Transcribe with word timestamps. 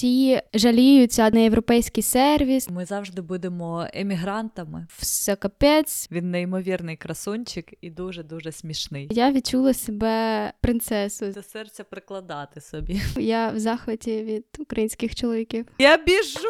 всі 0.00 0.40
жаліються 0.54 1.30
на 1.30 1.40
європейський 1.40 2.02
сервіс. 2.02 2.70
Ми 2.70 2.84
завжди 2.84 3.22
будемо 3.22 3.86
емігрантами. 3.94 4.86
Все 4.98 5.36
капець. 5.36 6.08
Він 6.10 6.30
неймовірний 6.30 6.96
красунчик 6.96 7.74
і 7.80 7.90
дуже 7.90 8.22
дуже 8.22 8.52
смішний. 8.52 9.08
Я 9.10 9.32
відчула 9.32 9.74
себе 9.74 10.52
принцесою. 10.60 11.32
До 11.32 11.42
серця 11.42 11.84
прикладати 11.84 12.60
собі. 12.60 13.00
Я 13.16 13.50
в 13.50 13.58
захваті 13.58 14.22
від 14.22 14.44
українських 14.58 15.14
чоловіків. 15.14 15.66
Я 15.78 15.96
біжу. 15.96 16.48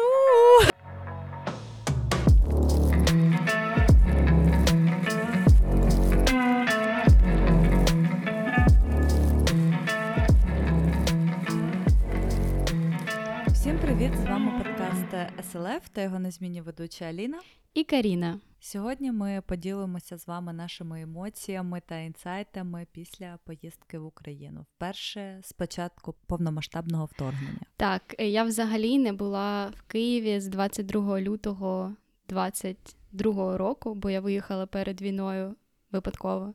Привіт! 14.01 14.19
З 14.19 14.29
вами 14.29 14.63
подкаст 14.63 15.35
СЛФ 15.51 15.89
та 15.89 16.01
його 16.01 16.19
незмінні 16.19 16.61
ведуча 16.61 17.05
Аліна. 17.05 17.39
І 17.73 17.83
Каріна. 17.83 18.39
Сьогодні 18.59 19.11
ми 19.11 19.41
поділимося 19.47 20.17
з 20.17 20.27
вами 20.27 20.53
нашими 20.53 21.01
емоціями 21.01 21.81
та 21.87 21.97
інсайтами 21.99 22.87
після 22.91 23.39
поїздки 23.43 23.99
в 23.99 24.05
Україну. 24.05 24.65
Вперше 24.75 25.39
з 25.43 25.53
початку 25.53 26.15
повномасштабного 26.27 27.05
вторгнення. 27.05 27.59
Так, 27.77 28.15
е, 28.19 28.29
я 28.29 28.43
взагалі 28.43 28.99
не 28.99 29.13
була 29.13 29.67
в 29.67 29.81
Києві 29.81 30.39
з 30.39 30.47
22 30.47 31.21
лютого 31.21 31.95
22 32.29 33.57
року, 33.57 33.95
бо 33.95 34.09
я 34.09 34.21
виїхала 34.21 34.65
перед 34.65 35.01
війною 35.01 35.55
випадково. 35.91 36.53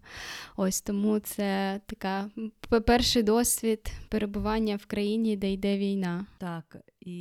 Ось 0.57 0.81
тому 0.81 1.19
це 1.19 1.81
така 1.87 2.31
перший 2.87 3.23
досвід 3.23 3.93
перебування 4.09 4.77
в 4.77 4.87
країні, 4.87 5.37
де 5.37 5.53
йде 5.53 5.79
війна. 5.79 6.27
Так, 6.39 6.77
і 7.01 7.17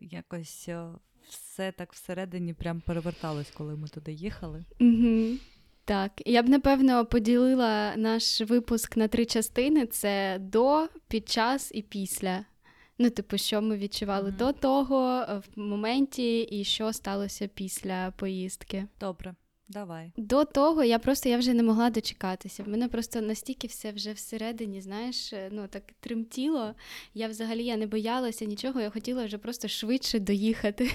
якось 0.00 0.68
е, 0.68 0.86
все 1.28 1.72
так 1.72 1.92
всередині 1.92 2.54
прям 2.54 2.80
переверталось, 2.80 3.50
коли 3.50 3.76
ми 3.76 3.88
туди 3.88 4.12
їхали. 4.12 4.64
Угу. 4.80 5.36
Так, 5.84 6.12
я 6.26 6.42
б 6.42 6.48
напевно 6.48 7.06
поділила 7.06 7.96
наш 7.96 8.40
випуск 8.40 8.96
на 8.96 9.08
три 9.08 9.26
частини: 9.26 9.86
це 9.86 10.38
до, 10.40 10.88
під 11.08 11.28
час 11.28 11.70
і 11.74 11.82
після. 11.82 12.44
Ну, 12.98 13.10
типу, 13.10 13.38
що 13.38 13.62
ми 13.62 13.76
відчували 13.76 14.28
Мгм. 14.28 14.38
до 14.38 14.52
того, 14.52 15.24
е, 15.28 15.42
в 15.56 15.60
моменті, 15.60 16.40
і 16.42 16.64
що 16.64 16.92
сталося 16.92 17.48
після 17.54 18.10
поїздки. 18.16 18.86
Добре, 19.00 19.34
давай. 19.68 20.12
До 20.16 20.44
того 20.44 20.82
я 20.84 20.98
просто 20.98 21.28
я 21.28 21.38
вже 21.38 21.54
не 21.54 21.62
могла 21.62 21.90
дочекатися. 21.90 22.62
В 22.62 22.68
мене 22.68 22.88
просто 22.88 23.20
настільки 23.20 23.66
все 23.66 23.92
вже 23.92 24.12
всередині, 24.12 24.80
знаєш, 24.80 25.32
е, 25.32 25.48
ну 25.52 25.68
так 25.68 25.82
тремтіло. 26.00 26.74
Я 27.14 27.28
взагалі 27.28 27.64
я 27.64 27.76
не 27.76 27.86
боялася 27.86 28.44
нічого, 28.44 28.80
я 28.80 28.90
хотіла 28.90 29.24
вже 29.24 29.38
просто 29.38 29.68
швидше 29.68 30.18
доїхати 30.18 30.90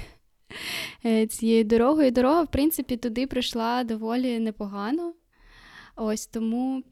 е, 1.06 1.28
цією 1.28 1.64
дорогою. 1.64 2.12
Дорога, 2.12 2.44
в 2.44 2.52
принципі, 2.52 2.97
туди 2.97 3.28
прийшла 3.28 3.84
доволі 3.84 4.40
непогано. 4.40 5.14
Ось 5.95 6.28
тому. 6.28 6.84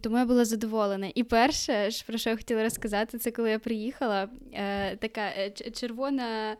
Тому 0.00 0.18
я 0.18 0.24
була 0.24 0.44
задоволена. 0.44 1.12
І 1.14 1.24
перше, 1.24 1.90
про 2.06 2.18
що 2.18 2.30
я 2.30 2.36
хотіла 2.36 2.62
розказати, 2.62 3.18
це 3.18 3.30
коли 3.30 3.50
я 3.50 3.58
приїхала, 3.58 4.28
е, 4.52 4.96
така 4.96 5.50
червона 5.50 6.56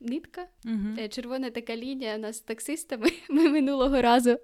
нитка, 0.00 0.46
Угу. 0.64 1.08
Червона 1.08 1.50
така 1.50 1.76
лінія 1.76 2.16
у 2.16 2.18
нас 2.18 2.36
з 2.36 2.40
таксистами. 2.40 3.06
Ми 3.30 3.48
минулого 3.48 4.02
разу 4.02 4.38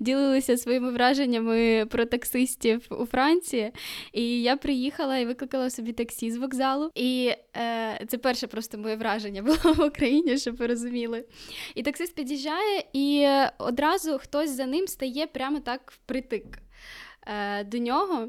ділилися 0.00 0.56
своїми 0.56 0.90
враженнями 0.90 1.86
про 1.86 2.04
таксистів 2.04 2.86
у 2.90 3.06
Франції. 3.06 3.72
І 4.12 4.42
я 4.42 4.56
приїхала 4.56 5.18
і 5.18 5.26
викликала 5.26 5.70
собі 5.70 5.92
таксі 5.92 6.30
з 6.30 6.36
вокзалу. 6.36 6.90
І 6.94 7.32
е, 7.56 8.04
це 8.08 8.18
перше 8.18 8.46
просто 8.46 8.78
моє 8.78 8.96
враження 8.96 9.42
було 9.62 9.74
в 9.74 9.86
Україні, 9.86 10.38
щоб 10.38 10.56
ви 10.56 10.66
розуміли. 10.66 11.24
І 11.74 11.82
таксист 11.82 12.14
під'їжджає, 12.14 12.84
і 12.92 13.28
одразу 13.58 14.18
хтось 14.18 14.50
за 14.50 14.66
ним 14.66 14.86
стає 14.86 15.26
прямо 15.26 15.60
так 15.60 15.92
впритик. 15.92 16.44
Е, 17.26 17.64
До 17.64 17.78
нього, 17.78 18.28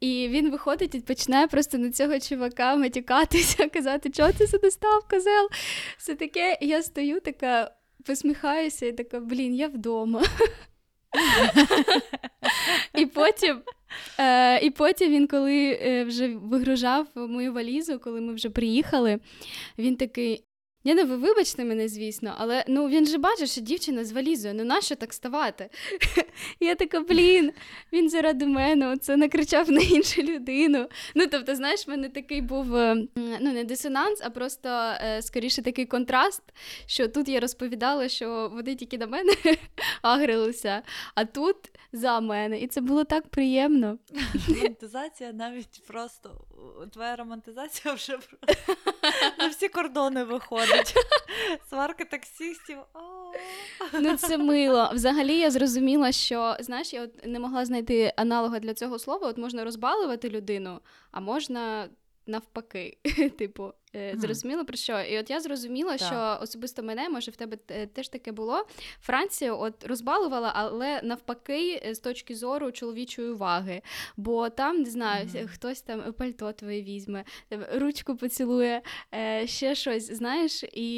і 0.00 0.28
він 0.28 0.50
виходить 0.50 0.94
і 0.94 1.00
починає 1.00 1.46
просто 1.46 1.78
на 1.78 1.90
цього 1.90 2.20
чувака 2.20 2.76
матюкатися, 2.76 3.68
казати, 3.72 4.10
що 4.12 4.32
ти 4.32 4.46
сюди 4.46 4.70
став, 4.70 5.08
козел. 5.10 5.48
Все 5.98 6.14
таке, 6.14 6.58
я 6.60 6.82
стою 6.82 7.20
така, 7.20 7.70
посміхаюся, 8.06 8.86
і 8.86 8.92
така, 8.92 9.20
блін, 9.20 9.54
я 9.54 9.68
вдома. 9.68 10.22
І 12.98 13.06
потім, 13.06 13.62
е, 14.18 14.58
і 14.58 14.70
потім 14.70 15.12
він, 15.12 15.26
коли 15.26 15.78
е, 15.82 16.04
вже 16.04 16.28
вигружав 16.28 17.06
мою 17.14 17.52
валізу, 17.52 17.98
коли 17.98 18.20
ми 18.20 18.34
вже 18.34 18.50
приїхали, 18.50 19.18
він 19.78 19.96
такий. 19.96 20.44
Ні, 20.86 20.94
ну 20.94 21.06
ви 21.06 21.16
вибачте 21.16 21.64
мене, 21.64 21.88
звісно, 21.88 22.34
але 22.38 22.64
ну 22.68 22.88
він 22.88 23.06
же 23.06 23.18
бачив, 23.18 23.48
що 23.48 23.60
дівчина 23.60 24.04
з 24.04 24.12
валізою, 24.12 24.54
ну 24.54 24.64
нащо 24.64 24.96
так 24.96 25.12
ставати? 25.12 25.70
Я 26.60 26.74
така, 26.74 27.00
блін, 27.00 27.52
він 27.92 28.10
заради 28.10 28.46
мене 28.46 28.88
оце 28.88 29.16
накричав 29.16 29.70
на 29.70 29.80
іншу 29.80 30.22
людину. 30.22 30.88
Ну, 31.14 31.26
тобто, 31.26 31.54
знаєш, 31.54 31.86
в 31.86 31.90
мене 31.90 32.08
такий 32.08 32.40
був 32.40 32.76
е, 32.76 32.94
ну, 33.16 33.52
не 33.52 33.64
дисонанс, 33.64 34.20
а 34.24 34.30
просто 34.30 34.68
е, 34.68 35.22
скоріше 35.22 35.62
такий 35.62 35.86
контраст, 35.86 36.42
що 36.86 37.08
тут 37.08 37.28
я 37.28 37.40
розповідала, 37.40 38.08
що 38.08 38.50
вони 38.54 38.74
тільки 38.74 38.98
на 38.98 39.06
мене 39.06 39.32
агрилися, 40.02 40.82
а 41.14 41.24
тут 41.24 41.56
за 41.92 42.20
мене. 42.20 42.60
І 42.60 42.66
це 42.66 42.80
було 42.80 43.04
так 43.04 43.28
приємно. 43.28 43.98
Романтизація 44.48 45.32
навіть 45.32 45.82
просто 45.86 46.44
твоя 46.92 47.16
романтизація 47.16 47.94
вже 47.94 48.18
про- 48.18 48.38
на 49.02 49.10
всі 49.64 49.68
кордони 49.68 50.24
виходить. 50.24 50.94
Сварка 51.68 52.04
таксистів. 52.04 52.78
Ну, 54.00 54.16
це 54.16 54.38
мило. 54.38 54.90
Взагалі 54.94 55.38
я 55.38 55.50
зрозуміла, 55.50 56.12
що 56.12 56.56
знаєш, 56.60 56.92
я 56.92 57.02
от 57.02 57.26
не 57.26 57.38
могла 57.38 57.64
знайти 57.64 58.12
аналога 58.16 58.58
для 58.58 58.74
цього 58.74 58.98
слова. 58.98 59.28
От 59.28 59.38
можна 59.38 59.64
розбалувати 59.64 60.28
людину, 60.28 60.80
а 61.10 61.20
можна 61.20 61.88
навпаки. 62.26 62.98
Типу. 63.38 63.72
Зрозуміло 64.14 64.64
про 64.64 64.76
що? 64.76 65.00
І 65.00 65.18
от 65.18 65.30
я 65.30 65.40
зрозуміла, 65.40 65.96
Так. 65.96 66.06
що 66.08 66.38
особисто 66.44 66.82
мене, 66.82 67.08
може, 67.08 67.30
в 67.30 67.36
тебе 67.36 67.58
е, 67.70 67.86
теж 67.86 68.08
таке 68.08 68.32
було. 68.32 68.66
Франція 69.00 69.54
от 69.54 69.84
розбалувала, 69.86 70.52
але 70.54 71.00
навпаки, 71.02 71.82
е, 71.86 71.94
з 71.94 71.98
точки 71.98 72.34
зору 72.34 72.72
чоловічої 72.72 73.28
уваги. 73.30 73.82
Бо 74.16 74.50
там, 74.50 74.78
не 74.82 74.90
знаю, 74.90 75.28
Мгм. 75.34 75.48
хтось 75.48 75.82
там 75.82 76.12
пальто 76.12 76.52
твоє 76.52 76.82
візьме, 76.82 77.24
ручку 77.74 78.16
поцілує, 78.16 78.82
е, 79.14 79.46
ще 79.46 79.74
щось, 79.74 80.12
знаєш, 80.12 80.64
і 80.72 80.94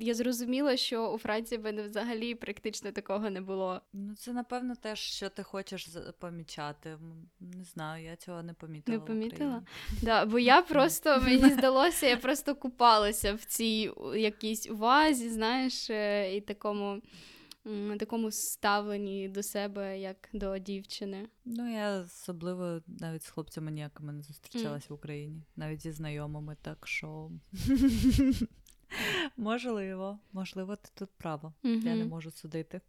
я 0.00 0.14
зрозуміла, 0.14 0.76
що 0.76 1.12
у 1.12 1.18
Франції 1.18 1.58
в 1.58 1.64
мене 1.64 1.82
взагалі 1.82 2.34
практично 2.34 2.92
такого 2.92 3.30
не 3.30 3.40
було. 3.40 3.80
Ну, 3.92 4.14
це 4.14 4.32
напевно 4.32 4.74
теж, 4.74 4.98
що 4.98 5.28
ти 5.28 5.42
хочеш 5.42 5.88
помічати. 6.18 6.98
Не 7.40 7.64
знаю, 7.64 8.04
я 8.04 8.16
цього 8.16 8.42
не 8.42 8.54
помітила. 8.54 8.98
Не 8.98 9.04
помітила? 9.04 9.62
Да, 10.02 10.24
бо 10.24 10.38
я 10.38 10.62
просто 10.62 11.20
мені 11.24 11.50
здалося, 11.58 12.06
я 12.10 12.16
просто 12.16 12.54
купалася 12.54 13.34
в 13.34 13.44
цій 13.44 13.90
якійсь 14.16 14.70
увазі, 14.70 15.30
знаєш, 15.30 15.90
е, 15.90 16.36
і 16.36 16.40
такому. 16.40 17.02
Такому 17.98 18.30
ставленні 18.30 19.28
до 19.28 19.42
себе 19.42 20.00
як 20.00 20.28
до 20.32 20.58
дівчини. 20.58 21.28
Ну, 21.44 21.72
я 21.72 22.00
особливо 22.00 22.80
навіть 22.86 23.22
з 23.22 23.28
хлопцями 23.28 23.70
ніякими 23.70 24.12
не 24.12 24.22
зустрічалась 24.22 24.90
в 24.90 24.92
Україні, 24.92 25.42
навіть 25.56 25.82
зі 25.82 25.92
знайомими, 25.92 26.56
так 26.62 26.86
що 26.86 27.30
можливо, 29.36 30.18
можливо, 30.32 30.76
ти 30.76 30.88
тут 30.94 31.08
права. 31.18 31.52
Я 31.62 31.94
не 31.94 32.04
можу 32.04 32.30
судити. 32.30 32.80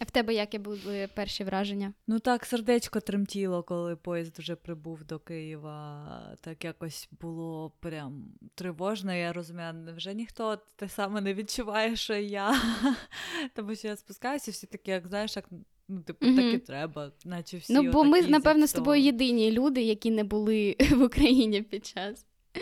А 0.00 0.04
в 0.04 0.10
тебе 0.10 0.34
які 0.34 0.58
були 0.58 1.08
перші 1.14 1.44
враження? 1.44 1.92
Ну 2.06 2.18
так, 2.18 2.44
сердечко 2.44 3.00
тремтіло, 3.00 3.62
коли 3.62 3.96
поїзд 3.96 4.38
вже 4.38 4.56
прибув 4.56 5.04
до 5.04 5.18
Києва. 5.18 6.36
Так 6.40 6.64
якось 6.64 7.08
було 7.20 7.72
прям 7.80 8.24
тривожно. 8.54 9.14
Я 9.14 9.32
розумію, 9.32 9.72
невже 9.72 10.14
ніхто 10.14 10.58
те 10.76 10.88
саме 10.88 11.20
не 11.20 11.34
відчуває, 11.34 11.96
що 11.96 12.14
і 12.14 12.28
я. 12.28 12.62
Тому 13.54 13.74
що 13.74 13.88
я 13.88 13.96
спускаюся, 13.96 14.50
всі 14.50 14.66
такі, 14.66 14.90
як 14.90 15.06
знаєш, 15.06 15.36
як 15.36 15.44
ну, 15.88 16.00
типу, 16.02 16.26
так 16.26 16.54
і 16.54 16.58
треба, 16.58 17.12
наче 17.24 17.56
всі. 17.56 17.72
ну, 17.72 17.90
бо 17.90 18.04
ми, 18.04 18.22
напевно, 18.22 18.66
з 18.66 18.72
тобою 18.72 19.02
єдині 19.02 19.52
люди, 19.52 19.82
які 19.82 20.10
не 20.10 20.24
були 20.24 20.76
в 20.90 21.02
Україні 21.02 21.62
під 21.62 21.86
час. 21.86 22.26
Е, 22.56 22.60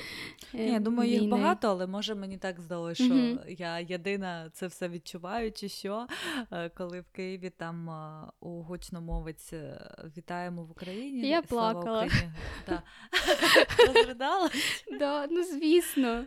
Ні, 0.54 0.72
я 0.72 0.78
думаю, 0.80 1.10
їх 1.10 1.20
війни. 1.20 1.30
багато, 1.30 1.68
але 1.68 1.86
може 1.86 2.14
мені 2.14 2.38
так 2.38 2.60
здалося, 2.60 3.04
що 3.04 3.14
Мгм. 3.14 3.38
я 3.48 3.78
єдина 3.78 4.50
це 4.52 4.66
все 4.66 4.88
відчуваю, 4.88 5.52
чи 5.52 5.68
що, 5.68 6.06
Е, 6.52 6.68
коли 6.76 7.00
в 7.00 7.08
Києві 7.12 7.50
там 7.50 7.90
е, 7.90 8.30
у 8.40 8.62
гучномовець 8.62 9.52
вітаємо 10.16 10.64
в 10.64 10.70
Україні. 10.70 11.28
Я 11.28 11.42
слава 11.42 11.72
плакала. 11.72 12.04
Україні. 12.06 12.32
Да. 14.98 15.26
Ну 15.30 15.44
звісно. 15.44 16.24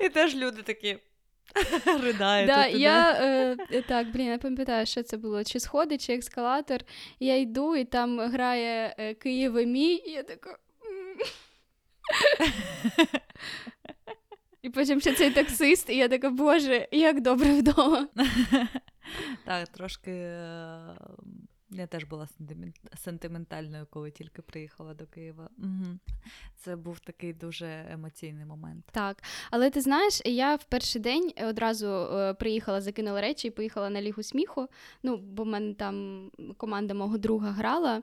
І 0.00 0.08
теж 0.08 0.34
люди 0.36 0.62
такі 0.62 0.98
ридають. 2.02 2.46
Да, 2.46 2.70
тут 2.70 2.80
я 2.80 3.12
е, 3.72 3.82
так, 3.88 4.12
блін, 4.12 4.26
я 4.26 4.38
пам'ятаю, 4.38 4.86
що 4.86 5.02
це 5.02 5.16
було, 5.16 5.44
чи 5.44 5.60
сходи, 5.60 5.98
чи 5.98 6.14
ескалатор. 6.14 6.80
Я 7.20 7.36
йду, 7.36 7.76
і 7.76 7.84
там 7.84 8.20
грає 8.20 8.94
Києве 9.20 9.66
мій, 9.66 9.94
і 9.94 10.10
я 10.10 10.22
така. 10.22 10.58
І 14.62 14.70
потім 14.70 15.00
ще 15.00 15.12
цей 15.12 15.30
таксист, 15.30 15.90
і 15.90 15.96
я 15.96 16.08
така, 16.08 16.30
боже, 16.30 16.88
як 16.92 17.20
добре 17.20 17.52
вдома. 17.52 18.08
Так, 19.44 19.68
трошки. 19.68 20.10
Е, 21.74 21.76
Я 21.78 21.86
теж 21.86 22.04
була 22.04 22.28
сентиментальною, 22.96 23.86
коли 23.90 24.10
тільки 24.10 24.42
приїхала 24.42 24.94
до 24.94 25.06
Києва. 25.06 25.48
Угу. 25.58 25.98
Це 26.56 26.76
був 26.76 27.00
такий 27.00 27.32
дуже 27.32 27.86
емоційний 27.90 28.46
момент. 28.46 28.84
Так, 28.92 29.22
але 29.50 29.70
ти 29.70 29.80
знаєш, 29.80 30.22
я 30.24 30.54
в 30.54 30.64
перший 30.64 31.02
день 31.02 31.32
одразу 31.48 31.86
е, 31.86 32.34
приїхала, 32.34 32.80
закинула 32.80 33.20
речі 33.20 33.48
і 33.48 33.50
поїхала 33.50 33.90
на 33.90 34.02
лігу 34.02 34.22
сміху. 34.22 34.68
Ну, 35.02 35.16
бо 35.16 35.42
в 35.42 35.46
мене 35.46 35.74
там 35.74 36.30
команда 36.56 36.94
мого 36.94 37.18
друга 37.18 37.50
грала. 37.50 38.02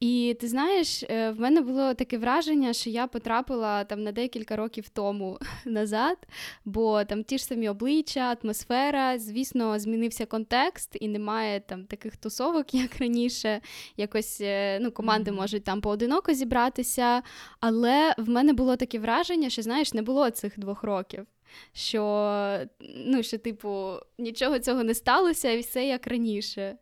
І 0.00 0.36
ти 0.40 0.48
знаєш, 0.48 1.02
е, 1.02 1.30
в 1.30 1.40
мене 1.40 1.60
було 1.60 1.94
таке 1.94 2.18
враження, 2.18 2.72
що 2.72 2.90
я 2.90 3.06
потрапила 3.06 3.84
там 3.84 4.02
на 4.02 4.12
декілька 4.12 4.56
років 4.56 4.88
тому 4.88 5.38
назад, 5.64 6.18
бо 6.64 7.04
там 7.04 7.24
ті 7.24 7.38
ж 7.38 7.44
самі 7.44 7.68
обличчя, 7.68 8.36
атмосфера, 8.42 9.18
звісно, 9.18 9.78
змінився 9.78 10.26
контекст, 10.26 10.96
і 11.00 11.08
немає 11.08 11.60
там 11.60 11.84
таких 11.84 12.16
тусовок, 12.16 12.74
як 12.74 13.00
раніше. 13.04 13.60
Якось 13.96 14.40
е, 14.40 14.78
ну, 14.80 14.92
команди 14.92 15.32
можуть 15.32 15.64
там 15.64 15.80
поодиноко 15.80 16.34
зібратися. 16.34 17.22
Але 17.60 18.14
в 18.18 18.28
мене 18.28 18.52
було 18.52 18.76
таке 18.76 18.98
враження, 18.98 19.50
що 19.50 19.62
знаєш, 19.62 19.94
не 19.94 20.02
було 20.02 20.30
цих 20.30 20.58
двох 20.58 20.82
років. 20.82 21.26
Що, 21.72 22.60
ну, 23.06 23.22
що, 23.22 23.38
типу, 23.38 23.92
нічого 24.18 24.58
цього 24.58 24.84
не 24.84 24.94
сталося, 24.94 25.50
і 25.50 25.60
все 25.60 25.86
як 25.86 26.06
раніше. 26.06 26.76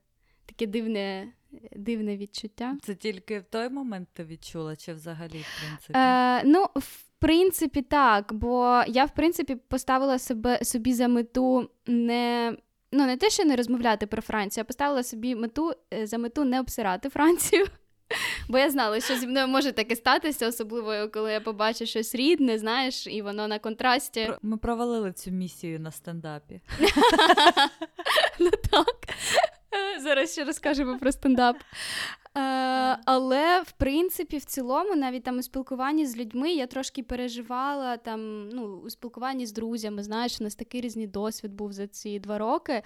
Таке 0.46 0.66
дивне, 0.66 1.32
дивне 1.76 2.16
відчуття. 2.16 2.76
Це 2.82 2.94
тільки 2.94 3.38
в 3.38 3.44
той 3.44 3.68
момент 3.68 4.08
ти 4.12 4.24
відчула, 4.24 4.76
чи 4.76 4.92
взагалі, 4.92 5.38
в 5.38 5.60
принципі? 5.60 5.98
Е, 5.98 6.42
ну, 6.44 6.66
в 6.76 7.02
принципі, 7.18 7.82
так. 7.82 8.32
Бо 8.32 8.82
я, 8.86 9.04
в 9.04 9.14
принципі, 9.14 9.56
поставила 9.68 10.18
себе, 10.18 10.64
собі 10.64 10.92
за 10.92 11.08
мету 11.08 11.70
не. 11.86 12.56
Ну, 12.92 13.06
не 13.06 13.16
те, 13.16 13.30
що 13.30 13.44
не 13.44 13.56
розмовляти 13.56 14.06
про 14.06 14.22
Францію, 14.22 14.62
а 14.62 14.64
поставила 14.64 15.02
собі 15.02 15.34
мету 15.34 15.72
е, 15.94 16.06
за 16.06 16.18
мету 16.18 16.44
не 16.44 16.60
обсирати 16.60 17.08
Францію. 17.08 17.66
Бо 18.48 18.58
я 18.58 18.70
знала, 18.70 19.00
що 19.00 19.16
зі 19.16 19.26
мною 19.26 19.48
може 19.48 19.72
таке 19.72 19.96
статися, 19.96 20.48
особливо 20.48 21.08
коли 21.08 21.32
я 21.32 21.40
побачу 21.40 21.86
щось 21.86 22.14
рідне, 22.14 22.58
знаєш, 22.58 23.06
і 23.06 23.22
воно 23.22 23.48
на 23.48 23.58
контрасті. 23.58 24.30
Ми 24.42 24.56
провалили 24.56 25.12
цю 25.12 25.30
місію 25.30 25.80
на 25.80 25.90
стендапі. 25.90 26.60
Ну 28.38 28.50
так. 28.50 28.96
Зараз 30.02 30.32
ще 30.32 30.44
розкажемо 30.44 30.98
про 30.98 31.12
стендап. 31.12 31.56
Е, 32.38 32.98
але 33.04 33.62
в 33.62 33.72
принципі, 33.72 34.38
в 34.38 34.44
цілому, 34.44 34.96
навіть 34.96 35.22
там 35.22 35.38
у 35.38 35.42
спілкуванні 35.42 36.06
з 36.06 36.16
людьми 36.16 36.52
я 36.52 36.66
трошки 36.66 37.02
переживала 37.02 37.96
там, 37.96 38.48
ну, 38.48 38.76
у 38.76 38.90
спілкуванні 38.90 39.46
з 39.46 39.52
друзями, 39.52 40.02
знаєш, 40.02 40.40
у 40.40 40.44
нас 40.44 40.54
такий 40.54 40.80
різний 40.80 41.06
досвід 41.06 41.52
був 41.52 41.72
за 41.72 41.86
ці 41.86 42.18
два 42.18 42.38
роки. 42.38 42.82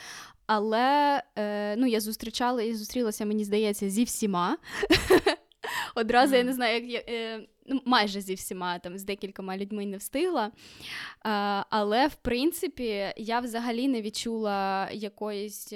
Але 0.46 1.22
е, 1.38 1.76
ну, 1.76 1.87
я 1.87 2.00
зустрічала 2.00 2.62
і 2.62 2.75
зустрілася, 2.75 3.26
мені 3.26 3.44
здається, 3.44 3.90
зі 3.90 4.04
всіма. 4.04 4.56
Одразу 5.94 6.37
я 6.37 6.44
не 6.44 6.52
знаю, 6.52 6.75
як 6.75 6.90
я. 7.08 7.14
Е, 7.14 7.46
ну, 7.66 7.82
майже 7.84 8.20
зі 8.20 8.34
всіма, 8.34 8.78
там 8.78 8.99
з 8.99 9.04
декількома 9.04 9.56
людьми 9.56 9.87
не 9.87 9.96
встигла. 9.96 10.52
А, 11.22 11.64
але 11.70 12.06
в 12.06 12.14
принципі 12.14 13.12
я 13.16 13.40
взагалі 13.40 13.88
не 13.88 14.02
відчула 14.02 14.90
якоїсь 14.90 15.72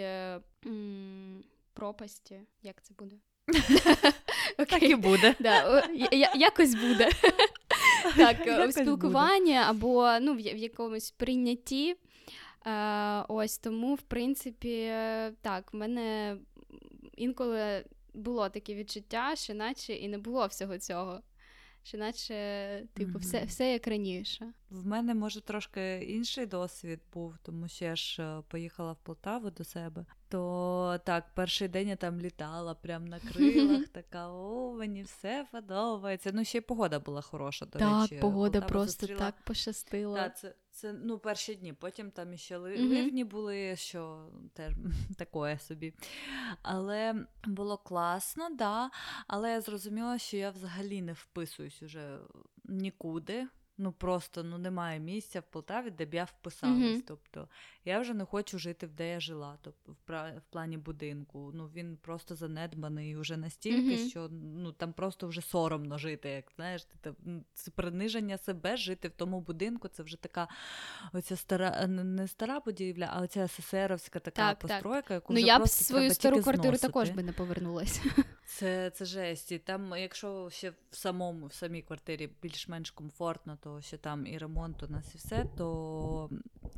м, 0.66 1.44
пропасті. 1.74 2.40
Як 2.62 2.82
це 2.82 2.94
буде? 2.98 3.16
Так 4.56 4.82
і 4.82 4.94
буде. 4.94 5.34
Да, 5.40 5.84
якось 6.34 6.74
буде. 6.74 7.08
Так, 8.16 8.46
е, 8.46 8.66
у 8.66 8.72
спілкуванні 8.72 9.56
або 9.56 10.18
ну, 10.20 10.34
в 10.34 10.40
якомусь 10.40 11.10
прийнятті. 11.10 11.96
Е, 12.66 13.24
ось 13.28 13.58
тому, 13.58 13.94
в 13.94 14.02
принципі, 14.02 14.78
е, 14.90 15.32
так, 15.42 15.72
в 15.72 15.76
мене 15.76 16.36
інколи 17.16 17.84
було 18.14 18.48
таке 18.48 18.74
відчуття, 18.74 19.32
що 19.36 19.54
наче 19.54 19.92
і 19.92 20.08
не 20.08 20.18
було 20.18 20.46
всього 20.46 20.78
цього. 20.78 21.20
Що 21.82 21.98
наче, 21.98 22.34
типу, 22.94 23.18
все, 23.18 23.36
Мгм. 23.38 23.46
все 23.46 23.72
як 23.72 23.86
раніше. 23.88 24.52
В 24.70 24.86
мене, 24.86 25.14
може, 25.14 25.40
трошки 25.40 25.98
інший 26.04 26.46
досвід 26.46 27.00
був, 27.14 27.34
тому 27.42 27.68
що 27.68 27.84
я 27.84 27.96
ж 27.96 28.22
е, 28.22 28.42
поїхала 28.48 28.92
в 28.92 28.96
Полтаву 28.98 29.50
до 29.50 29.64
себе. 29.64 30.04
То 30.28 31.00
так, 31.06 31.24
перший 31.34 31.68
день 31.68 31.88
я 31.88 31.96
там 31.96 32.20
літала 32.20 32.74
прям 32.74 33.04
на 33.04 33.18
крилах, 33.20 33.88
така 33.92 34.28
о, 34.28 34.72
мені 34.78 35.02
все 35.02 35.46
подобається. 35.52 36.30
Ну, 36.34 36.44
ще 36.44 36.58
й 36.58 36.60
погода 36.60 36.98
була 36.98 37.20
хороша, 37.20 37.66
до 37.66 37.78
так, 37.78 38.02
речі. 38.10 38.20
погода 38.20 38.60
Полтава 38.60 38.68
просто 38.68 39.06
зустріла- 39.06 39.18
так 39.18 39.34
пощастила. 39.44 40.16
Так, 40.16 40.38
це, 40.38 40.54
це 40.80 40.92
ну, 40.92 41.18
перші 41.18 41.54
дні. 41.54 41.72
Потім 41.72 42.10
там 42.10 42.32
іще 42.32 42.56
ливні 42.56 43.24
mm-hmm. 43.24 43.28
були, 43.28 43.76
що 43.76 44.28
теж 44.54 44.72
такое 45.18 45.58
собі. 45.58 45.94
Але 46.62 47.26
було 47.46 47.78
класно, 47.78 48.50
да. 48.50 48.90
Але 49.26 49.50
я 49.50 49.60
зрозуміла, 49.60 50.18
що 50.18 50.36
я 50.36 50.50
взагалі 50.50 51.02
не 51.02 51.12
вписуюсь 51.12 51.82
уже 51.82 52.18
нікуди. 52.64 53.46
Ну 53.78 53.92
просто 53.92 54.42
ну 54.42 54.58
немає 54.58 55.00
місця 55.00 55.40
в 55.40 55.50
Полтаві, 55.50 55.90
де 55.90 56.06
б 56.06 56.14
я 56.14 56.24
вписалась. 56.24 56.92
Мгм. 56.92 57.02
Тобто 57.06 57.48
я 57.84 58.00
вже 58.00 58.14
не 58.14 58.24
хочу 58.24 58.58
жити, 58.58 58.86
де 58.86 59.10
я 59.10 59.20
жила, 59.20 59.58
тобто 59.62 59.92
в, 59.92 60.40
плані 60.50 60.76
будинку. 60.78 61.50
Ну 61.54 61.66
він 61.74 61.96
просто 61.96 62.34
занедбаний 62.34 63.16
вже 63.16 63.36
настільки, 63.36 63.96
Мгм. 63.96 64.08
що 64.08 64.28
ну 64.30 64.72
там 64.72 64.92
просто 64.92 65.26
вже 65.28 65.40
соромно 65.40 65.98
жити. 65.98 66.28
Як 66.28 66.52
знаєш, 66.56 66.86
це 67.54 67.70
приниження 67.70 68.38
себе, 68.38 68.76
жити 68.76 69.08
в 69.08 69.12
тому 69.12 69.40
будинку. 69.40 69.88
Це 69.88 70.02
вже 70.02 70.16
така 70.16 70.48
оця 71.12 71.36
стара, 71.36 71.86
не 71.86 72.28
стара 72.28 72.60
будівля, 72.60 73.10
а 73.12 73.20
оця 73.22 73.48
СССРовська 73.48 74.18
така 74.18 74.36
Так, 74.36 74.58
так. 74.58 74.70
постройка, 74.70 75.14
яку 75.14 75.32
Ну, 75.32 75.38
вже 75.38 75.46
я 75.46 75.58
б 75.58 75.68
свою 75.68 76.10
стару 76.14 76.42
квартиру 76.42 76.68
зносити. 76.76 76.86
також 76.86 77.10
би 77.10 77.22
не 77.22 77.32
повернулася. 77.32 78.02
Це, 78.46 78.90
це 78.90 79.04
жесть. 79.04 79.52
І 79.52 79.58
там, 79.58 79.92
якщо 79.96 80.50
ще 80.50 80.70
в 80.70 80.96
самому, 80.96 81.46
в 81.46 81.52
самій 81.52 81.82
квартирі 81.82 82.30
більш-менш 82.42 82.90
комфортно, 82.90 83.58
то 83.62 83.80
ще 83.80 83.96
там 83.96 84.26
і 84.26 84.38
ремонт 84.38 84.82
у 84.82 84.88
нас 84.88 85.14
і 85.14 85.18
все, 85.18 85.46
то 85.56 86.30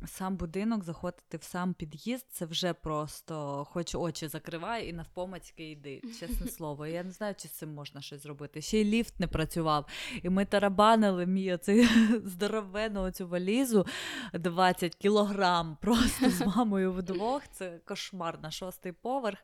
сам 0.05 0.37
будинок, 0.37 0.83
заходити 0.83 1.37
в 1.37 1.43
сам 1.43 1.73
під'їзд, 1.73 2.25
це 2.29 2.45
вже 2.45 2.73
просто 2.73 3.65
хоч 3.69 3.95
очі 3.95 4.27
закривай 4.27 4.89
і 4.89 4.93
навпомацьки 4.93 5.71
йди. 5.71 6.01
Чесне 6.19 6.47
слово. 6.47 6.87
Я 6.87 7.03
не 7.03 7.11
знаю, 7.11 7.35
чи 7.37 7.47
з 7.47 7.51
цим 7.51 7.73
можна 7.73 8.01
щось 8.01 8.23
зробити. 8.23 8.61
Ще 8.61 8.81
й 8.81 8.85
ліфт 8.85 9.19
не 9.19 9.27
працював. 9.27 9.85
І 10.23 10.29
ми 10.29 10.45
тарабанили 10.45 11.25
мій 11.25 11.53
оцей 11.53 11.87
здоровену 12.25 13.01
оцю 13.01 13.27
валізу 13.27 13.85
20 14.33 14.95
кілограм 14.95 15.77
просто 15.81 16.29
з 16.29 16.45
мамою 16.55 16.93
вдвох. 16.93 17.43
Це 17.51 17.79
кошмар 17.85 18.39
на 18.41 18.51
шостий 18.51 18.91
поверх. 18.91 19.39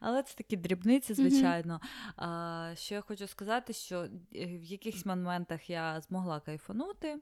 Але 0.00 0.22
це 0.22 0.34
такі 0.34 0.56
дрібниці, 0.56 1.14
звичайно. 1.14 1.80
А, 2.16 2.72
що 2.76 2.94
я 2.94 3.00
хочу 3.00 3.26
сказати, 3.26 3.72
що 3.72 4.00
е, 4.34 4.46
в 4.46 4.64
якихось 4.64 5.06
моментах 5.06 5.70
я 5.70 6.00
змогла 6.00 6.40
кайфанути. 6.40 7.16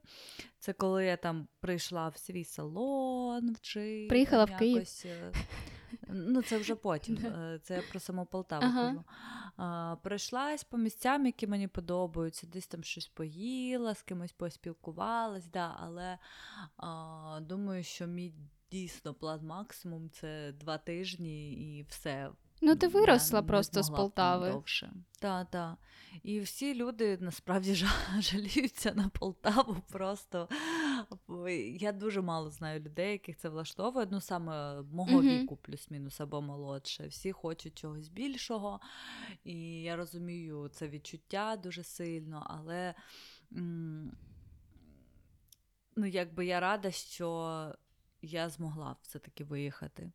Це 0.64 0.72
коли 0.72 1.04
я 1.04 1.16
там 1.16 1.48
прийшла 1.60 2.08
в 2.08 2.16
свій 2.16 2.44
салон, 2.44 3.56
чи 3.60 4.06
Приїхала 4.08 4.44
в 4.44 4.56
Київ. 4.56 4.88
е, 5.04 5.32
Ну, 6.08 6.42
це 6.42 6.58
вже 6.58 6.74
потім. 6.74 7.16
е, 7.26 7.60
Це 7.62 7.74
я 7.74 7.82
про 7.90 8.00
саму 8.00 8.26
Полтаву 8.26 8.64
Ага. 8.64 8.86
кажу. 8.86 9.04
А, 9.56 9.96
пройшлась 10.02 10.64
по 10.64 10.78
місцям, 10.78 11.26
які 11.26 11.46
мені 11.46 11.68
подобаються, 11.68 12.46
десь 12.46 12.66
там 12.66 12.84
щось 12.84 13.06
поїла, 13.08 13.94
з 13.94 14.02
кимось 14.02 14.32
поспілкувалась, 14.32 15.46
да, 15.46 15.76
але 15.80 16.18
а, 16.76 17.38
думаю, 17.42 17.84
що 17.84 18.06
мій 18.06 18.34
дійсно 18.70 19.14
план 19.14 19.46
максимум 19.46 20.10
це 20.10 20.52
два 20.52 20.78
тижні 20.78 21.52
і 21.52 21.82
все. 21.82 22.30
Ну, 22.64 22.76
ти 22.76 22.86
Я 22.86 22.92
виросла 22.92 23.40
не 23.40 23.46
просто 23.46 23.82
з 23.82 23.90
Полтави. 23.90 24.50
Довше. 24.50 24.92
Так, 25.20 25.50
так. 25.50 25.78
І 26.22 26.40
всі 26.40 26.74
люди 26.74 27.18
насправді 27.20 27.74
жаліються 28.18 28.94
на 28.94 29.08
Полтаву. 29.08 29.76
Просто 29.92 30.48
я 31.78 31.92
дуже 31.92 32.20
мало 32.20 32.50
знаю 32.50 32.80
людей, 32.80 33.12
яких 33.12 33.36
це 33.36 33.48
влаштовує. 33.48 34.08
Ну, 34.10 34.20
саме 34.20 34.82
мого 34.82 35.12
Мгм. 35.12 35.28
віку, 35.28 35.56
плюс-мінус 35.56 36.20
або 36.20 36.42
молодше. 36.42 37.06
Всі 37.06 37.32
хочуть 37.32 37.78
чогось 37.78 38.08
більшого. 38.08 38.80
І 39.44 39.82
я 39.82 39.96
розумію 39.96 40.68
це 40.68 40.88
відчуття 40.88 41.56
дуже 41.56 41.84
сильно, 41.84 42.46
але 42.46 42.94
ну, 45.96 46.06
якби 46.06 46.46
я 46.46 46.60
рада, 46.60 46.90
що 46.90 47.74
я 48.22 48.48
змогла 48.48 48.96
все-таки 49.02 49.44
виїхати 49.44 50.12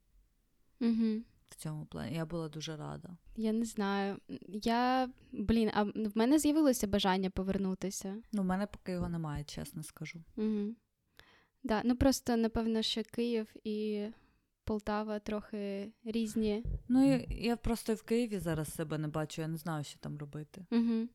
Угу. 0.82 1.22
В 1.50 1.56
цьому 1.56 1.86
плані. 1.86 2.16
Я 2.16 2.26
була 2.26 2.50
дуже 2.50 2.78
рада. 2.78 3.10
Я 3.38 3.52
не 3.52 3.66
знаю. 3.66 4.18
Я, 4.48 5.10
блін, 5.32 5.72
а 5.74 5.84
в 5.84 6.12
мене 6.16 6.40
з'явилося 6.40 6.88
бажання 6.88 7.30
повернутися. 7.30 8.16
Ну, 8.32 8.42
в 8.42 8.46
мене 8.46 8.68
поки 8.68 8.92
його 8.92 9.10
немає, 9.10 9.44
чесно 9.44 9.84
скажу. 9.84 10.24
Угу. 10.38 10.76
Да, 11.64 11.82
ну 11.86 11.96
просто 11.96 12.38
напевно, 12.38 12.82
що 12.82 13.04
Київ 13.04 13.56
і 13.64 14.08
Полтава 14.64 15.20
трохи 15.20 15.92
різні. 16.04 16.64
Ну, 16.88 17.08
я, 17.08 17.26
я 17.30 17.58
просто 17.58 17.94
в 17.94 18.04
Києві 18.04 18.40
зараз 18.40 18.74
себе 18.74 18.98
не 18.98 19.08
бачу, 19.08 19.42
я 19.42 19.48
не 19.48 19.58
знаю, 19.58 19.84
що 19.84 20.00
там 20.00 20.18
робити. 20.18 20.66
Угу. 20.72 21.08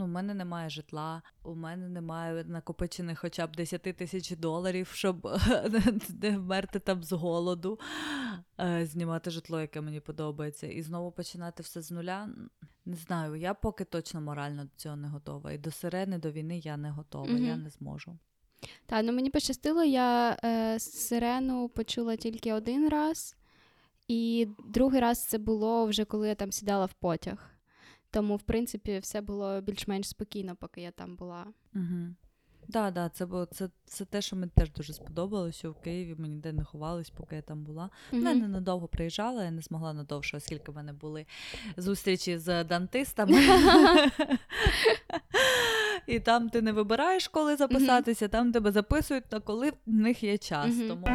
Ну, 0.00 0.06
в 0.06 0.08
мене 0.08 0.34
немає 0.34 0.70
житла, 0.70 1.22
у 1.42 1.54
мене 1.54 1.88
немає 1.88 2.44
накопичених 2.44 3.18
хоча 3.18 3.46
б 3.46 3.56
10 3.56 3.82
тисяч 3.82 4.30
доларів, 4.30 4.86
щоб 4.86 5.28
не 6.22 6.38
вмерти 6.38 6.78
там 6.78 7.02
з 7.02 7.12
голоду, 7.12 7.78
е, 8.60 8.86
знімати 8.86 9.30
житло, 9.30 9.60
яке 9.60 9.80
мені 9.80 10.00
подобається, 10.00 10.66
і 10.66 10.82
знову 10.82 11.12
починати 11.12 11.62
все 11.62 11.82
з 11.82 11.90
нуля. 11.90 12.28
Не 12.84 12.96
знаю, 12.96 13.36
я 13.36 13.54
поки 13.54 13.84
точно 13.84 14.20
морально 14.20 14.64
до 14.64 14.70
цього 14.76 14.96
не 14.96 15.08
готова. 15.08 15.52
І 15.52 15.58
до 15.58 15.70
сирени, 15.70 16.18
до 16.18 16.30
війни 16.30 16.58
я 16.58 16.76
не 16.76 16.90
готова, 16.90 17.26
mm-hmm. 17.26 17.46
я 17.46 17.56
не 17.56 17.70
зможу. 17.70 18.18
Так, 18.86 19.04
ну 19.04 19.12
мені 19.12 19.30
пощастило, 19.30 19.84
я 19.84 20.38
е, 20.44 20.78
сирену 20.78 21.68
почула 21.68 22.16
тільки 22.16 22.52
один 22.52 22.88
раз, 22.88 23.36
і 24.08 24.48
другий 24.68 25.00
раз 25.00 25.24
це 25.24 25.38
було 25.38 25.86
вже 25.86 26.04
коли 26.04 26.28
я 26.28 26.34
там 26.34 26.52
сідала 26.52 26.86
в 26.86 26.92
потяг. 26.92 27.50
Тому, 28.10 28.36
в 28.36 28.42
принципі, 28.42 28.98
все 28.98 29.20
було 29.20 29.60
більш-менш 29.60 30.08
спокійно, 30.08 30.56
поки 30.56 30.80
я 30.80 30.90
там 30.90 31.16
була. 31.16 31.46
Угу. 31.74 32.14
Да, 32.68 32.90
да, 32.90 33.08
це 33.08 33.26
було 33.26 33.44
це, 33.44 33.68
це 33.84 34.04
те, 34.04 34.22
що 34.22 34.36
мені 34.36 34.52
теж 34.56 34.72
дуже 34.72 34.92
сподобалося. 34.92 35.68
В 35.68 35.74
Києві 35.74 36.14
ми 36.18 36.28
ніде 36.28 36.52
не 36.52 36.64
ховались, 36.64 37.10
поки 37.10 37.36
я 37.36 37.42
там 37.42 37.64
була. 37.64 37.90
Mm-hmm. 38.12 38.22
Я 38.22 38.34
ненадовго 38.34 38.88
приїжджала, 38.88 39.44
я 39.44 39.50
не 39.50 39.62
змогла 39.62 39.92
надовше, 39.92 40.36
оскільки 40.36 40.72
в 40.72 40.74
мене 40.74 40.92
були 40.92 41.26
зустрічі 41.76 42.38
з 42.38 42.64
дантистами. 42.64 43.42
І 46.06 46.20
там 46.20 46.48
ти 46.48 46.62
не 46.62 46.72
вибираєш, 46.72 47.28
коли 47.28 47.56
записатися, 47.56 48.28
там 48.28 48.52
тебе 48.52 48.72
записують, 48.72 49.32
на 49.32 49.40
коли 49.40 49.70
в 49.70 49.74
них 49.86 50.22
є 50.22 50.38
час. 50.38 50.74
Тому 50.88 51.06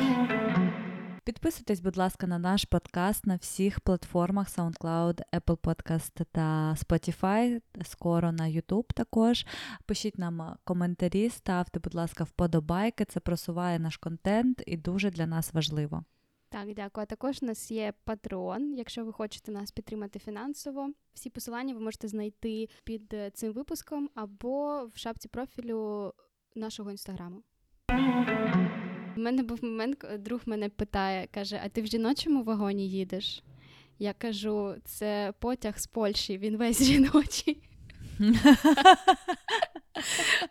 Підписуйтесь, 1.25 1.79
будь 1.79 1.97
ласка, 1.97 2.27
на 2.27 2.39
наш 2.39 2.65
подкаст 2.65 3.25
на 3.25 3.35
всіх 3.35 3.79
платформах 3.79 4.49
SoundCloud, 4.49 5.21
Apple 5.33 5.57
Podcast 5.57 6.25
та 6.31 6.75
Spotify. 6.79 7.61
Скоро 7.83 8.31
на 8.31 8.43
YouTube 8.43 8.93
також. 8.93 9.45
Пишіть 9.85 10.17
нам 10.17 10.55
коментарі, 10.63 11.29
ставте, 11.29 11.79
будь 11.79 11.95
ласка, 11.95 12.23
вподобайки. 12.23 13.05
Це 13.05 13.19
просуває 13.19 13.79
наш 13.79 13.97
контент 13.97 14.63
і 14.67 14.77
дуже 14.77 15.11
для 15.11 15.27
нас 15.27 15.53
важливо. 15.53 16.03
Так, 16.49 16.73
дякую. 16.73 17.03
А 17.03 17.05
також 17.05 17.39
у 17.41 17.45
нас 17.45 17.71
є 17.71 17.93
Patreon, 18.05 18.61
якщо 18.61 19.05
ви 19.05 19.13
хочете 19.13 19.51
нас 19.51 19.71
підтримати 19.71 20.19
фінансово. 20.19 20.91
Всі 21.13 21.29
посилання 21.29 21.73
ви 21.73 21.79
можете 21.79 22.07
знайти 22.07 22.69
під 22.83 23.13
е, 23.13 23.29
цим 23.29 23.53
випуском 23.53 24.09
або 24.15 24.85
в 24.85 24.97
шапці 24.97 25.27
профілю 25.27 26.13
нашого 26.55 26.91
інстаграму. 26.91 27.43
У 29.17 29.21
мене 29.21 29.43
був 29.43 29.63
момент, 29.63 30.05
друг 30.19 30.41
мене 30.45 30.69
питає, 30.69 31.27
каже: 31.33 31.61
А 31.65 31.69
ти 31.69 31.81
в 31.81 31.85
жіночому 31.85 32.43
вагоні 32.43 32.89
їдеш? 32.89 33.43
Я 33.99 34.13
кажу, 34.13 34.75
це 34.85 35.33
потяг 35.39 35.79
з 35.79 35.87
Польщі, 35.87 36.37
він 36.37 36.57
весь 36.57 36.83
жіночий. 36.91 37.61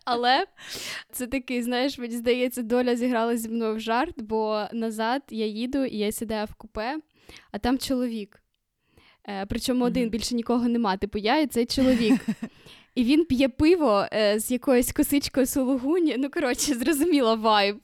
Але 0.04 0.46
це 1.12 1.26
такий, 1.26 1.62
знаєш, 1.62 1.98
мені 1.98 2.16
здається, 2.16 2.62
доля 2.62 2.96
зіграла 2.96 3.36
зі 3.36 3.48
мною 3.48 3.74
в 3.74 3.80
жарт, 3.80 4.22
бо 4.22 4.64
назад 4.72 5.22
я 5.30 5.46
їду 5.46 5.84
і 5.84 5.96
я 5.96 6.12
сідаю 6.12 6.46
в 6.46 6.54
купе, 6.54 6.98
а 7.50 7.58
там 7.58 7.78
чоловік. 7.78 8.42
Е, 9.28 9.46
Причому 9.46 9.84
один 9.84 10.10
більше 10.10 10.34
нікого 10.34 10.68
нема. 10.68 10.96
Типу, 10.96 11.18
я 11.18 11.38
і 11.40 11.46
цей 11.46 11.66
чоловік. 11.66 12.26
І 12.94 13.04
він 13.04 13.24
п'є 13.24 13.48
пиво 13.48 14.06
е, 14.12 14.38
з 14.38 14.50
якоюсь 14.50 14.92
косичкою 14.92 15.46
сулугуні. 15.46 16.16
Ну, 16.18 16.30
коротше, 16.30 16.74
зрозуміла 16.74 17.34
вайб. 17.34 17.76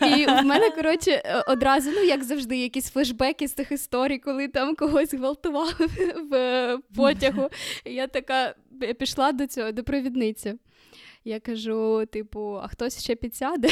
І 0.00 0.26
в 0.26 0.42
мене, 0.44 0.70
коротше, 0.70 1.10
е, 1.10 1.44
одразу, 1.46 1.90
ну, 1.90 2.02
як 2.02 2.24
завжди, 2.24 2.56
якісь 2.56 2.90
флешбеки 2.90 3.48
з 3.48 3.52
тих 3.52 3.72
історій, 3.72 4.18
коли 4.18 4.48
там 4.48 4.76
когось 4.76 5.14
гвалтували 5.14 5.72
в 6.30 6.78
потягу. 6.96 7.48
І 7.84 7.94
я 7.94 8.06
така 8.06 8.54
я 8.80 8.94
пішла 8.94 9.32
до 9.32 9.46
цього, 9.46 9.72
до 9.72 9.84
провідниці. 9.84 10.54
Я 11.24 11.40
кажу: 11.40 12.06
типу, 12.12 12.60
а 12.62 12.68
хтось 12.68 13.02
ще 13.02 13.14
підсяде? 13.14 13.68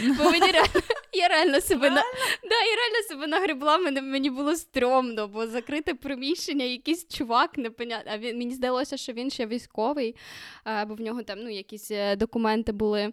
Бо 0.00 0.24
мені 0.24 0.52
реально, 0.52 0.80
я 1.12 1.28
реально 1.28 1.60
себе 1.60 1.90
на 1.90 2.02
да, 2.42 2.56
я 2.70 2.76
реально 2.76 3.08
себе 3.08 3.26
нагребла, 3.26 3.78
мені, 3.78 4.00
мені 4.00 4.30
було 4.30 4.56
стрьомно, 4.56 5.28
бо 5.28 5.46
закрите 5.46 5.94
приміщення, 5.94 6.64
якийсь 6.64 7.08
чувак, 7.08 7.58
непонятно. 7.58 8.12
А 8.14 8.18
він 8.18 8.38
мені 8.38 8.54
здалося, 8.54 8.96
що 8.96 9.12
він 9.12 9.30
ще 9.30 9.46
військовий, 9.46 10.16
бо 10.86 10.94
в 10.94 11.00
нього 11.00 11.22
там 11.22 11.38
ну, 11.42 11.50
якісь 11.50 11.90
е, 11.90 12.16
документи 12.16 12.72
були. 12.72 13.12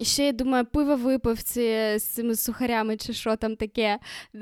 Ще 0.00 0.26
я 0.26 0.32
думаю, 0.32 0.64
пиво 0.64 0.96
випив 0.96 1.42
ці, 1.42 1.94
з 1.98 2.02
цими 2.02 2.36
сухарями, 2.36 2.96
чи 2.96 3.12
що 3.12 3.36
там 3.36 3.56
таке. 3.56 3.98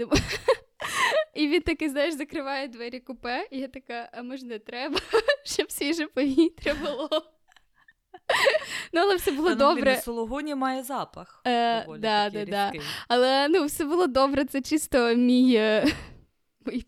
І 1.35 1.49
він 1.49 1.63
такий, 1.63 1.89
знаєш, 1.89 2.15
закриває 2.15 2.69
двері 2.69 3.01
купе, 3.01 3.47
і 3.51 3.59
я 3.59 3.69
така, 3.69 4.09
а 4.13 4.23
може 4.23 4.47
не 4.47 4.59
треба, 4.59 4.99
щоб 5.45 5.71
свіже 5.73 6.07
повітря 6.07 6.75
було. 6.75 7.09
Ну, 8.93 9.01
але 9.01 9.17
все 9.17 9.33
було 9.33 9.49
Та, 9.49 9.55
ну, 9.55 9.59
добре. 9.59 9.93
Блін, 9.93 10.01
Сологуні 10.03 10.55
має 10.55 10.83
запах. 10.83 11.43
Е, 11.47 11.85
доволі 11.85 12.01
да, 12.01 12.31
да, 12.31 12.45
да. 12.45 12.73
Але 13.09 13.49
ну, 13.49 13.65
все 13.65 13.85
було 13.85 14.07
добре. 14.07 14.45
Це 14.45 14.61
чисто 14.61 15.15
мій. 15.15 15.55
Е, 15.55 15.87
мій 16.67 16.85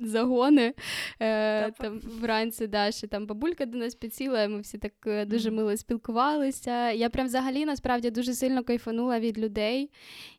Загони 0.00 0.74
е, 1.20 1.70
там 1.70 2.00
вранці 2.00 2.66
да, 2.66 2.92
ще 2.92 3.06
там 3.06 3.26
бабулька 3.26 3.66
до 3.66 3.78
нас 3.78 3.94
підсіла, 3.94 4.48
ми 4.48 4.60
всі 4.60 4.78
так 4.78 4.92
е, 5.06 5.24
дуже 5.24 5.50
мило 5.50 5.76
спілкувалися. 5.76 6.90
Я 6.90 7.10
прям 7.10 7.26
взагалі 7.26 7.64
насправді 7.64 8.10
дуже 8.10 8.34
сильно 8.34 8.64
кайфанула 8.64 9.20
від 9.20 9.38
людей 9.38 9.90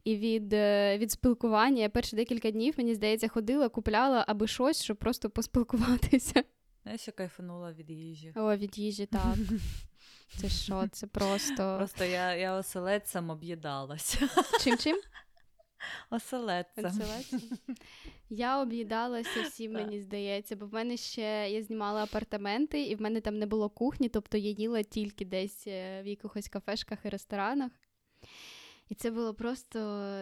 і 0.04 0.16
від 0.16 0.54
е, 0.54 0.98
від 0.98 1.12
спілкування. 1.12 1.82
Я 1.82 1.90
перші 1.90 2.16
декілька 2.16 2.52
днів, 2.52 2.74
мені 2.78 2.96
здається, 2.96 3.28
ходила, 3.28 3.70
купляла 3.70 4.26
аби 4.28 4.48
щось, 4.48 4.84
щоб 4.84 4.98
просто 4.98 5.30
поспілкуватися. 5.30 6.44
Я 6.92 6.98
ще 6.98 7.12
кайфанула 7.12 7.72
від 7.72 7.90
їжі. 7.90 8.34
О, 8.36 8.56
від 8.56 8.78
їжі, 8.78 9.06
так. 9.06 9.36
Це 10.28 10.50
що? 10.50 10.88
Це 10.92 11.08
просто. 11.08 11.76
Просто 11.78 12.04
я 12.04 12.36
я 12.36 12.54
оселедцем 12.54 13.30
об'їдалася. 13.30 14.30
Чим 14.64 14.78
чим? 14.78 15.02
Оселедцем. 16.10 16.86
Оселедцем? 16.86 17.42
Я 18.30 18.62
об'їдалася 18.62 19.42
всім, 19.42 19.72
мені 19.72 20.02
здається, 20.02 20.56
бо 20.56 20.66
в 20.66 20.74
мене 20.74 20.98
ще 20.98 21.50
я 21.50 21.64
знімала 21.64 22.04
апартаменти, 22.04 22.84
і 22.84 22.96
в 22.96 23.02
мене 23.02 23.22
там 23.22 23.40
не 23.40 23.46
було 23.46 23.70
кухні, 23.70 24.10
тобто 24.10 24.38
я 24.38 24.50
їла 24.50 24.84
тільки 24.84 25.26
десь 25.26 25.68
е, 25.68 26.02
в 26.04 26.08
якихось 26.08 26.48
кафешках 26.48 27.00
і 27.06 27.10
ресторанах. 27.10 27.72
І 28.90 28.96
це 28.96 29.12
було 29.12 29.34
просто 29.34 29.80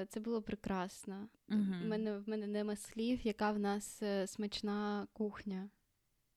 це 0.09 0.19
було 0.19 0.41
прекрасно. 0.41 1.27
У 1.49 1.53
uh-huh. 1.53 1.87
мене 1.87 2.17
в 2.17 2.29
мене 2.29 2.47
нема 2.47 2.75
слів, 2.75 3.19
яка 3.23 3.51
в 3.51 3.59
нас 3.59 4.01
е, 4.03 4.27
смачна 4.27 5.07
кухня. 5.13 5.69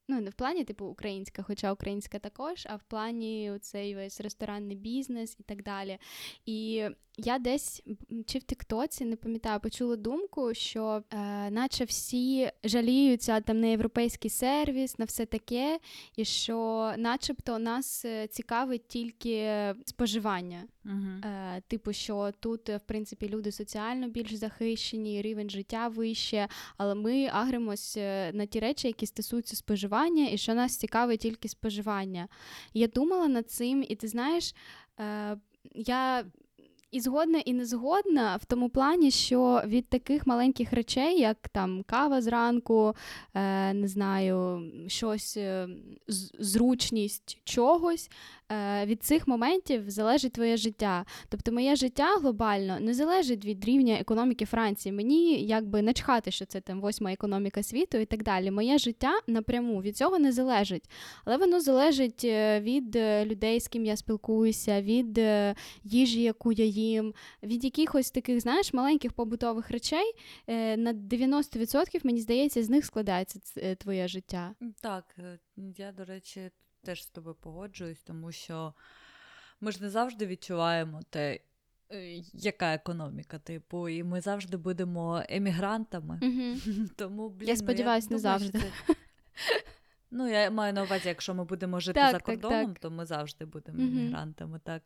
Ну, 0.08 0.20
не 0.20 0.30
в 0.30 0.34
плані, 0.34 0.64
типу, 0.64 0.86
українська, 0.86 1.42
хоча 1.42 1.72
українська 1.72 2.18
також, 2.18 2.66
а 2.66 2.76
в 2.76 2.82
плані 2.82 3.52
цей 3.60 3.94
весь 3.94 4.20
ресторанний 4.20 4.76
бізнес 4.76 5.36
і 5.40 5.42
так 5.42 5.62
далі. 5.62 5.98
І 6.46 6.84
я 7.18 7.38
десь 7.38 7.82
чи 8.26 8.38
в 8.38 8.42
Тіктоці, 8.42 9.04
не 9.04 9.16
пам'ятаю, 9.16 9.60
почула 9.60 9.96
думку, 9.96 10.54
що 10.54 11.02
е, 11.10 11.50
наче 11.50 11.84
всі 11.84 12.50
жаліються 12.64 13.40
там 13.40 13.60
на 13.60 13.66
європейський 13.66 14.30
сервіс, 14.30 14.98
на 14.98 15.04
все 15.04 15.26
таке, 15.26 15.78
і 16.16 16.24
що, 16.24 16.92
начебто, 16.98 17.58
нас 17.58 18.04
е, 18.04 18.26
цікавить 18.26 18.88
тільки 18.88 19.74
споживання. 19.84 20.64
Uh-huh. 20.84 21.26
Е, 21.26 21.62
Типу, 21.68 21.92
що 21.92 22.32
тут, 22.40 22.68
в 22.68 22.80
принципі, 22.86 23.28
люди 23.28 23.52
соціально 23.52 24.08
більш 24.08 24.34
захищені, 24.34 25.22
рівень 25.22 25.50
життя 25.50 25.88
вище, 25.88 26.48
але 26.76 26.94
ми 26.94 27.26
агримось 27.32 27.96
е, 27.96 28.30
на 28.34 28.46
ті 28.46 28.60
речі, 28.60 28.86
які 28.86 29.06
стосуються 29.06 29.56
споживання, 29.56 29.95
і 30.04 30.38
що 30.38 30.54
нас 30.54 30.76
цікавить 30.76 31.20
тільки 31.20 31.48
споживання. 31.48 32.28
Я 32.74 32.86
думала 32.86 33.28
над 33.28 33.50
цим, 33.50 33.84
і 33.88 33.94
ти 33.94 34.08
знаєш, 34.08 34.54
е, 35.00 35.36
я 35.74 36.24
і 36.90 37.00
згодна, 37.00 37.38
і 37.38 37.52
не 37.52 37.64
згодна 37.64 38.36
в 38.36 38.44
тому 38.44 38.68
плані, 38.68 39.10
що 39.10 39.62
від 39.66 39.88
таких 39.88 40.26
маленьких 40.26 40.72
речей, 40.72 41.20
як 41.20 41.48
там 41.48 41.82
кава 41.86 42.22
зранку, 42.22 42.94
е, 43.34 43.74
не 43.74 43.88
знаю, 43.88 44.62
щось, 44.86 45.36
е, 45.36 45.68
зручність 46.38 47.38
чогось, 47.44 48.10
від 48.84 49.02
цих 49.02 49.28
моментів 49.28 49.90
залежить 49.90 50.32
твоє 50.32 50.56
життя. 50.56 51.04
Тобто, 51.28 51.52
моє 51.52 51.76
життя 51.76 52.16
глобально 52.20 52.80
не 52.80 52.94
залежить 52.94 53.44
від 53.44 53.64
рівня 53.64 53.94
економіки 53.94 54.44
Франції. 54.44 54.92
Мені 54.92 55.44
якби 55.44 55.82
начхати, 55.82 56.30
що 56.30 56.44
це 56.44 56.60
там 56.60 56.80
восьма 56.80 57.12
економіка 57.12 57.62
світу 57.62 57.98
і 57.98 58.04
так 58.04 58.22
далі. 58.22 58.50
Моє 58.50 58.78
життя 58.78 59.12
напряму 59.26 59.82
від 59.82 59.96
цього 59.96 60.18
не 60.18 60.32
залежить, 60.32 60.90
але 61.24 61.36
воно 61.36 61.60
залежить 61.60 62.24
е, 62.24 62.60
від 62.60 62.96
е, 62.96 63.24
людей, 63.24 63.60
з 63.60 63.68
ким 63.68 63.84
я 63.84 63.96
спілкуюся, 63.96 64.82
від 64.82 65.18
е, 65.18 65.54
їжі, 65.84 66.22
яку 66.22 66.52
я 66.52 66.64
їм, 66.64 67.14
від 67.42 67.64
якихось 67.64 68.10
таких, 68.10 68.40
знаєш, 68.40 68.72
маленьких 68.72 69.12
побутових 69.12 69.70
речей. 69.70 70.12
На 70.76 70.92
90% 70.92 72.00
мені 72.04 72.20
здається, 72.20 72.62
з 72.62 72.70
них 72.70 72.84
складається 72.84 73.40
твоє 73.74 74.08
життя. 74.08 74.54
Так, 74.80 75.16
я, 75.76 75.92
до 75.92 76.04
речі, 76.04 76.50
теж 76.86 77.04
з 77.04 77.06
тобою 77.06 77.36
погоджуюсь, 77.40 78.02
тому 78.02 78.32
що 78.32 78.74
ми 79.60 79.72
ж 79.72 79.82
не 79.82 79.90
завжди 79.90 80.26
відчуваємо 80.26 81.00
те, 81.10 81.40
е, 81.90 82.22
яка 82.32 82.74
економіка, 82.74 83.38
типу, 83.38 83.88
і 83.88 84.02
ми 84.02 84.20
завжди 84.20 84.56
будемо 84.56 85.22
емігрантами. 85.28 86.20
Тому, 86.96 87.28
блін, 87.28 87.48
Я 87.48 87.56
сподіваюся, 87.56 88.08
ну, 88.10 88.16
не 88.16 88.20
завжди. 88.20 88.58
Це... 88.58 88.94
Ну, 90.10 90.28
я 90.28 90.50
маю 90.50 90.72
на 90.72 90.82
увазі, 90.82 91.08
якщо 91.08 91.34
ми 91.34 91.44
будемо 91.44 91.80
жити 91.80 92.00
Так, 92.00 92.12
за 92.12 92.18
кордоном, 92.18 92.66
так. 92.66 92.78
то 92.78 92.90
ми 92.90 93.06
завжди 93.06 93.44
будемо 93.44 93.78
іммігрантами, 93.80 94.60
так. 94.64 94.82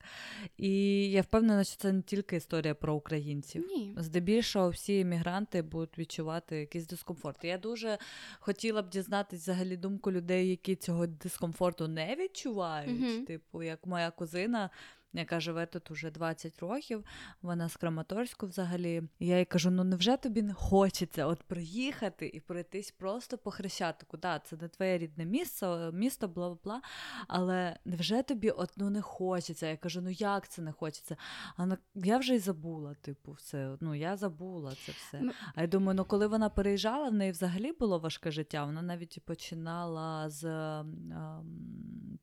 І 0.57 0.71
я 1.11 1.23
впевнена, 1.23 1.65
що 1.65 1.77
це 1.77 1.93
не 1.93 2.03
тільки 2.03 2.37
історія 2.37 2.75
про 2.75 2.95
українців. 2.95 3.67
Ні. 3.69 3.95
Здебільшого 3.99 4.71
всі 4.71 4.99
іммігранти 4.99 5.63
будуть 5.63 5.99
відчувати 5.99 6.57
якийсь 6.57 6.87
дискомфорт. 6.87 7.45
Я 7.45 7.59
дуже 7.59 7.99
хотіла 8.41 8.83
б 8.83 8.89
дізнатися 8.89 9.43
взагалі 9.43 9.77
думку 9.77 10.13
людей, 10.13 10.49
які 10.49 10.77
цього 10.77 11.07
дискомфорту 11.07 11.89
не 11.89 12.17
відчувають. 12.17 13.27
Типу, 13.27 13.63
як 13.63 13.87
моя 13.87 14.11
кузина, 14.11 14.71
яка 15.13 15.41
живе 15.41 15.67
тут 15.67 15.91
уже 15.91 16.11
20 16.11 16.59
років, 16.59 17.05
вона 17.43 17.69
з 17.69 17.77
Краматорську 17.77 18.47
взагалі. 18.47 19.03
Я 19.21 19.39
їй 19.39 19.45
кажу: 19.45 19.71
ну 19.71 19.85
невже 19.85 20.17
тобі 20.17 20.43
не 20.43 20.55
хочеться 20.55 21.27
от 21.27 21.43
приїхати 21.43 22.27
і 22.35 22.41
пройтись 22.41 22.91
просто 22.91 23.39
по 23.39 23.51
Хрещатику? 23.51 24.17
Да, 24.17 24.39
це 24.39 24.57
не 24.57 24.69
твоє 24.69 24.99
рідне 24.99 25.25
місце, 25.25 25.91
місто, 25.93 26.29
бла 26.29 26.49
бла 26.49 26.59
бла. 26.65 26.83
Але 27.29 27.77
невже 27.85 28.23
тобі 28.23 28.51
от 28.51 28.71
ну 28.77 28.91
не 28.91 29.03
хочеться? 29.03 29.67
Я 29.67 29.77
кажу, 29.77 30.01
ну 30.01 30.11
як 30.11 30.49
це 30.49 30.63
не 30.63 30.73
хочеться? 30.73 31.17
А 31.57 31.63
вона, 31.63 31.79
я 31.95 32.19
вже 32.19 32.35
й 32.35 32.39
забула, 32.39 32.95
типу, 32.95 33.33
все. 33.33 33.77
Ну 33.81 33.95
я 33.95 34.17
забула 34.17 34.73
це 34.87 34.93
все. 34.93 35.23
А 35.55 35.61
я 35.61 35.67
думаю, 35.67 35.95
ну 35.95 36.05
коли 36.05 36.27
вона 36.27 36.51
переїжджала, 36.51 37.09
в 37.09 37.15
неї 37.15 37.33
взагалі 37.33 37.73
було 37.73 37.99
важке 37.99 38.31
життя. 38.31 38.65
Вона 38.65 38.83
навіть 38.83 39.25
починала 39.25 40.31
з 40.31 40.45
ем, 40.45 42.19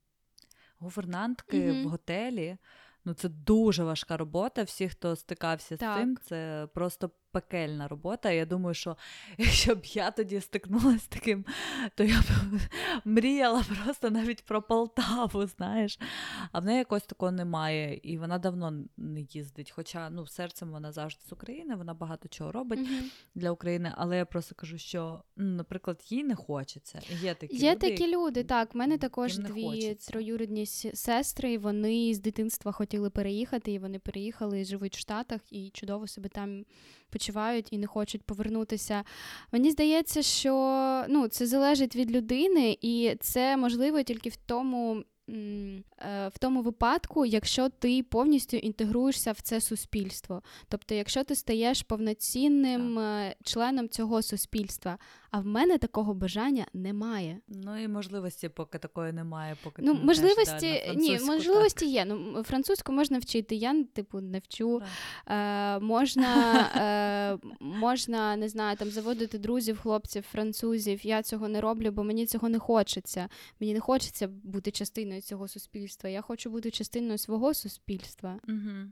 гувернантки 0.79 1.57
Мгм. 1.72 1.84
в 1.86 1.89
готелі. 1.89 2.57
Ну, 3.05 3.13
це 3.13 3.29
дуже 3.29 3.84
важка 3.84 4.17
робота. 4.17 4.63
Всі, 4.63 4.89
хто 4.89 5.15
стикався 5.15 5.77
Так. 5.77 5.98
з 5.98 6.00
цим, 6.00 6.17
це 6.24 6.67
просто 6.74 7.12
пекельна 7.31 7.88
робота. 7.88 8.31
Я 8.31 8.46
думаю, 8.46 8.74
що 8.74 8.98
якщо 9.38 9.75
б 9.75 9.86
я 9.86 10.12
тоді 10.12 10.41
стикнулася 10.41 11.00
з 11.00 11.07
таким, 11.07 11.46
то 11.96 12.03
я 12.03 12.19
б 12.22 12.25
мріяла 13.05 13.63
просто 13.84 14.10
навіть 14.10 14.46
про 14.46 14.62
Полтаву, 14.62 15.46
знаєш. 15.46 16.00
А 16.51 16.60
в 16.60 16.65
неї 16.65 16.77
якось 16.77 17.03
такого 17.03 17.31
немає, 17.31 18.00
і 18.03 18.17
вона 18.17 18.38
давно 18.38 18.74
не 18.98 19.22
їздить. 19.22 19.72
Хоча 19.72 20.10
ну, 20.10 20.27
серцем 20.27 20.72
вона 20.72 20.91
завжди 20.91 21.22
з 21.29 21.31
України, 21.31 21.75
вона 21.75 21.93
багато 21.93 22.27
чого 22.29 22.51
робить 22.51 22.79
Мгм. 22.79 23.12
для 23.36 23.51
України. 23.51 23.93
Але 23.98 24.17
я 24.17 24.25
просто 24.25 24.55
кажу, 24.55 24.77
що, 24.77 25.24
наприклад, 25.36 26.01
їй 26.10 26.24
не 26.24 26.36
хочеться. 26.36 27.01
Є 27.22 27.34
такі 27.34 27.57
Є 27.57 27.72
люди, 27.72 27.89
такі 27.89 28.15
люди, 28.15 28.43
так. 28.43 28.74
В 28.74 28.77
мене 28.77 28.98
також 28.98 29.38
дві 29.38 29.63
хочеться. 29.63 30.12
троюрідні 30.12 30.65
сестри, 30.65 31.53
і 31.53 31.57
вони 31.57 32.13
з 32.13 32.19
дитинства 32.19 32.72
хотіли 32.72 33.10
переїхати, 33.10 33.72
і 33.72 33.79
вони 33.79 34.00
переїхали, 34.00 34.62
і 34.62 34.65
живуть 34.65 34.96
в 34.96 35.00
Штатах 35.00 35.41
і 35.51 35.69
чудово 35.69 36.07
себе 36.07 36.29
там 36.29 36.65
почувають 37.10 37.68
і 37.72 37.78
не 37.78 37.88
хочуть 37.88 38.24
повернутися. 38.24 39.04
Мені 39.52 39.72
здається, 39.72 40.22
що 40.22 40.54
ну, 41.10 41.28
це 41.28 41.48
залежить 41.48 41.96
від 41.96 42.12
людини, 42.12 42.78
і 42.82 43.16
це 43.20 43.58
можливо 43.58 44.04
тільки 44.04 44.30
в 44.30 44.36
тому. 44.36 45.04
е, 45.30 46.28
В 46.34 46.38
тому 46.40 46.62
випадку, 46.62 47.26
якщо 47.26 47.70
ти 47.70 48.04
повністю 48.04 48.58
інтегруєшся 48.58 49.32
в 49.32 49.42
це 49.42 49.62
суспільство, 49.62 50.42
тобто, 50.70 50.96
якщо 50.96 51.24
ти 51.24 51.36
стаєш 51.36 51.82
повноцінним 51.82 52.96
так. 52.96 53.38
членом 53.44 53.90
цього 53.90 54.22
суспільства, 54.22 54.98
а 55.31 55.39
в 55.39 55.46
мене 55.46 55.77
такого 55.77 56.13
бажання 56.13 56.65
немає. 56.74 57.39
Ну 57.48 57.77
і 57.77 57.88
можливості 57.88 58.50
поки 58.50 58.77
такої 58.77 59.13
немає, 59.13 59.55
поки 59.63 59.81
Ну, 59.81 59.96
ти 59.96 60.05
не 60.05 60.13
знаєш 60.13 60.38
можливості, 60.38 60.91
ні, 60.96 61.19
можливості 61.19 61.86
є. 61.86 62.05
Ну, 62.05 62.43
французьку 62.43 62.91
можна 62.91 63.19
вчити. 63.19 63.55
Я, 63.55 63.84
типу, 63.84 64.22
не 64.22 64.39
вчу. 64.39 64.81
Е, 65.27 65.79
можна, 65.79 66.60
е, 66.75 67.48
можна, 67.60 68.36
не 68.36 68.50
знаю, 68.50 68.77
там 68.77 68.89
заводити 68.89 69.38
друзів, 69.38 69.79
хлопців, 69.79 70.24
французів. 70.31 71.05
Я 71.05 71.24
цього 71.24 71.48
не 71.48 71.62
роблю, 71.62 71.91
бо 71.91 72.03
мені 72.03 72.25
цього 72.25 72.50
не 72.50 72.60
хочеться. 72.60 73.29
Мені 73.60 73.74
не 73.74 73.79
хочеться 73.79 74.27
бути 74.27 74.72
частиною 74.72 75.22
цього 75.22 75.48
суспільства. 75.48 76.10
Я 76.10 76.22
хочу 76.22 76.50
бути 76.50 76.72
частиною 76.72 77.17
свого 77.17 77.53
суспільства. 77.53 78.39
Угу. 78.48 78.91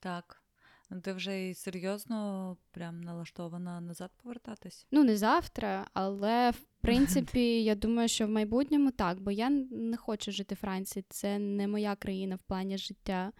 Так. 0.00 0.42
Ну, 0.90 1.00
Ти 1.00 1.12
вже 1.12 1.48
і 1.48 1.54
серйозно 1.54 2.56
прям 2.70 3.00
налаштована 3.00 3.80
назад 3.80 4.10
повертатись? 4.22 4.86
Ну, 4.90 5.04
не 5.04 5.16
завтра, 5.16 5.86
але 5.92 6.50
в 6.50 6.66
принципі, 6.80 7.64
я 7.64 7.74
думаю, 7.74 8.08
що 8.08 8.26
в 8.26 8.30
майбутньому 8.30 8.90
так, 8.90 9.20
бо 9.20 9.30
я 9.30 9.50
не 9.70 9.96
хочу 9.96 10.32
жити 10.32 10.54
в 10.54 10.58
Франції. 10.58 11.04
Це 11.08 11.38
не 11.38 11.68
моя 11.68 11.96
країна 11.96 12.36
в 12.36 12.42
плані 12.42 12.78
життя. 12.78 13.32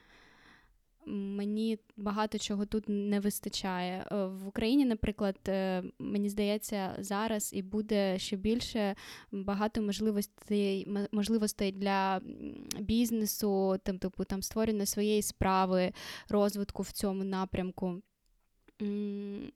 Мені 1.09 1.79
багато 1.97 2.38
чого 2.38 2.66
тут 2.66 2.85
не 2.88 3.21
вистачає. 3.21 4.07
Е, 4.12 4.27
В 4.27 4.49
Україні, 4.49 4.85
наприклад, 4.85 5.37
е, 5.49 5.83
мені 5.99 6.29
здається, 6.29 6.97
зараз 6.99 7.53
і 7.55 7.62
буде 7.62 8.19
ще 8.19 8.37
більше 8.37 8.95
багато 9.33 9.83
можливостей 9.83 10.88
можливостей 11.12 11.73
для 11.73 12.21
бізнесу, 12.81 13.77
там, 13.85 13.99
типу, 13.99 14.25
там 14.25 14.42
створення 14.42 14.87
своєї 14.87 15.23
справи, 15.23 15.92
розвитку 16.29 16.83
в 16.83 16.92
цьому 16.92 17.25
напрямку. 17.25 18.03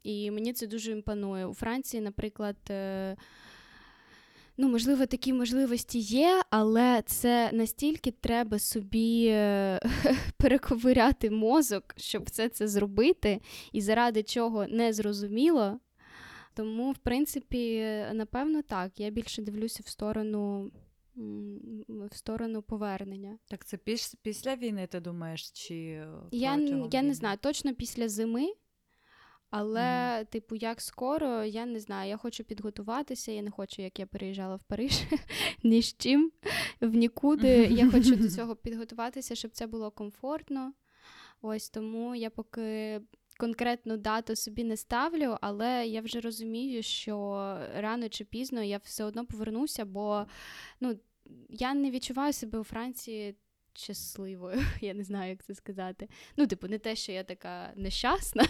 І 0.03 0.31
мені 0.31 0.53
це 0.53 0.67
дуже 0.67 0.93
імпонує. 0.93 1.47
У 1.47 1.55
Франції, 1.55 2.01
наприклад, 2.01 2.57
е, 2.71 3.17
ну, 4.61 4.69
можливо, 4.69 5.07
такі 5.07 5.33
можливості 5.33 5.99
є, 5.99 6.43
але 6.51 7.03
це 7.07 7.51
настільки 7.53 8.11
треба 8.11 8.59
собі 8.59 9.27
е, 9.27 9.81
перековиряти 10.37 11.31
мозок, 11.31 11.85
щоб 11.97 12.25
все 12.25 12.49
це 12.49 12.69
зробити, 12.69 13.41
і 13.73 13.81
заради 13.81 14.23
чого 14.23 14.67
не 14.67 14.93
зрозуміло. 14.93 15.79
Тому, 16.55 16.93
в 16.93 16.99
принципі, 16.99 17.81
напевно, 18.13 18.63
так. 18.63 19.01
Я 19.01 19.11
більше 19.11 19.43
дивлюся 19.43 19.83
в 19.87 19.89
сторону. 19.89 20.71
В 21.89 22.17
сторону 22.17 22.63
повернення. 22.63 23.39
Так 23.49 23.65
це 23.65 23.77
піс- 23.77 24.15
після 24.23 24.57
війни, 24.57 24.87
ти 24.87 25.01
думаєш, 25.01 25.51
чи 25.51 25.75
Я, 26.33 26.55
н- 26.55 26.61
протягом 26.61 26.89
я 26.93 27.03
не 27.03 27.15
знаю, 27.15 27.39
точно 27.41 27.75
після 27.75 28.09
зими, 28.09 28.53
але, 29.51 30.25
типу, 30.31 30.57
як 30.57 30.81
скоро, 30.81 31.45
я 31.45 31.67
не 31.67 31.81
знаю. 31.81 32.09
Я 32.09 32.17
хочу 32.17 32.45
підготуватися. 32.45 33.33
Я 33.33 33.43
не 33.43 33.51
хочу, 33.51 33.83
як 33.83 33.99
я 33.99 34.07
переїжджала 34.07 34.57
в 34.57 34.63
Париж 34.63 35.03
ні 35.63 35.83
з 35.83 35.97
чим, 35.97 36.33
в 36.81 36.95
нікуди. 36.95 37.49
Я 37.71 37.91
хочу 37.91 38.17
до 38.17 38.29
цього 38.37 38.57
підготуватися, 38.57 39.35
щоб 39.35 39.51
це 39.51 39.67
було 39.67 39.91
комфортно. 39.91 40.73
Ось 41.43 41.71
тому 41.71 42.15
я 42.15 42.31
поки. 42.31 43.01
Конкретну 43.39 43.97
дату 43.97 44.37
собі 44.37 44.65
не 44.65 44.77
ставлю, 44.77 45.37
але 45.41 45.87
я 45.87 46.01
вже 46.01 46.21
розумію, 46.21 46.83
що 46.83 47.57
рано 47.77 48.09
чи 48.09 48.25
пізно 48.25 48.63
я 48.63 48.79
все 48.79 49.05
одно 49.05 49.27
повернуся, 49.27 49.85
бо 49.85 50.27
ну, 50.81 50.99
я 51.49 51.75
не 51.75 51.91
відчуваю 51.91 52.33
себе 52.33 52.59
у 52.59 52.65
Франції 52.65 53.37
щасливою. 53.73 54.61
Я 54.81 54.95
не 54.95 55.05
знаю, 55.05 55.31
як 55.31 55.45
це 55.45 55.55
сказати. 55.55 56.09
Ну, 56.37 56.47
типу, 56.47 56.69
не 56.69 56.79
те, 56.79 56.97
що 56.97 57.13
я 57.13 57.25
така 57.25 57.73
нещасна. 57.77 58.47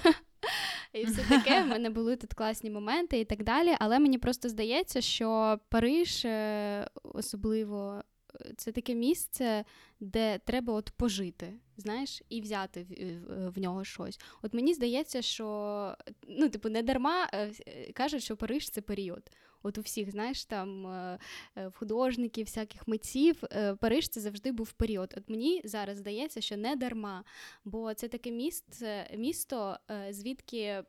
І 0.92 1.04
все 1.04 1.22
таке, 1.28 1.62
в 1.62 1.66
мене 1.66 1.90
були 1.90 2.16
тут 2.16 2.34
класні 2.34 2.70
моменти 2.70 3.20
і 3.20 3.24
так 3.24 3.44
далі. 3.44 3.76
Але 3.78 3.98
мені 3.98 4.18
просто 4.18 4.48
здається, 4.48 5.00
що 5.00 5.60
Париж, 5.68 6.24
е, 6.24 6.90
особливо, 7.02 8.02
е, 8.34 8.52
це 8.56 8.72
таке 8.72 8.94
місце, 8.94 9.64
де 10.00 10.38
треба 10.38 10.72
от 10.72 10.90
пожити, 10.90 11.52
знаєш, 11.76 12.22
і 12.28 12.40
взяти 12.40 12.82
в, 12.82 13.48
в, 13.48 13.58
нього 13.58 13.84
щось. 13.84 14.20
От 14.42 14.54
мені 14.54 14.74
здається, 14.74 15.22
що 15.22 15.96
ну, 16.28 16.48
типу, 16.48 16.68
не 16.68 16.82
дарма 16.82 17.30
е, 17.32 17.52
кажуть, 17.92 18.22
що 18.22 18.36
Париж 18.36 18.70
це 18.70 18.80
період. 18.80 19.30
От 19.62 19.78
у 19.78 19.80
всіх, 19.80 20.10
знаєш, 20.10 20.44
там 20.44 20.86
е, 20.86 21.18
е, 21.56 21.68
в 21.68 21.74
художників, 21.74 22.46
всяких 22.46 22.88
митців, 22.88 23.42
е, 23.52 23.74
Париж 23.74 24.08
це 24.08 24.20
завжди 24.20 24.52
був 24.52 24.72
період. 24.72 25.14
От 25.16 25.28
мені 25.28 25.60
зараз 25.64 25.98
здається, 25.98 26.40
що 26.40 26.56
не 26.56 26.76
дарма, 26.76 27.24
бо 27.64 27.94
це 27.94 28.08
таке 28.08 28.30
місце, 28.30 29.10
місто, 29.16 29.78
звідки 30.10 30.84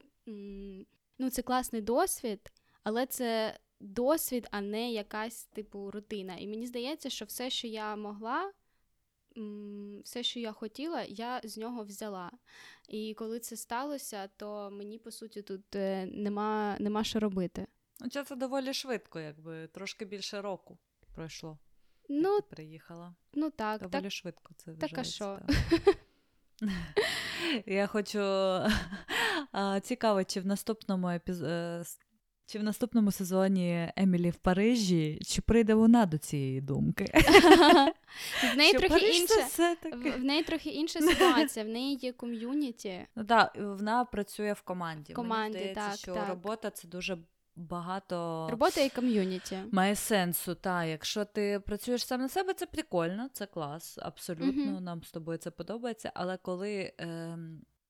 ну, 1.19 1.29
це 1.29 1.41
класний 1.41 1.81
досвід, 1.81 2.51
але 2.83 3.05
це 3.05 3.59
досвід, 3.79 4.47
а 4.51 4.61
не 4.61 4.91
якась 4.91 5.45
типу 5.45 5.91
рутина. 5.91 6.35
І 6.35 6.47
мені 6.47 6.67
здається, 6.67 7.09
що 7.09 7.25
все, 7.25 7.49
що 7.49 7.67
я 7.67 7.95
могла. 7.95 8.51
Все, 10.03 10.23
що 10.23 10.39
я 10.39 10.51
хотіла, 10.51 11.03
я 11.03 11.41
з 11.43 11.57
нього 11.57 11.83
взяла. 11.83 12.31
І 12.89 13.13
коли 13.13 13.39
це 13.39 13.55
сталося, 13.55 14.29
то 14.37 14.69
мені 14.71 14.97
по 14.97 15.11
суті 15.11 15.41
тут 15.41 15.61
нема, 16.05 16.75
нема 16.79 17.03
що 17.03 17.19
робити. 17.19 17.67
Ну, 18.03 18.09
це 18.09 18.23
це 18.23 18.35
доволі 18.35 18.73
швидко, 18.73 19.19
якби 19.19 19.67
трошки 19.67 20.05
більше 20.05 20.41
року 20.41 20.77
пройшло. 21.15 21.57
Ну, 22.09 22.35
як 22.35 22.49
ти 22.49 22.55
приїхала. 22.55 23.15
ну 23.33 23.49
так, 23.49 23.81
Доволі 23.81 24.03
так. 24.03 24.11
швидко 24.11 24.53
це 24.57 24.73
так, 24.73 24.97
а 24.97 25.03
що? 25.03 25.39
так. 25.47 25.95
Я 27.65 27.87
хочу 27.87 28.19
цікаво, 29.81 30.23
чи 30.23 30.39
в 30.41 30.45
наступному 30.45 31.09
епіз... 31.09 31.43
е, 31.43 31.83
чи 32.45 32.59
в 32.59 32.63
наступному 32.63 33.11
сезоні 33.11 33.91
Емілі 33.95 34.29
в 34.29 34.35
Парижі, 34.35 35.19
чи 35.25 35.41
прийде 35.41 35.73
вона 35.73 36.05
до 36.05 36.17
цієї 36.17 36.61
думки? 36.61 37.05
В 38.53 38.57
неї 38.57 38.73
трохи 38.73 39.07
інша. 39.07 39.77
В, 39.83 40.11
в 40.11 40.23
неї 40.23 40.43
трохи 40.43 40.69
інша 40.69 41.01
ситуація, 41.01 41.65
в 41.65 41.67
неї 41.67 41.99
є 42.01 42.13
ком'юніті. 42.13 43.07
Ну 43.15 43.25
так, 43.25 43.55
вона 43.59 44.05
працює 44.05 44.53
в 44.53 44.61
команді. 44.61 45.13
Команді, 45.13 45.57
Мені 45.57 45.71
здається, 45.71 45.89
так, 45.91 45.99
що 45.99 46.13
так. 46.13 46.29
робота 46.29 46.69
це 46.69 46.87
дуже 46.87 47.17
багато 47.55 48.47
робота 48.51 48.81
і 48.81 48.89
ком'юніті 48.89 49.57
має 49.71 49.95
сенсу. 49.95 50.55
Та 50.55 50.83
якщо 50.83 51.25
ти 51.25 51.59
працюєш 51.59 52.05
сам 52.05 52.21
на 52.21 52.29
себе, 52.29 52.53
це 52.53 52.65
прикольно, 52.65 53.29
це 53.33 53.45
клас, 53.45 53.99
абсолютно. 54.01 54.71
uh 54.71 54.79
Нам 54.79 55.03
з 55.03 55.11
тобою 55.11 55.37
це 55.37 55.51
подобається. 55.51 56.11
Але 56.15 56.37
коли 56.37 56.93
е, 56.99 57.37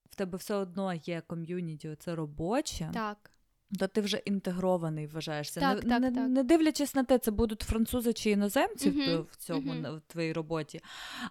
в 0.09 0.15
тебе 0.15 0.37
все 0.37 0.55
одно 0.55 0.93
є 0.93 1.21
ком'юніті, 1.27 1.95
це 1.99 2.15
робоче. 2.15 2.89
Так 2.93 3.31
то 3.79 3.87
ти 3.87 4.01
вже 4.01 4.17
інтегрований 4.17 5.07
вважаєшся. 5.07 5.59
Так, 5.59 5.83
не, 5.83 5.89
так, 5.89 6.01
не, 6.01 6.11
так. 6.11 6.29
не 6.29 6.43
дивлячись 6.43 6.95
на 6.95 7.03
те, 7.03 7.17
це 7.17 7.31
будуть 7.31 7.61
французи 7.61 8.13
чи 8.13 8.29
іноземці 8.29 8.91
uh-huh, 8.91 9.25
в 9.31 9.35
цьому 9.35 9.73
uh-huh. 9.73 9.97
в 9.97 10.01
твоїй 10.01 10.33
роботі, 10.33 10.81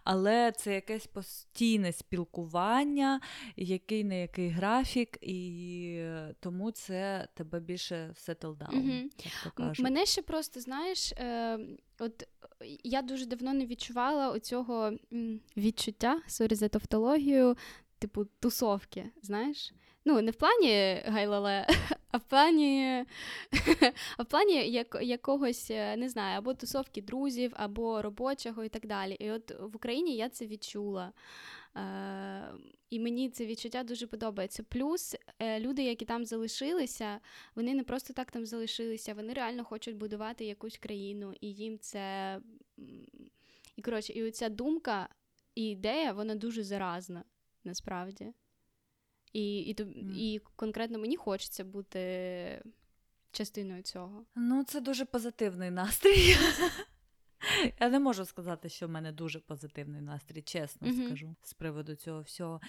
але 0.04 0.52
це 0.52 0.74
якесь 0.74 1.06
постійне 1.06 1.92
спілкування, 1.92 3.20
який 3.56 4.04
не 4.04 4.20
який 4.20 4.48
графік, 4.48 5.18
і 5.20 6.04
тому 6.40 6.70
це 6.70 7.28
тебе 7.34 7.60
більше 7.60 8.14
settle 8.16 8.56
down, 8.56 8.74
uh-huh. 8.74 9.02
як 9.44 9.54
кажуть. 9.54 9.84
Мене 9.84 10.06
ще 10.06 10.22
просто 10.22 10.60
знаєш, 10.60 11.12
е, 11.12 11.58
от 11.98 12.28
я 12.84 13.02
дуже 13.02 13.26
давно 13.26 13.54
не 13.54 13.66
відчувала 13.66 14.30
оцього 14.30 14.92
відчуття 15.56 16.20
sorry 16.26 16.54
за 16.54 16.68
тавтологію, 16.68 17.56
типу 17.98 18.24
тусовки, 18.24 19.10
знаєш. 19.22 19.72
Ну, 20.04 20.22
не 20.22 20.30
в 20.30 20.34
плані 20.36 21.02
гайлале, 21.04 21.66
а 22.10 22.18
в 22.18 22.22
плані 22.22 23.04
а 24.16 24.22
в 24.22 24.26
плані 24.26 24.70
як, 24.70 24.98
якогось, 25.02 25.70
е, 25.70 25.96
не 25.96 26.08
знаю, 26.08 26.38
або 26.38 26.54
тусовки 26.54 27.02
друзів, 27.02 27.52
або 27.56 28.02
робочого 28.02 28.64
і 28.64 28.68
так 28.68 28.86
далі. 28.86 29.14
І 29.14 29.30
от 29.30 29.50
в 29.60 29.76
Україні 29.76 30.16
я 30.16 30.28
це 30.28 30.46
відчула. 30.46 31.12
Е, 31.76 32.52
І 32.90 33.00
мені 33.00 33.30
це 33.30 33.46
відчуття 33.46 33.82
дуже 33.82 34.06
подобається. 34.06 34.62
Плюс 34.62 35.16
е, 35.38 35.60
люди, 35.60 35.82
які 35.82 36.04
там 36.04 36.24
залишилися, 36.24 37.20
вони 37.54 37.74
не 37.74 37.84
просто 37.84 38.12
так 38.12 38.30
там 38.30 38.46
залишилися, 38.46 39.14
вони 39.14 39.32
реально 39.32 39.64
хочуть 39.64 39.96
будувати 39.96 40.44
якусь 40.44 40.78
країну, 40.78 41.34
і 41.40 41.52
їм 41.52 41.78
це. 41.78 42.38
І 43.76 43.82
коротше, 43.82 44.12
і 44.12 44.22
оця 44.24 44.48
думка 44.48 45.08
і 45.54 45.70
ідея, 45.70 46.12
вона 46.12 46.34
дуже 46.34 46.64
заразна 46.64 47.24
насправді. 47.64 48.32
І 49.32 49.58
і, 49.58 49.74
mm. 49.74 50.16
і 50.16 50.40
конкретно 50.56 50.98
мені 50.98 51.16
хочеться 51.16 51.64
бути 51.64 52.62
частиною 53.32 53.82
цього. 53.82 54.24
Ну, 54.36 54.64
це 54.64 54.80
дуже 54.80 55.04
позитивний 55.04 55.70
настрій. 55.70 56.36
Я 57.80 57.88
не 57.88 58.00
можу 58.00 58.24
сказати, 58.24 58.68
що 58.68 58.86
в 58.86 58.90
мене 58.90 59.12
дуже 59.12 59.40
позитивний 59.40 60.00
настрій, 60.00 60.42
чесно 60.42 60.88
mm-hmm. 60.88 61.06
скажу, 61.06 61.36
з 61.42 61.52
приводу 61.52 61.94
цього 61.94 62.20
всього. 62.20 62.60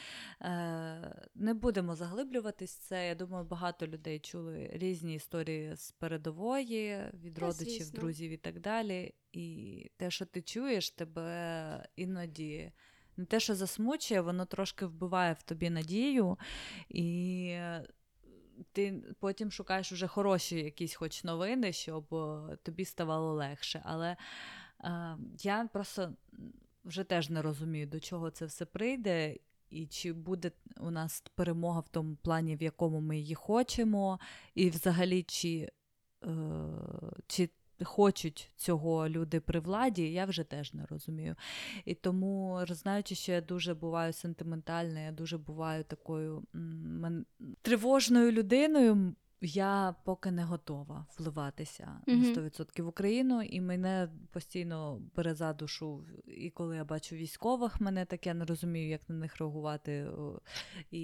Е, 0.42 1.30
Не 1.36 1.54
будемо 1.54 1.96
заглиблюватись 1.96 2.72
це. 2.72 3.08
Я 3.08 3.16
думаю, 3.16 3.46
багато 3.46 3.88
людей 3.88 4.20
чули 4.20 4.70
різні 4.74 5.16
історії 5.16 5.76
з 5.76 5.92
передової, 5.92 7.00
від 7.14 7.34
Та, 7.34 7.42
родичів, 7.42 7.84
звісно. 7.84 8.00
друзів 8.00 8.32
і 8.32 8.38
так 8.38 8.60
далі. 8.60 9.14
І 9.32 9.92
те, 9.98 10.12
що 10.12 10.26
ти 10.26 10.42
чуєш, 10.42 10.90
тебе 10.90 11.88
іноді 11.96 12.72
не 13.18 13.26
те, 13.26 13.40
що 13.40 13.56
засмучує, 13.56 14.22
воно 14.22 14.46
трошки 14.46 14.86
вбиває 14.86 15.34
в 15.34 15.44
тобі 15.44 15.70
надію, 15.70 16.38
і 16.90 17.56
ти 18.72 19.04
потім 19.20 19.52
шукаєш 19.52 19.92
уже 19.92 20.08
хороші 20.08 20.56
якісь 20.56 20.96
хоч 20.96 21.24
новини, 21.24 21.74
щоб 21.74 22.06
тобі 22.64 22.86
ставало 22.86 23.34
легше. 23.34 23.82
Але 23.86 24.18
е, 24.84 25.18
я 25.40 25.70
просто 25.74 26.14
вже 26.86 27.04
теж 27.04 27.30
не 27.30 27.42
розумію, 27.42 27.88
до 27.88 28.00
чого 28.00 28.32
це 28.32 28.46
все 28.46 28.66
прийде. 28.66 29.38
І 29.70 29.88
чи 29.88 30.14
буде 30.14 30.52
у 30.80 30.92
нас 30.92 31.24
перемога 31.36 31.80
в 31.80 31.90
тому 31.90 32.16
плані, 32.16 32.56
в 32.56 32.64
якому 32.64 33.00
ми 33.02 33.18
її 33.18 33.36
хочемо, 33.36 34.20
і 34.56 34.70
взагалі, 34.70 35.24
чи 35.24 35.70
е, 36.24 36.30
чи 37.28 37.50
хочуть 37.84 38.50
цього 38.56 39.10
люди 39.10 39.40
при 39.40 39.60
владі, 39.60 40.12
я 40.12 40.26
вже 40.26 40.44
теж 40.44 40.74
не 40.74 40.86
розумію. 40.86 41.36
І 41.86 41.94
тому, 41.94 42.60
знаючи, 42.70 43.16
що 43.16 43.32
я 43.32 43.42
дуже 43.42 43.74
буваю 43.74 44.14
сентиментальною, 44.14 45.06
я 45.06 45.12
дуже 45.12 45.38
буваю 45.38 45.84
такою 45.84 46.44
м- 46.56 47.26
тривожною 47.62 48.32
людиною. 48.32 49.16
Я 49.44 49.96
поки 50.04 50.32
не 50.32 50.44
готова 50.44 51.06
вливатися 51.18 52.02
на 52.08 52.14
mm-hmm. 52.14 52.36
100% 52.36 52.82
в 52.82 52.88
Україну, 52.88 53.42
і 53.42 53.62
мене 53.62 54.10
постійно 54.32 55.02
бере 55.16 55.36
за 55.36 55.54
душу. 55.54 56.04
І 56.28 56.50
коли 56.50 56.76
я 56.76 56.84
бачу 56.84 57.16
військових, 57.16 57.82
мене 57.82 58.06
так 58.06 58.28
я 58.28 58.34
не 58.34 58.46
розумію, 58.46 58.90
як 58.90 59.10
на 59.10 59.16
них 59.16 59.38
реагувати. 59.38 60.08
І 60.92 61.02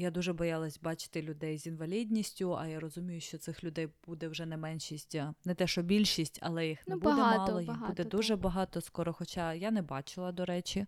я 0.00 0.10
дуже 0.10 0.32
боялась 0.32 0.80
бачити 0.80 1.22
людей 1.22 1.58
з 1.58 1.66
інвалідністю, 1.66 2.56
а 2.56 2.66
я 2.66 2.80
розумію, 2.80 3.20
що 3.20 3.38
цих 3.38 3.64
людей 3.64 3.88
буде 4.06 4.28
вже 4.28 4.46
не 4.46 4.56
меншість, 4.56 5.18
не 5.44 5.54
те, 5.54 5.66
що 5.66 5.82
більшість, 5.82 6.38
але 6.42 6.68
їх 6.68 6.88
не 6.88 6.94
ну, 6.94 7.00
буде 7.00 7.16
багато, 7.16 7.46
мало, 7.46 7.60
їх 7.60 7.68
багато, 7.68 7.86
буде 7.86 8.02
так. 8.02 8.12
дуже 8.12 8.36
багато 8.36 8.80
скоро. 8.80 9.12
Хоча 9.12 9.54
я 9.54 9.70
не 9.70 9.82
бачила, 9.82 10.32
до 10.32 10.44
речі. 10.44 10.86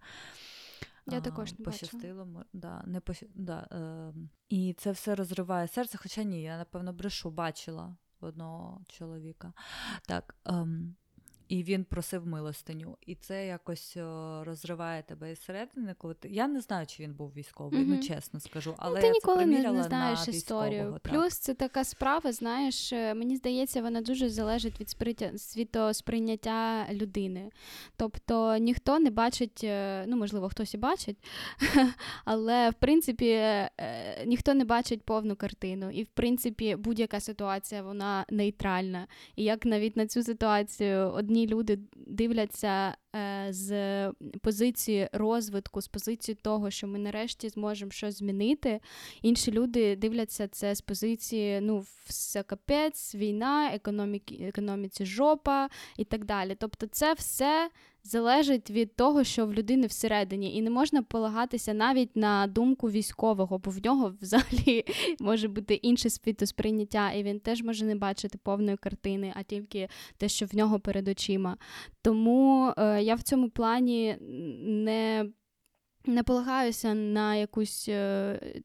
Я 1.06 1.20
також 1.20 1.58
не 1.58 1.64
пощастило. 1.64 2.44
Да, 2.52 2.82
не 2.86 3.00
пощ... 3.00 3.22
да, 3.34 3.68
е... 3.72 4.12
І 4.48 4.74
це 4.78 4.90
все 4.90 5.14
розриває 5.14 5.68
серце, 5.68 5.98
хоча 5.98 6.22
ні, 6.22 6.42
я, 6.42 6.58
напевно, 6.58 6.92
брешу 6.92 7.30
бачила 7.30 7.96
одного 8.20 8.80
чоловіка. 8.88 9.52
Так, 10.06 10.34
ем... 10.44 10.96
І 11.48 11.62
він 11.62 11.84
просив 11.84 12.26
милостиню. 12.26 12.96
І 13.06 13.14
це 13.14 13.46
якось 13.46 13.96
розриває 14.42 15.02
тебе 15.02 15.32
із 15.32 15.44
середини, 15.44 15.94
коли 15.98 16.14
ти. 16.14 16.28
Я 16.28 16.48
не 16.48 16.60
знаю, 16.60 16.86
чи 16.86 17.02
він 17.02 17.14
був 17.14 17.32
військовий, 17.36 17.80
mm-hmm. 17.80 17.86
ну 17.86 18.02
чесно 18.02 18.40
скажу. 18.40 18.70
Ну, 18.70 18.76
але 18.78 18.94
ну, 18.94 19.00
ти 19.00 19.06
я 19.06 19.12
ніколи 19.12 19.38
це 19.38 19.46
не, 19.46 19.72
не 19.72 19.82
знаєш 19.82 20.26
на 20.26 20.32
історію. 20.32 20.98
Так. 21.02 21.12
Плюс 21.12 21.38
це 21.38 21.54
така 21.54 21.84
справа, 21.84 22.32
знаєш, 22.32 22.92
е, 22.92 23.14
мені 23.14 23.36
здається, 23.36 23.82
вона 23.82 24.00
дуже 24.00 24.28
залежить 24.28 24.80
від 24.80 24.90
сприття, 24.90 25.38
світосприйняття 25.38 26.86
людини. 26.92 27.50
Тобто 27.96 28.56
ніхто 28.56 28.98
не 28.98 29.10
бачить, 29.10 29.60
е, 29.64 30.04
ну 30.06 30.16
можливо, 30.16 30.48
хтось 30.48 30.74
і 30.74 30.78
бачить, 30.78 31.16
але 32.24 32.70
в 32.70 32.74
принципі 32.74 33.28
е, 33.28 33.70
ніхто 34.26 34.54
не 34.54 34.64
бачить 34.64 35.02
повну 35.02 35.36
картину. 35.36 35.90
І 35.90 36.02
в 36.02 36.08
принципі 36.08 36.76
будь-яка 36.76 37.20
ситуація 37.20 37.82
вона 37.82 38.24
нейтральна. 38.30 39.06
І 39.36 39.44
як 39.44 39.66
навіть 39.66 39.96
на 39.96 40.06
цю 40.06 40.22
ситуацію 40.22 40.98
одні 40.98 41.35
одні 41.36 41.46
люди 41.46 41.78
дивляться 41.96 42.96
з 43.50 44.12
позиції 44.42 45.08
розвитку, 45.12 45.80
з 45.80 45.88
позиції 45.88 46.38
того, 46.42 46.70
що 46.70 46.86
ми 46.86 46.98
нарешті 46.98 47.48
зможемо 47.48 47.90
щось 47.90 48.18
змінити. 48.18 48.80
Інші 49.22 49.52
люди 49.52 49.96
дивляться 49.96 50.48
це 50.48 50.74
з 50.74 50.80
позиції 50.80 51.60
ну, 51.60 51.84
все 52.06 52.42
капець, 52.42 53.14
війна, 53.14 53.70
економіки, 53.74 54.34
економіці 54.48 55.06
жопа 55.06 55.68
і 55.96 56.04
так 56.04 56.24
далі. 56.24 56.56
Тобто, 56.58 56.86
це 56.86 57.14
все 57.14 57.70
залежить 58.06 58.70
від 58.70 58.96
того, 58.96 59.24
що 59.24 59.46
в 59.46 59.54
людини 59.54 59.86
всередині, 59.86 60.56
і 60.56 60.62
не 60.62 60.70
можна 60.70 61.02
полагатися 61.02 61.74
навіть 61.74 62.16
на 62.16 62.46
думку 62.46 62.90
військового, 62.90 63.58
бо 63.58 63.70
в 63.70 63.84
нього 63.84 64.14
взагалі 64.20 64.84
може 65.20 65.48
бути 65.48 65.74
інше 65.74 66.10
світосприйняття, 66.10 67.12
і 67.12 67.22
він 67.22 67.40
теж 67.40 67.62
може 67.62 67.84
не 67.84 67.96
бачити 67.96 68.38
повної 68.42 68.76
картини, 68.76 69.32
а 69.36 69.42
тільки 69.42 69.88
те, 70.16 70.28
що 70.28 70.46
в 70.46 70.56
нього 70.56 70.80
перед 70.80 71.08
очима. 71.08 71.56
Тому 72.02 72.72
е, 72.78 73.02
я 73.06 73.14
в 73.14 73.22
цьому 73.22 73.50
плані 73.50 74.16
не, 74.60 75.26
не 76.06 76.22
полагаюся 76.22 76.94
на 76.94 77.36
якусь. 77.36 77.88
Е, 77.88 78.62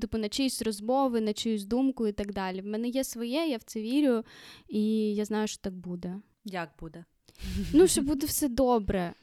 Типу, 0.00 0.18
на 0.18 0.28
чиїсь 0.28 0.62
розмови, 0.62 1.20
на 1.20 1.32
чиюсь 1.32 1.64
думку 1.64 2.06
і 2.06 2.12
так 2.12 2.32
далі. 2.32 2.60
В 2.60 2.66
мене 2.66 2.88
є 2.88 3.04
своє, 3.04 3.46
я 3.46 3.56
в 3.56 3.62
це 3.62 3.80
вірю, 3.80 4.24
і 4.68 5.14
я 5.14 5.24
знаю, 5.24 5.46
що 5.46 5.60
так 5.60 5.74
буде. 5.74 6.16
Як 6.44 6.70
буде? 6.80 7.04
Ну, 7.72 7.86
що 7.86 8.02
буде 8.02 8.26
все 8.26 8.48
добре. 8.48 9.14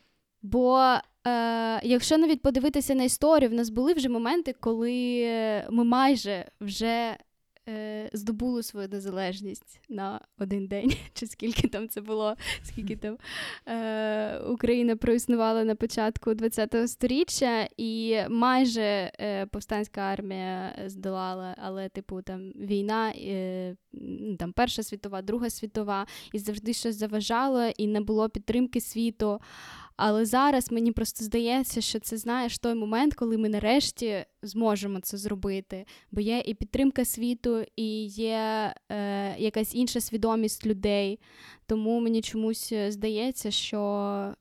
Бо 0.42 0.80
е, 1.28 1.88
якщо 1.88 2.18
навіть 2.18 2.42
подивитися 2.42 2.96
на 2.96 3.04
історію, 3.04 3.50
в 3.50 3.54
нас 3.54 3.70
були 3.70 3.94
вже 3.94 4.10
моменти, 4.10 4.56
коли 4.60 4.94
ми 5.70 5.84
майже 5.84 6.46
вже 6.62 7.18
е, 7.70 8.10
здобули 8.14 8.64
свою 8.64 8.88
незалежність 8.88 9.82
на 9.90 10.22
один 10.40 10.68
день, 10.68 10.94
чи 11.14 11.28
скільки 11.28 11.68
там 11.68 11.90
це 11.90 12.02
було, 12.02 12.36
скільки 12.64 12.96
там 12.96 13.18
е, 13.68 14.40
Україна 14.40 14.96
проіснувала 14.96 15.64
на 15.64 15.76
початку 15.76 16.32
ХХ 16.32 16.88
століття, 16.88 17.68
і 17.78 18.18
майже 18.30 19.12
е, 19.20 19.46
повстанська 19.46 20.02
армія 20.02 20.76
здолала, 20.86 21.56
але, 21.58 21.90
типу, 21.90 22.22
там 22.22 22.52
війна, 22.56 23.14
е, 23.16 23.76
там 24.40 24.54
Перша 24.54 24.84
світова, 24.84 25.22
Друга 25.22 25.50
світова, 25.50 26.08
і 26.34 26.40
завжди 26.40 26.74
щось 26.74 26.96
заважало, 26.96 27.66
і 27.78 27.88
не 27.88 28.02
було 28.02 28.30
підтримки 28.30 28.82
світу. 28.82 29.40
Але 30.02 30.26
зараз 30.26 30.72
мені 30.72 30.92
просто 30.92 31.24
здається, 31.24 31.82
що 31.82 32.00
це 32.00 32.18
знаєш 32.18 32.60
той 32.60 32.74
момент, 32.74 33.14
коли 33.14 33.38
ми 33.38 33.50
нарешті 33.50 34.26
зможемо 34.42 35.00
це 35.00 35.18
зробити. 35.18 35.86
Бо 36.12 36.22
є 36.22 36.44
і 36.46 36.54
підтримка 36.54 37.06
світу, 37.06 37.66
і 37.76 38.06
є 38.06 38.74
е, 38.90 39.36
якась 39.38 39.76
інша 39.76 40.02
свідомість 40.02 40.66
людей. 40.66 41.20
Тому 41.66 42.00
мені 42.00 42.22
чомусь 42.22 42.72
е, 42.72 42.92
здається, 42.92 43.52
що 43.52 43.80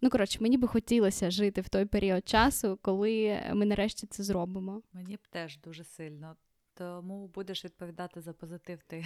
ну 0.03 0.11
коротше, 0.11 0.39
мені 0.41 0.59
би 0.59 0.69
хотілося 0.69 1.31
жити 1.31 1.61
в 1.61 1.69
той 1.69 1.85
період 1.85 2.29
часу, 2.29 2.79
коли 2.83 3.41
ми 3.55 3.67
нарешті 3.67 4.07
це 4.07 4.23
зробимо. 4.23 4.83
Мені 4.93 5.17
б 5.17 5.21
теж 5.31 5.59
дуже 5.59 5.85
сильно. 5.85 6.37
Тому 6.75 7.31
будеш 7.35 7.65
відповідати 7.65 8.21
за 8.21 8.33
позитив 8.33 8.79
ти. 8.87 9.05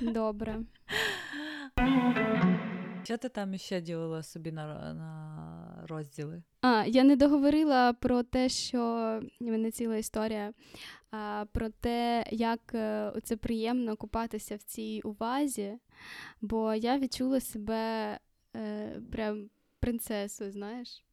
Добре. 0.00 0.60
Що 3.04 3.16
ти 3.16 3.28
там 3.28 3.58
ще 3.58 3.80
ділила 3.80 4.22
собі 4.22 4.52
на, 4.52 4.94
на 4.94 5.84
розділи? 5.88 6.42
А, 6.60 6.84
я 6.86 7.04
не 7.04 7.16
договорила 7.16 7.92
про 7.92 8.22
те, 8.22 8.48
що 8.48 8.80
в 9.40 9.44
мене 9.44 9.70
ціла 9.70 9.96
історія 9.96 10.52
а, 11.10 11.44
про 11.52 11.68
те, 11.68 12.24
як 12.30 12.60
е, 12.74 13.12
це 13.24 13.36
приємно 13.36 13.96
купатися 13.96 14.56
в 14.56 14.62
цій 14.62 15.00
увазі, 15.04 15.78
бо 16.40 16.74
я 16.74 16.98
відчула 16.98 17.40
себе 17.40 18.18
е, 18.56 19.00
прям 19.12 19.50
принцесою, 19.80 20.52
знаєш. 20.52 21.04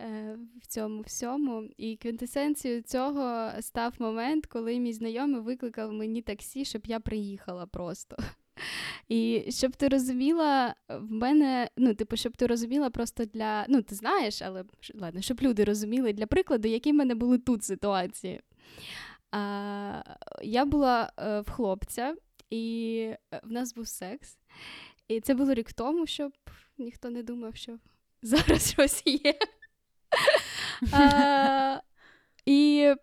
е, 0.00 0.38
В 0.62 0.66
цьому 0.66 1.00
всьому. 1.02 1.68
І 1.76 1.96
квінтесенцією 1.96 2.82
цього 2.82 3.50
став 3.60 3.94
момент, 3.98 4.46
коли 4.46 4.78
мій 4.78 4.92
знайомий 4.92 5.40
викликав 5.40 5.92
мені 5.92 6.22
таксі, 6.22 6.64
щоб 6.64 6.82
я 6.86 7.00
приїхала 7.00 7.66
просто. 7.66 8.16
І 9.08 9.44
щоб 9.48 9.76
ти 9.76 9.88
розуміла, 9.88 10.74
в 10.88 11.12
мене, 11.12 11.68
ну, 11.76 11.94
типу, 11.94 12.16
щоб 12.16 12.36
ти 12.36 12.46
розуміла 12.46 12.90
просто 12.90 13.24
для. 13.24 13.64
Ну, 13.68 13.82
ти 13.82 13.94
знаєш, 13.94 14.42
але 14.42 14.64
ладно, 14.94 15.20
щоб 15.20 15.40
люди 15.42 15.64
розуміли 15.64 16.12
для 16.12 16.26
прикладу, 16.26 16.68
які 16.68 16.92
в 16.92 16.94
мене 16.94 17.14
були 17.14 17.38
тут 17.38 17.64
ситуації. 17.64 18.40
А, 19.30 20.02
я 20.42 20.64
була 20.64 21.12
е, 21.18 21.40
в 21.40 21.50
хлопця, 21.50 22.14
і 22.50 22.98
е, 23.34 23.40
в 23.42 23.52
нас 23.52 23.74
був 23.74 23.88
секс. 23.88 24.38
І 25.08 25.20
це 25.20 25.34
було 25.34 25.54
рік 25.54 25.72
тому, 25.72 26.06
щоб 26.06 26.32
ніхто 26.78 27.10
не 27.10 27.22
думав, 27.22 27.56
що 27.56 27.78
зараз 28.22 28.70
щось 28.70 29.02
є. 29.06 29.34
А, 30.92 31.80
і 32.46 32.94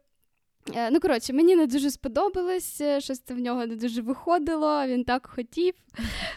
Ну, 0.92 1.00
коротше, 1.00 1.34
мені 1.34 1.56
не 1.56 1.68
дуже 1.68 1.92
сподобалось, 1.92 2.82
е, 2.82 3.02
щось 3.02 3.20
це 3.20 3.34
в 3.34 3.40
нього 3.40 3.66
не 3.66 3.76
дуже 3.76 4.02
виходило, 4.02 4.88
він 4.88 5.04
так 5.04 5.28
хотів. 5.28 5.74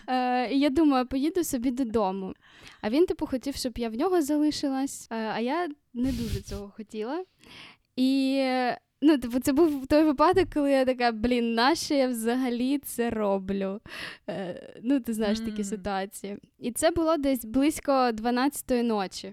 Е, 0.09 0.51
І 0.55 0.59
я 0.61 0.71
думаю, 0.71 1.07
поїду 1.07 1.45
собі 1.45 1.71
додому. 1.71 2.35
А 2.81 2.91
він, 2.91 3.07
типу, 3.07 3.27
хотів, 3.27 3.55
щоб 3.57 3.79
я 3.79 3.89
в 3.89 3.95
нього 3.95 4.23
залишилась, 4.23 5.09
е, 5.11 5.15
а 5.35 5.41
я 5.41 5.69
не 5.95 6.13
дуже 6.13 6.41
цього 6.41 6.73
хотіла. 6.77 7.25
І 7.97 8.35
е, 8.39 8.79
ну, 9.03 9.19
типу, 9.19 9.41
це 9.41 9.53
був 9.53 9.87
той 9.87 10.05
випадок, 10.05 10.49
коли 10.55 10.71
я 10.73 10.85
така, 10.85 11.13
блін, 11.13 11.55
нащо 11.55 11.95
я 11.95 12.09
взагалі 12.09 12.79
це 12.79 13.11
роблю? 13.11 13.81
Е, 14.31 14.73
Ну, 14.83 15.01
ти 15.01 15.13
знаєш 15.13 15.41
такі 15.41 15.65
ситуації. 15.65 16.39
І 16.59 16.73
це 16.73 16.91
було 16.91 17.17
десь 17.17 17.45
близько 17.45 17.93
12-ї 17.93 18.83
ночі. 18.83 19.33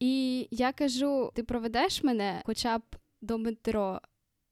І 0.00 0.46
я 0.50 0.72
кажу: 0.72 1.30
ти 1.34 1.42
проведеш 1.42 2.02
мене 2.02 2.42
хоча 2.46 2.78
б 2.78 2.82
до 3.26 3.38
метро. 3.38 4.00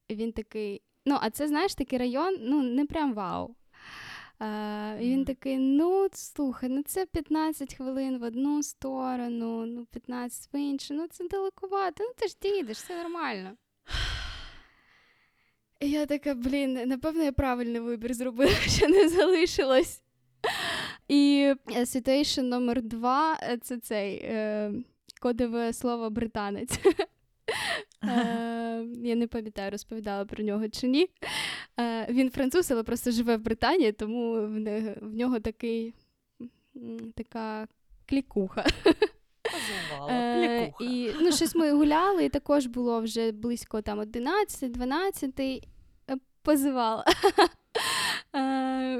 І 0.08 0.14
він 0.14 0.32
такий. 0.32 0.82
Ну, 1.06 1.18
а 1.20 1.30
це, 1.30 1.48
знаєш, 1.48 1.74
такий 1.74 1.98
район, 1.98 2.36
ну, 2.40 2.62
не 2.62 2.86
прям 2.86 3.14
вау. 3.14 3.54
А, 4.38 4.96
і 5.00 5.10
він 5.10 5.24
такий: 5.24 5.58
ну, 5.58 6.08
слухай, 6.12 6.68
ну 6.68 6.82
це 6.82 7.06
15 7.06 7.74
хвилин 7.74 8.18
в 8.18 8.22
одну 8.22 8.62
сторону, 8.62 9.66
ну, 9.66 9.86
15 9.86 10.54
в 10.54 10.56
іншу, 10.56 10.94
ну 10.94 11.06
це 11.06 11.28
далекувато, 11.28 12.04
ну 12.04 12.12
ти 12.16 12.28
ж 12.28 12.36
дійдеш, 12.42 12.76
все 12.76 13.02
нормально. 13.02 13.50
І 15.80 15.90
я 15.90 16.06
така, 16.06 16.34
блін, 16.34 16.72
напевно, 16.72 17.22
я 17.22 17.32
правильний 17.32 17.80
вибір 17.80 18.14
зробила, 18.14 18.52
що 18.66 18.88
не 18.88 19.08
залишилось. 19.08 20.02
І 21.08 21.54
е, 21.76 21.86
ситуейшн 21.86 22.40
номер 22.40 22.82
два 22.82 23.38
е, 23.42 23.58
це 23.58 23.78
цей 23.78 24.16
е, 24.16 24.72
кодове 25.20 25.72
слово 25.72 26.10
британець. 26.10 26.78
Е, 28.08 28.86
я 29.02 29.14
не 29.14 29.26
пам'ятаю, 29.26 29.70
розповідала 29.70 30.24
про 30.24 30.44
нього 30.44 30.68
чи 30.68 30.86
ні. 30.86 31.08
Е, 31.80 32.06
він 32.10 32.30
француз, 32.30 32.70
але 32.70 32.82
просто 32.82 33.10
живе 33.10 33.36
в 33.36 33.40
Британії, 33.40 33.92
тому 33.92 34.32
в, 35.02 35.14
нього 35.14 35.40
такий, 35.40 35.94
така 37.14 37.68
клікуха. 38.06 38.64
Е, 40.10 40.72
і 40.80 41.10
ну, 41.20 41.32
щось 41.32 41.54
ми 41.54 41.72
гуляли, 41.72 42.24
і 42.24 42.28
також 42.28 42.66
було 42.66 43.00
вже 43.00 43.32
близько 43.32 43.82
там 43.82 44.00
11-12, 44.00 45.62
е, 46.10 46.16
позивала. 46.42 47.04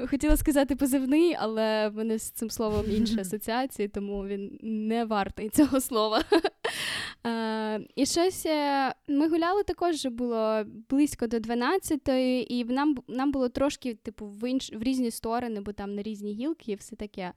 Хотіла 0.09 0.37
сказати 0.37 0.75
позивний, 0.75 1.35
але 1.39 1.89
в 1.89 1.95
мене 1.95 2.19
з 2.19 2.31
цим 2.31 2.49
словом 2.49 2.85
інші 2.89 3.19
асоціації, 3.19 3.87
тому 3.87 4.25
він 4.25 4.59
не 4.61 5.05
вартий 5.05 5.49
цього 5.49 5.81
слова. 5.81 6.23
Е, 7.25 7.79
І 7.95 8.05
щось 8.05 8.45
е, 8.45 8.93
ми 9.07 9.29
гуляли 9.29 9.63
також 9.63 10.05
було 10.05 10.63
близько 10.89 11.27
до 11.27 11.37
12-ї, 11.37 12.45
і 12.49 12.65
нам, 12.65 12.97
нам 13.07 13.31
було 13.31 13.49
трошки, 13.49 13.93
типу, 13.93 14.25
в, 14.25 14.49
інш, 14.49 14.73
в 14.73 14.83
різні 14.83 15.11
сторони, 15.11 15.61
бо 15.61 15.73
там 15.73 15.95
на 15.95 16.01
різні 16.01 16.33
гілки 16.33 16.71
і 16.71 16.75
все 16.75 16.95
таке. 16.95 17.33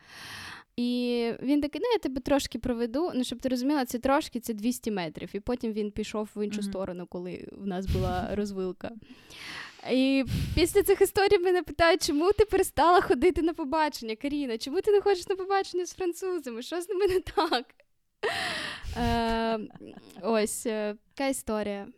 І 0.77 1.33
він 1.43 1.61
такий, 1.61 1.81
ну 1.85 1.89
я 1.93 1.99
тебе 1.99 2.21
трошки 2.21 2.59
проведу. 2.59 3.11
Ну, 3.15 3.25
щоб 3.25 3.39
ти 3.41 3.49
розуміла, 3.49 3.85
це 3.85 3.99
трошки 3.99 4.41
це 4.41 4.55
200 4.55 4.91
метрів. 4.91 5.31
І 5.33 5.41
потім 5.41 5.73
він 5.73 5.91
пішов 5.91 6.29
в 6.37 6.45
іншу 6.45 6.61
Мгм. 6.61 6.71
сторону, 6.71 7.07
коли 7.11 7.49
в 7.53 7.67
нас 7.67 7.87
була 7.87 8.29
розвилка. 8.35 8.91
І 9.91 10.25
після 10.55 10.83
цих 10.83 11.01
історій 11.01 11.39
мене 11.39 11.63
питають, 11.63 12.07
чому 12.07 12.33
ти 12.33 12.45
перестала 12.45 13.01
ходити 13.01 13.43
на 13.43 13.55
побачення, 13.55 14.17
Каріна? 14.17 14.59
Чому 14.59 14.81
ти 14.81 14.91
не 14.91 15.01
ходиш 15.01 15.29
на 15.29 15.37
побачення 15.37 15.87
з 15.87 15.95
французами? 15.95 16.63
Що 16.63 16.81
з 16.81 16.89
ними 16.89 17.07
не 17.07 17.21
так? 17.21 17.65
Е, 18.97 19.59
ось 20.23 20.67
е, 20.67 20.97
така 21.15 21.29
історія. 21.29 21.89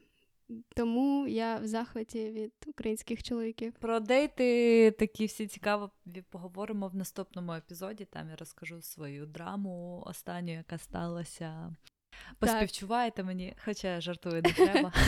Тому 0.77 1.27
я 1.27 1.57
в 1.57 1.67
захваті 1.67 2.31
від 2.31 2.53
українських 2.67 3.23
чоловіків. 3.23 3.73
Про 3.81 4.01
дейти 4.01 4.91
такі 4.91 5.27
всі 5.27 5.47
цікаво 5.47 5.91
поговоримо 6.31 6.89
в 6.89 6.95
наступному 6.95 7.53
епізоді. 7.53 8.05
Там 8.05 8.31
я 8.31 8.37
розкажу 8.37 8.83
свою 8.83 9.27
драму 9.27 10.03
останню, 10.07 10.53
яка 10.53 10.79
сталася. 10.79 11.77
Поспівчуваєте 12.39 13.23
мені, 13.23 13.57
хоча 13.65 13.89
я 13.89 14.01
жартую, 14.01 14.43
не 14.43 14.53
треба. 14.53 14.93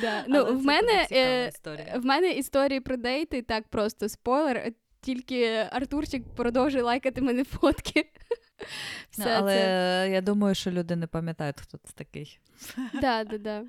Да. 0.00 0.24
Ну, 0.28 0.44
в, 0.44 0.64
мене, 0.64 1.06
е, 1.12 1.50
в 1.96 2.04
мене 2.04 2.30
історії 2.30 2.80
про 2.80 2.96
дейти, 2.96 3.42
так 3.42 3.68
просто 3.68 4.08
спойлер. 4.08 4.72
Тільки 5.00 5.68
Артурчик 5.70 6.24
продовжує 6.36 6.84
лайкати 6.84 7.20
мене 7.20 7.44
фотки. 7.44 8.10
Ну, 9.18 9.24
Все 9.24 9.36
Але 9.36 9.54
це. 9.54 10.08
я 10.12 10.20
думаю, 10.20 10.54
що 10.54 10.70
люди 10.70 10.96
не 10.96 11.06
пам'ятають, 11.06 11.60
хто 11.60 11.78
це 11.78 11.92
такий. 11.94 12.38
Да, 13.00 13.24
да, 13.24 13.38
да. 13.38 13.64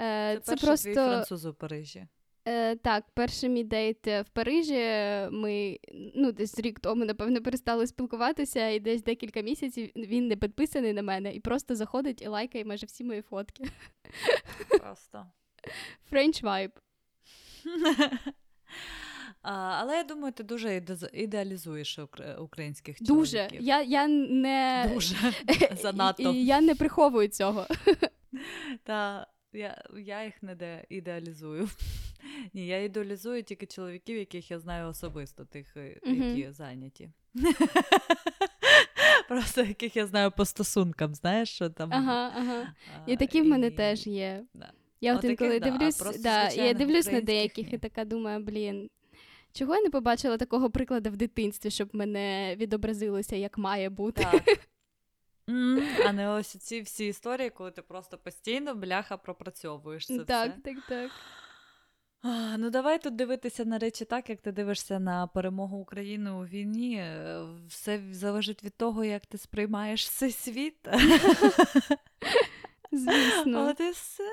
Е, 0.00 0.34
Це, 0.34 0.40
це 0.40 0.50
перший 0.52 0.66
просто 0.66 0.88
твій 0.88 0.94
француз 0.94 1.46
у 1.46 1.54
Парижі. 1.54 2.06
Е, 2.48 2.76
так, 2.76 3.04
перший 3.14 3.48
мій 3.48 3.64
дейт 3.64 4.06
в 4.06 4.24
Парижі. 4.32 4.80
Ми 5.30 5.78
ну, 6.14 6.32
десь 6.32 6.58
рік 6.58 6.80
тому, 6.80 7.04
напевно, 7.04 7.42
перестали 7.42 7.86
спілкуватися, 7.86 8.68
і 8.68 8.80
десь 8.80 9.02
декілька 9.02 9.40
місяців 9.40 9.90
він 9.96 10.28
не 10.28 10.36
підписаний 10.36 10.92
на 10.92 11.02
мене 11.02 11.34
і 11.34 11.40
просто 11.40 11.76
заходить 11.76 12.22
і 12.22 12.28
лайкає 12.28 12.64
майже 12.64 12.86
всі 12.86 13.04
мої 13.04 13.22
фотки. 13.22 13.64
Просто. 14.80 15.26
French 16.12 16.42
vibe. 16.42 16.72
А, 19.44 19.52
але 19.80 19.96
я 19.96 20.04
думаю, 20.04 20.32
ти 20.32 20.42
дуже 20.42 20.82
ідеалізуєш 21.12 21.98
українських 22.38 23.02
Дуже. 23.02 23.36
чоловіків. 23.36 23.62
Я, 23.62 23.82
я 23.82 24.08
не 24.08 24.90
Дуже. 24.94 25.16
Занадто. 25.82 26.32
і 26.32 26.44
я 26.44 26.60
не 26.60 26.74
приховую 26.74 27.28
цього. 27.28 27.66
Та 28.84 29.26
я, 29.52 29.84
я 29.96 30.24
їх 30.24 30.42
не 30.42 30.54
де 30.54 30.84
ідеалізую. 30.88 31.68
Ні, 32.54 32.66
я 32.66 32.82
ідеалізую 32.82 33.42
тільки 33.42 33.66
чоловіків, 33.66 34.18
яких 34.18 34.50
я 34.50 34.58
знаю 34.58 34.88
особисто, 34.88 35.44
тих, 35.44 35.76
е, 35.76 36.00
які 36.04 36.52
зайняті. 36.52 37.10
Просто 39.28 39.62
яких 39.62 39.96
я 39.96 40.06
знаю 40.06 40.30
по 40.30 40.44
стосункам, 40.44 41.14
знаєш, 41.14 41.48
що 41.50 41.70
там. 41.70 41.90
Ага, 41.92 42.32
ага. 42.36 42.74
І 43.06 43.16
такі 43.16 43.42
в 43.42 43.46
мене 43.46 43.70
теж 43.70 44.06
є. 44.06 44.44
да. 44.54 44.72
Я 45.00 45.16
от 45.16 45.24
інколи 45.24 45.60
дивлюсь, 45.60 46.20
да, 46.20 46.48
я 46.48 46.74
дивлюсь 46.74 47.12
на 47.12 47.20
деяких 47.20 47.72
і 47.72 47.78
така 47.78 48.04
думаю, 48.04 48.44
блін. 48.44 48.90
Чого 49.54 49.74
я 49.76 49.82
не 49.82 49.90
побачила 49.90 50.36
такого 50.36 50.70
прикладу 50.70 51.10
в 51.10 51.16
дитинстві, 51.16 51.70
щоб 51.70 51.88
мене 51.92 52.56
відобразилося, 52.56 53.36
як 53.36 53.58
має 53.58 53.90
бути? 53.90 54.26
Так. 54.32 54.58
А 56.06 56.12
не 56.12 56.28
ось 56.30 56.46
ці 56.56 56.80
всі 56.80 57.06
історії, 57.06 57.50
коли 57.50 57.70
ти 57.70 57.82
просто 57.82 58.18
постійно 58.18 58.74
бляха 58.74 59.16
пропрацьовуєш 59.16 60.06
це 60.06 60.18
так, 60.18 60.52
все. 60.52 60.60
так, 60.60 60.76
так. 60.88 61.10
А, 62.22 62.56
Ну, 62.58 62.70
давай 62.70 63.02
тут 63.02 63.16
дивитися 63.16 63.64
на 63.64 63.78
речі 63.78 64.04
так, 64.04 64.30
як 64.30 64.40
ти 64.40 64.52
дивишся 64.52 64.98
на 64.98 65.26
перемогу 65.26 65.76
України 65.78 66.30
у 66.30 66.44
війні. 66.44 66.96
Е, 66.96 67.44
Все 67.68 68.00
залежить 68.12 68.64
від 68.64 68.76
того, 68.76 69.04
як 69.04 69.26
ти 69.26 69.38
сприймаєш 69.38 70.10
цей 70.10 70.32
світ. 70.32 70.76
Звісно. 72.92 73.68
От 73.68 73.80
і 73.80 73.90
все. 73.90 74.30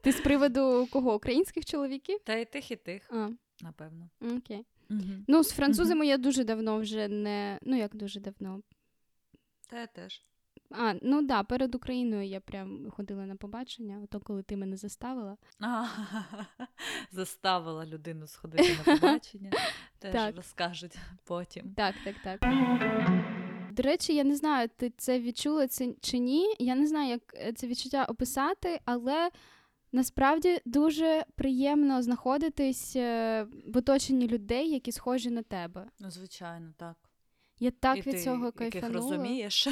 Ти 0.00 0.12
з 0.12 0.20
приводу 0.20 0.88
кого? 0.92 1.14
Українських 1.14 1.64
чоловіків? 1.64 2.18
Та 2.24 2.34
й 2.34 2.44
тих, 2.44 2.70
і 2.70 2.76
тих, 2.76 3.10
А, 3.10 3.28
напевно. 3.62 4.08
окей. 4.36 4.66
Ну, 5.28 5.42
з 5.44 5.50
французами 5.50 6.06
я 6.06 6.18
дуже 6.18 6.44
давно 6.44 6.78
вже 6.78 7.08
не. 7.08 7.58
Ну, 7.62 7.76
як 7.76 7.96
дуже 7.96 8.20
давно. 8.20 8.60
Та 9.70 9.80
я 9.80 9.86
теж. 9.86 10.24
А, 10.70 10.94
ну 11.02 11.22
да, 11.22 11.42
перед 11.42 11.74
Україною 11.74 12.26
я 12.26 12.40
прям 12.40 12.90
ходила 12.90 13.26
на 13.26 13.36
побачення, 13.36 14.00
ото 14.04 14.20
коли 14.20 14.42
ти 14.42 14.56
мене 14.56 14.76
заставила. 14.76 15.36
А, 15.60 15.84
Заставила 17.12 17.86
людину 17.86 18.26
сходити 18.26 18.76
на 18.86 18.94
побачення. 18.96 19.50
Теж 19.98 20.12
Так. 20.12 20.36
розкажуть 20.36 20.98
потім. 21.24 21.74
Так, 21.74 21.94
так, 22.04 22.16
так. 22.24 22.40
До 23.72 23.82
речі, 23.82 24.14
я 24.14 24.24
не 24.24 24.36
знаю, 24.36 24.68
ти 24.76 24.92
це 24.96 25.20
відчула 25.20 25.68
це 25.68 25.94
чи 26.00 26.18
ні. 26.18 26.54
Я 26.58 26.74
не 26.74 26.86
знаю, 26.86 27.08
як 27.10 27.34
е, 27.34 27.52
це 27.52 27.66
відчуття 27.66 28.04
описати, 28.04 28.80
але 28.84 29.30
насправді 29.92 30.60
дуже 30.64 31.24
приємно 31.34 32.02
знаходитись 32.02 32.96
е, 32.96 33.46
в 33.66 33.78
оточенні 33.78 34.28
людей, 34.28 34.70
які 34.70 34.92
схожі 34.92 35.30
на 35.30 35.42
тебе. 35.42 35.86
Ну, 36.00 36.10
звичайно, 36.10 36.72
так. 36.76 36.96
Я 37.62 37.70
так 37.70 37.98
І 37.98 38.00
від 38.00 38.14
ти, 38.14 38.22
цього 38.22 38.52
яких 38.60 38.92
розумієш. 38.92 39.68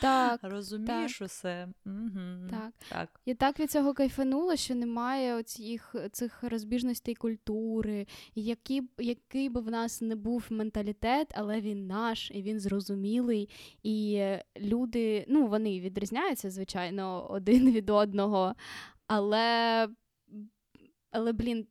Так, 0.00 0.40
розумієш 0.42 1.22
усе. 1.22 1.68
Угу. 1.86 2.48
так. 2.50 2.72
так. 2.88 3.20
Я 3.26 3.34
так 3.34 3.60
від 3.60 3.70
цього 3.70 3.94
кайфанула, 3.94 4.56
що 4.56 4.74
немає 4.74 5.34
оцих 5.34 5.94
цих 6.12 6.42
розбіжностей 6.42 7.14
культури, 7.14 8.06
які, 8.34 8.82
який 8.98 9.48
би 9.48 9.60
в 9.60 9.70
нас 9.70 10.00
не 10.00 10.16
був 10.16 10.46
менталітет, 10.50 11.32
але 11.34 11.60
він 11.60 11.86
наш, 11.86 12.30
і 12.30 12.42
він 12.42 12.60
зрозумілий. 12.60 13.48
І 13.82 14.14
е, 14.14 14.44
люди, 14.60 15.24
ну 15.28 15.46
вони 15.46 15.80
відрізняються, 15.80 16.50
звичайно, 16.50 17.26
один 17.30 17.70
від 17.72 17.90
одного, 17.90 18.54
але, 19.06 19.88
але 21.10 21.32
блін, 21.32 21.66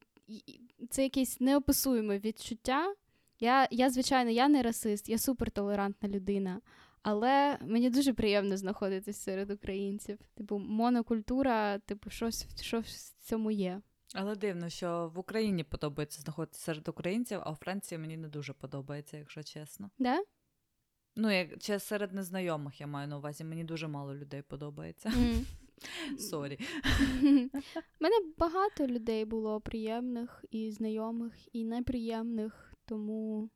це 0.89 1.03
якесь 1.03 1.39
неописуєме 1.39 2.19
відчуття. 2.19 2.95
Я, 3.39 3.67
я, 3.71 3.89
звичайно, 3.89 4.31
я 4.31 4.47
не 4.47 4.61
расист, 4.61 5.09
я 5.09 5.17
супертолерантна 5.17 6.09
людина. 6.09 6.61
Але 7.01 7.57
мені 7.61 7.89
дуже 7.89 8.13
приємно 8.13 8.57
знаходитись 8.57 9.17
серед 9.17 9.51
українців. 9.51 10.19
Типу, 10.33 10.57
монокультура, 10.57 11.79
типу, 11.79 12.09
щось, 12.09 12.47
щось 12.61 13.15
в 13.19 13.23
цьому 13.23 13.51
є. 13.51 13.81
Але 14.13 14.35
дивно, 14.35 14.69
що 14.69 15.11
в 15.15 15.19
Україні 15.19 15.63
подобається 15.63 16.21
знаходитися 16.21 16.61
серед 16.61 16.87
українців, 16.87 17.39
а 17.43 17.51
у 17.51 17.55
Франції 17.55 17.99
мені 17.99 18.17
не 18.17 18.27
дуже 18.27 18.53
подобається, 18.53 19.17
якщо 19.17 19.43
чесно. 19.43 19.89
Да? 19.99 20.23
Ну, 21.15 21.31
як 21.31 21.57
чи 21.59 21.79
серед 21.79 22.13
незнайомих 22.13 22.81
я 22.81 22.87
маю 22.87 23.07
на 23.07 23.17
увазі, 23.17 23.43
мені 23.43 23.63
дуже 23.63 23.87
мало 23.87 24.15
людей 24.15 24.41
подобається. 24.41 25.09
М. 25.09 25.45
Sorry. 26.17 26.59
У 27.23 27.49
мене 27.99 28.15
багато 28.37 28.87
людей 28.87 29.25
було 29.25 29.61
приємних 29.61 30.45
і 30.51 30.71
знайомих, 30.71 31.33
і 31.55 31.63
неприємних, 31.63 32.73
тому 32.85 33.49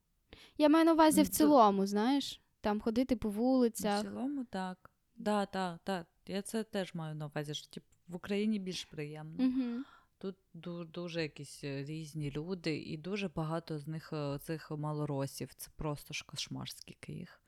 я 0.57 0.69
маю 0.69 0.85
на 0.85 0.93
увазі 0.93 1.21
Ну, 1.21 1.25
в 1.25 1.27
цілому, 1.27 1.85
знаєш, 1.87 2.41
там 2.61 2.81
ходити 2.81 3.15
по 3.15 3.29
вулицях. 3.29 3.99
В 3.99 4.03
цілому, 4.03 4.45
так. 4.45 4.91
Да, 5.15 5.45
так, 5.45 5.79
так. 5.83 6.07
Я 6.27 6.41
це 6.41 6.63
теж 6.63 6.93
маю 6.93 7.15
на 7.15 7.25
увазі, 7.25 7.53
що 7.53 7.69
типу, 7.69 7.87
в 8.07 8.15
Україні 8.15 8.59
більш 8.59 8.85
приємно. 8.85 9.43
Угу. 9.43 9.83
Тут 10.17 10.35
ду- 10.55 10.91
дуже 10.91 11.21
якісь 11.21 11.63
е, 11.63 11.83
різні 11.83 12.31
люди, 12.31 12.77
і 12.77 12.97
дуже 12.97 13.27
багато 13.27 13.79
з 13.79 13.87
них 13.87 14.13
е, 14.13 14.39
цих 14.41 14.71
малоросів. 14.71 15.53
Це 15.53 15.71
просто 15.75 16.13
ж 16.13 16.23
кошмар, 16.27 16.69
скільки 16.69 17.13
їх. 17.13 17.41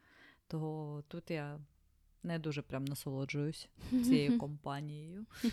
То 0.48 1.04
тут 1.08 1.32
я 1.32 1.60
не 2.24 2.40
дуже 2.40 2.62
прям 2.62 2.86
насолоджуюсь 2.86 3.70
цією 3.90 4.38
компанією. 4.38 5.26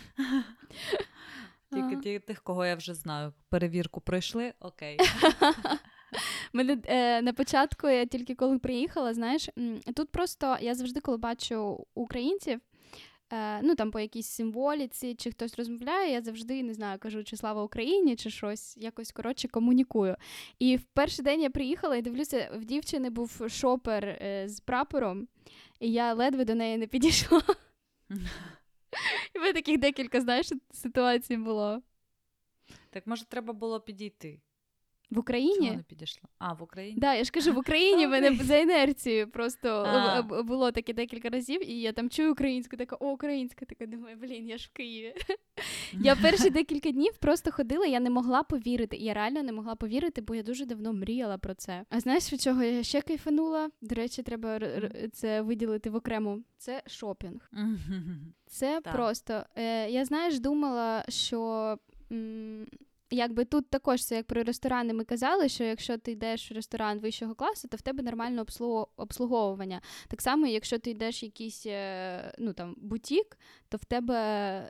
Тільки 1.73 1.85
Ага. 1.93 2.01
ті- 2.01 2.19
тих, 2.19 2.41
кого 2.43 2.65
я 2.65 2.75
вже 2.75 2.93
знаю. 2.93 3.33
Перевірку 3.49 4.01
пройшли, 4.01 4.53
окей. 4.59 4.97
Мене 6.53 6.77
е, 6.85 7.21
на 7.21 7.33
початку, 7.33 7.87
я 7.89 8.05
тільки 8.05 8.35
коли 8.35 8.59
приїхала, 8.59 9.13
знаєш, 9.13 9.49
тут 9.95 10.09
просто 10.11 10.57
я 10.61 10.75
завжди, 10.75 10.99
коли 10.99 11.17
бачу 11.17 11.85
українців, 11.95 12.59
е, 13.33 13.61
ну 13.61 13.75
там 13.75 13.91
по 13.91 13.99
якійсь 13.99 14.27
символіці, 14.27 15.15
чи 15.15 15.31
хтось 15.31 15.55
розмовляє, 15.55 16.13
я 16.13 16.21
завжди 16.21 16.63
не 16.63 16.73
знаю, 16.73 16.99
кажу, 16.99 17.23
чи 17.23 17.37
слава 17.37 17.63
Україні, 17.63 18.15
чи 18.15 18.29
щось, 18.29 18.77
якось 18.77 19.11
коротше 19.11 19.47
комунікую. 19.47 20.15
І 20.59 20.75
в 20.75 20.83
перший 20.83 21.25
день 21.25 21.41
я 21.41 21.49
приїхала 21.49 21.95
і 21.95 22.01
дивлюся, 22.01 22.51
в 22.55 22.65
дівчини 22.65 23.09
був 23.09 23.41
шопер 23.47 24.05
е, 24.05 24.43
з 24.47 24.59
прапором, 24.59 25.27
і 25.79 25.91
я 25.91 26.13
ледве 26.13 26.45
до 26.45 26.55
неї 26.55 26.77
не 26.77 26.87
підійшла. 26.87 27.41
І 29.49 29.53
таких 29.53 29.79
декілька, 29.79 30.21
знаєш, 30.21 30.49
ситуацій 30.71 31.37
було. 31.37 31.81
Так 32.89 33.07
може 33.07 33.25
треба 33.25 33.53
було 33.53 33.79
підійти. 33.79 34.39
В 35.09 35.13
Чого 35.13 35.21
Україні? 35.21 35.71
не 35.71 35.83
підійшла? 35.83 36.29
А, 36.37 36.53
в 36.53 36.63
Україні? 36.63 36.99
Да, 36.99 37.13
я 37.13 37.23
ж 37.23 37.31
кажу, 37.31 37.53
в 37.53 37.57
Україні 37.57 38.07
в 38.07 38.09
мене 38.09 38.35
за 38.35 38.57
інерцією 38.57 39.27
просто 39.31 39.69
А. 39.69 40.19
е, 40.19 40.43
було 40.43 40.71
таке 40.71 40.93
декілька 40.93 41.29
разів, 41.29 41.69
і 41.69 41.81
я 41.81 41.93
там 41.93 42.09
чую 42.09 42.31
українську, 42.31 42.77
така 42.77 42.95
о, 42.99 43.11
українська, 43.11 43.65
така 43.65 43.85
думаю, 43.85 44.17
блін, 44.21 44.47
я 44.47 44.57
ж 44.57 44.69
в 44.73 44.77
Києві. 44.77 45.13
Я 45.93 46.15
перші 46.15 46.49
декілька 46.59 46.91
днів 46.91 47.17
просто 47.17 47.51
ходила, 47.51 47.85
я 47.85 47.99
не 47.99 48.09
могла 48.09 48.43
повірити. 48.43 48.97
Я 48.97 49.13
реально 49.13 49.43
не 49.43 49.51
могла 49.51 49.75
повірити, 49.75 50.21
бо 50.21 50.35
я 50.35 50.43
дуже 50.43 50.65
давно 50.65 50.93
мріяла 50.93 51.37
про 51.37 51.53
це. 51.53 51.85
А 51.89 51.99
знаєш, 51.99 52.33
від 52.33 52.41
чого 52.41 52.63
я 52.63 52.83
ще 52.83 53.01
кайфанула? 53.01 53.69
До 53.81 53.95
речі, 53.95 54.23
треба 54.23 54.59
це 55.13 55.41
виділити 55.41 55.89
в 55.89 55.95
окрему. 55.95 56.39
Це 56.57 56.81
шопінг. 56.87 57.51
Це 58.47 58.81
Так. 58.83 58.93
просто. 58.93 59.43
Е, 59.55 59.89
я 59.89 60.05
знаєш, 60.05 60.39
думала, 60.39 61.05
що. 61.09 61.77
М- 62.11 62.67
Якби 63.11 63.45
тут 63.45 63.69
також 63.69 64.05
це 64.05 64.15
як 64.15 64.27
про 64.27 64.43
ресторани 64.43 64.93
ми 64.93 65.03
казали, 65.03 65.49
що 65.49 65.63
якщо 65.63 65.97
ти 65.97 66.11
йдеш 66.11 66.51
в 66.51 66.53
ресторан 66.53 66.99
вищого 66.99 67.35
класу, 67.35 67.67
то 67.67 67.77
в 67.77 67.81
тебе 67.81 68.03
нормальне 68.03 68.45
обслуговування. 68.97 69.81
Так 70.07 70.21
само, 70.21 70.47
якщо 70.47 70.79
ти 70.79 70.91
йдеш 70.91 71.23
в 71.23 71.25
якийсь 71.25 71.65
е, 71.65 72.33
ну, 72.39 72.53
там, 72.53 72.75
бутік, 72.77 73.37
то 73.69 73.77
в 73.77 73.85
тебе 73.85 74.15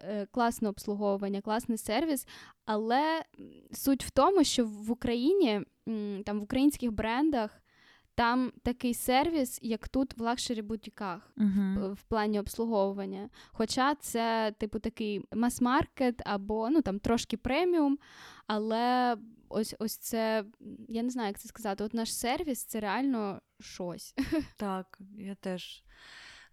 е, 0.04 0.28
класне 0.32 0.70
обслуговування, 0.70 1.42
класний 1.42 1.78
сервіс. 1.78 2.28
Але 2.66 3.24
суть 3.72 4.04
в 4.04 4.10
тому, 4.10 4.44
що 4.44 4.66
в 4.66 4.92
Україні, 4.92 5.62
там 6.26 6.40
в 6.40 6.44
українських 6.44 6.92
брендах, 6.92 7.62
там 8.20 8.52
такий 8.64 8.94
сервіс, 8.94 9.60
як 9.62 9.88
тут 9.88 10.18
в 10.18 10.22
luxury 10.22 10.62
бутіках 10.62 11.32
Мгм. 11.36 11.94
в 11.94 12.02
плані 12.04 12.40
обслуговування. 12.40 13.30
Хоча 13.52 13.96
це, 13.96 14.54
типу, 14.58 14.80
такий 14.80 15.26
мас-маркет 15.34 16.22
або 16.26 16.70
ну 16.70 16.82
там 16.82 17.00
трошки 17.00 17.38
преміум, 17.38 18.00
але 18.48 19.18
ось 19.50 19.76
ось 19.80 19.98
це, 19.98 20.46
я 20.90 21.04
не 21.04 21.10
знаю, 21.10 21.28
як 21.28 21.40
це 21.40 21.48
сказати. 21.48 21.84
От 21.84 21.94
наш 21.94 22.14
сервіс 22.14 22.64
це 22.64 22.80
реально 22.80 23.42
щось. 23.60 24.16
Так, 24.58 25.00
я 25.18 25.36
теж 25.36 25.84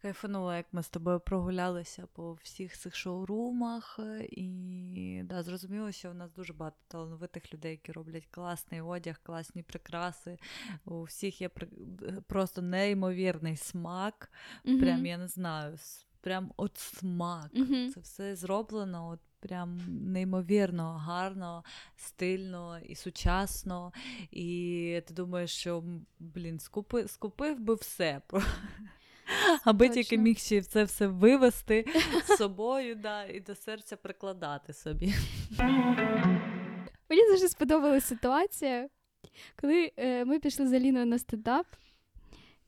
кайфанула, 0.02 0.56
як 0.56 0.66
ми 0.72 0.82
з 0.82 0.88
тобою 0.88 1.20
прогулялися 1.20 2.06
по 2.12 2.32
всіх 2.32 2.76
цих 2.78 2.96
шоурумах. 2.96 3.96
е, 3.98 4.24
І 4.30 5.22
да, 5.24 5.42
зрозуміло, 5.42 5.92
що 5.92 6.10
в 6.10 6.14
нас 6.14 6.32
дуже 6.32 6.52
багато 6.52 6.76
талановитих 6.88 7.54
людей, 7.54 7.70
які 7.70 7.92
роблять 7.92 8.26
класний 8.30 8.80
одяг, 8.80 9.20
класні 9.22 9.62
прикраси. 9.62 10.38
У 10.84 11.02
всіх 11.02 11.40
є 11.40 11.48
при- 11.48 11.68
просто 12.26 12.62
неймовірний 12.62 13.56
смак. 13.56 14.32
Прям 14.80 15.06
я 15.06 15.18
не 15.18 15.28
знаю, 15.28 15.76
прям 16.20 16.52
от 16.56 16.78
смак. 16.78 17.50
Мгм. 17.54 17.90
Це 17.94 18.00
все 18.00 18.36
зроблено 18.36 19.08
от 19.08 19.20
прям 19.40 19.80
неймовірно 20.12 20.92
гарно, 20.92 21.64
стильно 21.96 22.78
і 22.78 22.94
сучасно. 22.94 23.92
І 24.30 25.00
ти 25.06 25.14
думаєш, 25.14 25.50
що 25.50 25.84
блін, 26.18 26.60
скупи, 26.60 27.08
скупив 27.08 27.60
би 27.60 27.74
все. 27.74 28.20
Аби 29.64 29.88
тільки 29.88 30.18
міг 30.18 30.38
ще 30.38 30.62
це 30.62 30.84
все 30.84 31.06
вивести 31.06 31.84
з 32.26 32.36
собою 32.36 32.94
да, 32.94 33.24
і 33.24 33.40
до 33.40 33.54
серця 33.54 33.96
прикладати 33.96 34.72
собі. 34.72 35.14
Мені 37.10 37.30
дуже 37.32 37.48
сподобалася 37.48 38.06
ситуація, 38.06 38.88
коли 39.60 39.92
е, 39.96 40.24
ми 40.24 40.38
пішли 40.38 40.66
з 40.66 40.72
Аліною 40.72 41.06
на 41.06 41.18
стендап, 41.18 41.66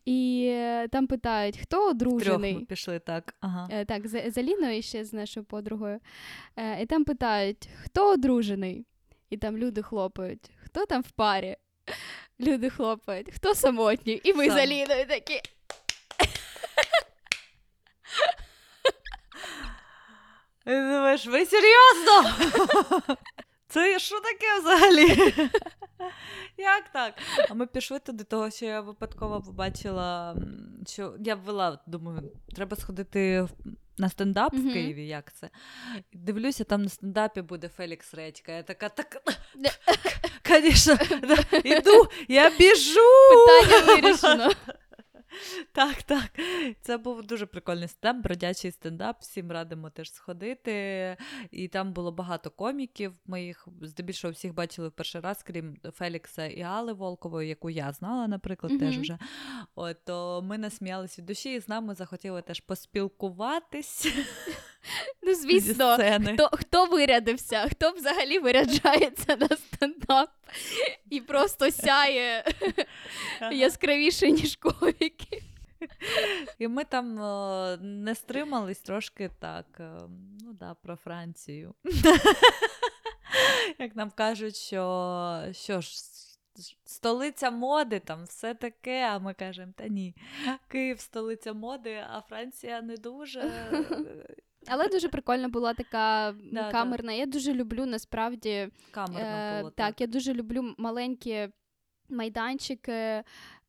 і 0.05 0.49
е, 0.51 0.89
там 0.89 1.07
питають, 1.07 1.59
хто 1.59 1.77
Трьох 1.77 1.91
одружений. 1.91 2.55
ми 2.55 2.65
пішли 2.65 2.99
так. 2.99 3.35
Ага. 3.41 3.69
Е, 3.73 3.85
так, 3.85 4.09
з, 4.09 4.31
з 4.31 4.39
Аліною 4.39 4.79
і 4.79 4.83
ще 4.83 5.05
з 5.05 5.13
нашою 5.13 5.47
подругою. 5.47 6.01
Е, 6.57 6.83
і 6.83 6.87
там 6.87 7.05
питають, 7.05 7.69
хто 7.85 8.13
одружений? 8.13 8.85
І 9.31 9.37
там 9.37 9.57
люди 9.57 9.83
хлопають, 9.83 10.51
хто 10.65 10.87
там 10.87 11.03
в 11.03 11.11
парі? 11.11 11.57
Люди 12.41 12.71
хлопають, 12.71 13.31
хто 13.35 13.55
самотній? 13.55 14.21
І 14.25 14.35
ми 14.35 14.51
з 14.51 14.57
Аліною 14.57 15.07
такі. 15.09 15.41
І 20.69 20.71
ти 20.71 20.81
думаєш, 20.81 21.27
ви 21.27 21.47
серйозно? 21.47 22.35
Це 23.69 23.99
що 23.99 24.21
таке 24.21 24.61
взагалі? 24.61 25.35
Як 26.59 26.89
так? 26.89 27.15
А 27.51 27.55
ми 27.55 27.67
пішли 27.67 27.99
туди, 27.99 28.25
того, 28.25 28.51
що 28.51 28.67
я 28.67 28.81
випадково 28.81 29.43
побачила, 29.43 30.37
що 30.87 31.15
я 31.21 31.35
ввела, 31.35 31.79
думаю, 31.87 32.33
треба 32.55 32.77
сходити 32.77 33.49
на 33.99 34.09
стендап 34.09 34.55
в 34.55 34.73
Києві, 34.73 35.07
як 35.07 35.33
це? 35.33 35.51
Дивлюся, 36.13 36.65
там 36.65 36.83
на 36.83 36.89
стендапі 36.89 37.43
буде 37.43 37.69
Фелікс 37.69 38.15
Редька. 38.15 38.53
Я 38.53 38.63
така, 38.63 38.89
так, 38.89 39.23
звісно, 40.63 40.97
іду, 41.65 42.07
я 42.29 42.51
біжу. 42.51 43.01
Питання 43.61 43.95
вирішено. 43.95 44.51
Так, 45.73 46.03
так. 46.03 46.31
Це 46.81 46.97
був 46.97 47.27
дуже 47.27 47.47
прикольний 47.47 47.89
стендап, 47.89 48.23
бродячий 48.25 48.71
стендап. 48.71 49.17
Всім 49.21 49.53
радимо 49.53 49.91
теж 49.91 50.13
сходити. 50.13 51.17
І 51.51 51.69
там 51.69 51.93
було 51.93 52.13
багато 52.13 52.51
коміків. 52.51 53.13
Ми 53.27 53.43
їх 53.45 53.69
здебільшого 53.83 54.33
всіх 54.33 54.55
бачили 54.55 54.89
в 54.89 54.93
перший 54.93 55.21
раз, 55.21 55.43
крім 55.43 55.77
Фелікса 55.95 56.47
і 56.47 56.63
Али 56.63 56.93
Волкової, 56.93 57.49
яку 57.49 57.71
я 57.71 57.93
знала, 57.93 58.29
наприклад, 58.29 58.73
Мгм. 58.73 58.81
теж 58.81 58.99
вже. 58.99 59.19
От, 59.75 60.05
то 60.05 60.43
ми 60.43 60.59
насміялись 60.59 61.19
від 61.19 61.27
душі 61.27 61.55
і 61.55 61.61
з 61.61 61.69
нами 61.69 61.95
захотіли 61.95 62.43
теж 62.43 62.61
поспілкуватись 62.61 64.07
Ну, 65.23 65.35
звісно, 65.35 65.99
хто, 66.35 66.51
хто 66.53 66.87
вирядився, 66.87 67.69
хто 67.71 67.91
взагалі 67.91 68.39
виряджається 68.39 69.37
на 69.37 69.49
стендап 69.49 70.31
і 71.11 71.21
просто 71.21 71.71
сяє 71.71 72.45
яскравіше, 73.53 74.31
ніж 74.31 74.57
коміки. 74.57 75.43
І 76.59 76.69
ми 76.69 76.85
там 76.85 77.23
е, 77.23 77.77
не 77.77 78.15
стримались 78.15 78.79
трошки 78.81 79.31
так. 79.39 79.67
е, 79.81 79.93
ну 80.41 80.53
да, 80.53 80.75
про 80.75 80.97
Францію. 80.97 81.75
Як 83.79 83.97
нам 83.97 84.11
кажуть, 84.11 84.57
що 84.57 85.45
що 85.53 85.81
ж, 85.81 85.91
столиця 86.85 87.51
моди, 87.51 88.01
там 88.01 88.25
все 88.25 88.55
таке, 88.55 89.09
а 89.11 89.19
ми 89.19 89.35
кажемо, 89.35 89.73
та 89.77 89.89
ні, 89.89 90.15
Київ 90.69 91.01
столиця 91.01 91.53
моди, 91.53 92.05
а 92.11 92.21
Франція 92.21 92.83
не 92.83 92.97
дуже. 92.97 93.53
Але 94.69 94.89
дуже 94.89 95.09
прикольна 95.09 95.49
була 95.49 95.75
така 95.75 96.35
Да, 96.53 96.71
камерна. 96.71 97.13
Я 97.13 97.27
дуже 97.27 97.55
люблю 97.55 97.87
насправді. 97.87 98.69
Камерно 98.91 99.29
Е, 99.29 99.59
було. 99.61 99.71
так, 99.71 100.01
я 100.01 100.07
дуже 100.07 100.35
люблю 100.35 100.75
маленькі 100.79 101.49
майданчики. 102.09 103.23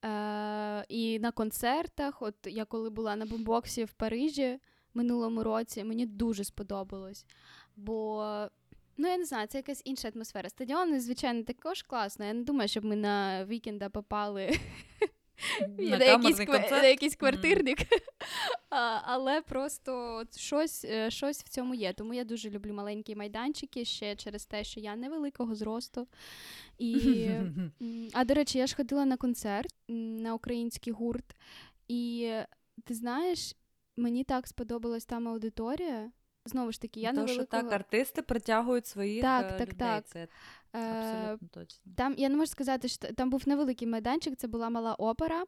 Е, 0.06 0.86
і 0.90 1.20
на 1.20 1.32
концертах, 1.32 2.22
от 2.22 2.36
я 2.46 2.66
коли 2.66 2.90
була 2.90 3.16
на 3.16 3.26
бомбоксі 3.26 3.84
в 3.84 3.94
Парижі 3.94 4.60
минулому 4.94 5.44
році, 5.44 5.84
мені 5.84 6.06
дуже 6.06 6.44
сподобалось. 6.44 7.26
Бо, 7.76 8.26
ну 8.98 9.08
я 9.08 9.18
не 9.18 9.26
знаю, 9.26 9.48
це 9.48 9.58
якась 9.58 9.82
інша 9.86 10.12
атмосфера. 10.16 10.50
Стадіони, 10.50 11.00
звичайно, 11.00 11.44
також 11.44 11.82
класно. 11.84 12.26
Я 12.26 12.34
не 12.34 12.44
думаю, 12.44 12.68
щоб 12.68 12.86
ми 12.86 12.96
на 12.96 13.46
вікенда 13.46 13.90
попали 13.90 14.50
На 15.78 16.06
якийсь, 16.06 16.38
концерт. 16.38 16.72
на 16.72 16.88
якийсь 16.88 17.16
квартирник. 17.16 17.80
а, 18.70 19.00
але 19.04 19.42
просто 19.42 20.24
щось, 20.38 20.86
е, 20.86 21.12
щось 21.12 21.44
в 21.44 21.50
цьому 21.50 21.76
є. 21.76 21.94
Тому 21.94 22.14
я 22.14 22.24
дуже 22.24 22.50
люблю 22.50 22.74
маленькі 22.74 23.16
майданчики 23.16 23.86
ще 23.86 24.16
через 24.16 24.46
те, 24.46 24.64
що 24.64 24.80
я 24.80 24.96
невеликого 24.96 25.56
зросту. 25.56 26.08
І, 26.78 27.28
а 28.14 28.24
до 28.24 28.34
речі, 28.34 28.58
я 28.58 28.68
ж 28.68 28.76
ходила 28.76 29.06
на 29.06 29.18
концерт 29.18 29.76
на 29.88 30.34
український 30.34 30.94
гурт, 30.94 31.36
і 31.88 32.32
ти 32.86 32.94
знаєш, 32.94 33.56
мені 33.98 34.24
так 34.24 34.48
сподобалась 34.48 35.06
там 35.06 35.28
аудиторія. 35.28 36.12
Знову 36.50 36.72
ж 36.72 36.82
таки, 36.82 37.00
я 37.00 37.10
То, 37.10 37.16
що 37.16 37.22
невеликого... 37.26 37.64
так, 37.64 37.72
артисти 37.74 38.22
притягують 38.22 38.88
своїх 38.88 39.22
Так, 39.22 39.46
е, 39.46 39.50
так, 39.58 39.68
людей. 39.68 39.78
так. 39.78 40.06
Це 40.08 40.28
е, 40.74 40.80
абсолютно 40.80 41.48
точно. 41.48 41.92
Там 41.96 42.16
я 42.18 42.30
не 42.30 42.36
можу 42.36 42.48
сказати, 42.52 42.88
що 42.88 43.14
там 43.14 43.30
був 43.30 43.44
невеликий 43.48 43.88
майданчик, 43.88 44.36
це 44.38 44.48
була 44.48 44.70
мала 44.70 44.94
опера, 44.96 45.46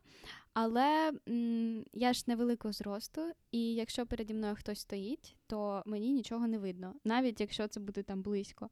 але 0.53 1.11
м, 1.29 1.85
я 1.93 2.13
ж 2.13 2.23
невеликого 2.27 2.71
зросту, 2.71 3.21
і 3.51 3.73
якщо 3.73 4.05
переді 4.05 4.33
мною 4.33 4.55
хтось 4.55 4.79
стоїть, 4.79 5.35
то 5.47 5.83
мені 5.85 6.11
нічого 6.13 6.47
не 6.47 6.57
видно, 6.57 6.93
навіть 7.03 7.41
якщо 7.41 7.67
це 7.67 7.79
буде 7.79 8.03
там 8.03 8.21
близько. 8.21 8.69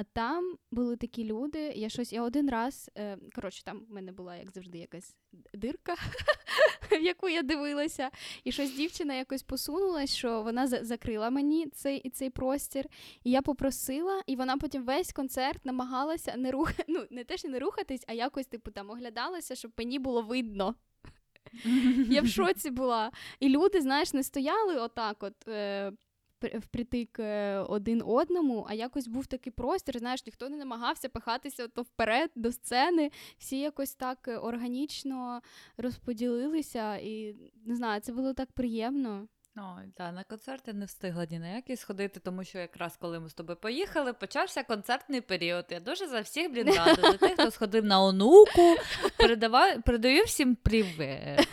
А 0.00 0.04
там 0.04 0.56
були 0.70 0.96
такі 0.96 1.24
люди, 1.24 1.58
я 1.76 1.88
щось, 1.88 2.12
я 2.12 2.22
один 2.22 2.50
раз, 2.50 2.90
е, 2.98 3.18
коротше, 3.34 3.64
там 3.64 3.80
в 3.88 3.92
мене 3.92 4.12
була, 4.12 4.36
як 4.36 4.50
завжди, 4.50 4.78
якась 4.78 5.16
дирка, 5.54 5.94
яку 7.02 7.28
я 7.28 7.42
дивилася, 7.42 8.10
і 8.44 8.52
щось 8.52 8.74
дівчина 8.74 9.14
якось 9.14 9.42
посунулась, 9.42 10.14
що 10.14 10.42
вона 10.42 10.66
закрила 10.66 11.30
мені 11.30 11.66
цей, 11.66 12.10
цей 12.10 12.30
простір. 12.30 12.84
І 13.24 13.30
я 13.30 13.42
попросила, 13.42 14.22
і 14.26 14.36
вона 14.36 14.56
потім 14.56 14.84
весь 14.84 15.12
концерт 15.12 15.66
намагалася 15.66 16.36
не 16.36 16.50
рух... 16.50 16.72
ну, 16.88 17.06
не 17.10 17.24
те, 17.24 17.36
що 17.36 17.48
не 17.48 17.58
рухатись, 17.58 18.04
а 18.06 18.12
якось, 18.12 18.46
типу, 18.46 18.70
там 18.70 18.90
оглядалася, 18.90 19.54
щоб 19.54 19.72
мені 19.78 19.98
було 19.98 20.22
видно. 20.22 20.74
Я 22.10 22.22
в 22.22 22.28
шоці 22.28 22.70
була. 22.70 23.10
І 23.40 23.48
люди, 23.48 23.80
знаєш, 23.80 24.12
не 24.12 24.22
стояли 24.22 24.76
отак, 24.76 25.22
от. 25.22 25.48
Е... 25.48 25.92
пр- 26.40 26.58
Впритик 26.58 27.18
е, 27.18 27.58
один 27.58 28.02
одному, 28.06 28.66
а 28.68 28.74
якось 28.74 29.08
був 29.08 29.26
такий 29.26 29.52
простір, 29.52 29.98
знаєш, 29.98 30.26
ніхто 30.26 30.48
не 30.48 30.56
намагався 30.56 31.08
пихатися 31.08 31.68
то 31.68 31.82
вперед 31.82 32.30
до 32.34 32.52
сцени. 32.52 33.10
Всі 33.38 33.58
якось 33.58 33.94
так 33.94 34.28
е, 34.28 34.36
органічно 34.36 35.40
розподілилися, 35.76 36.96
і 36.96 37.36
не 37.64 37.76
знаю, 37.76 38.00
це 38.00 38.12
було 38.12 38.34
так 38.34 38.52
приємно. 38.52 39.28
Ой, 39.60 39.92
та, 39.96 40.12
на 40.12 40.24
концерт 40.24 40.62
я 40.66 40.72
не 40.74 40.84
встигла 40.84 41.26
ні 41.30 41.38
на 41.38 41.48
який 41.48 41.76
сходити, 41.76 42.20
тому 42.20 42.44
що 42.44 42.58
якраз 42.58 42.96
коли 43.00 43.20
ми 43.20 43.28
з 43.28 43.34
тобою 43.34 43.56
поїхали, 43.56 44.12
почався 44.12 44.62
концертний 44.62 45.20
період. 45.20 45.64
Я 45.70 45.80
дуже 45.80 46.08
за 46.08 46.20
всіх 46.20 46.52
блін 46.52 46.66
рада. 46.74 46.94
За 47.02 47.12
тих, 47.12 47.32
хто 47.32 47.50
сходив 47.50 47.84
на 47.84 48.02
онуку, 48.02 48.76
передаваю, 49.16 49.82
передаю 49.82 50.24
всім 50.24 50.54
привіт. 50.54 51.48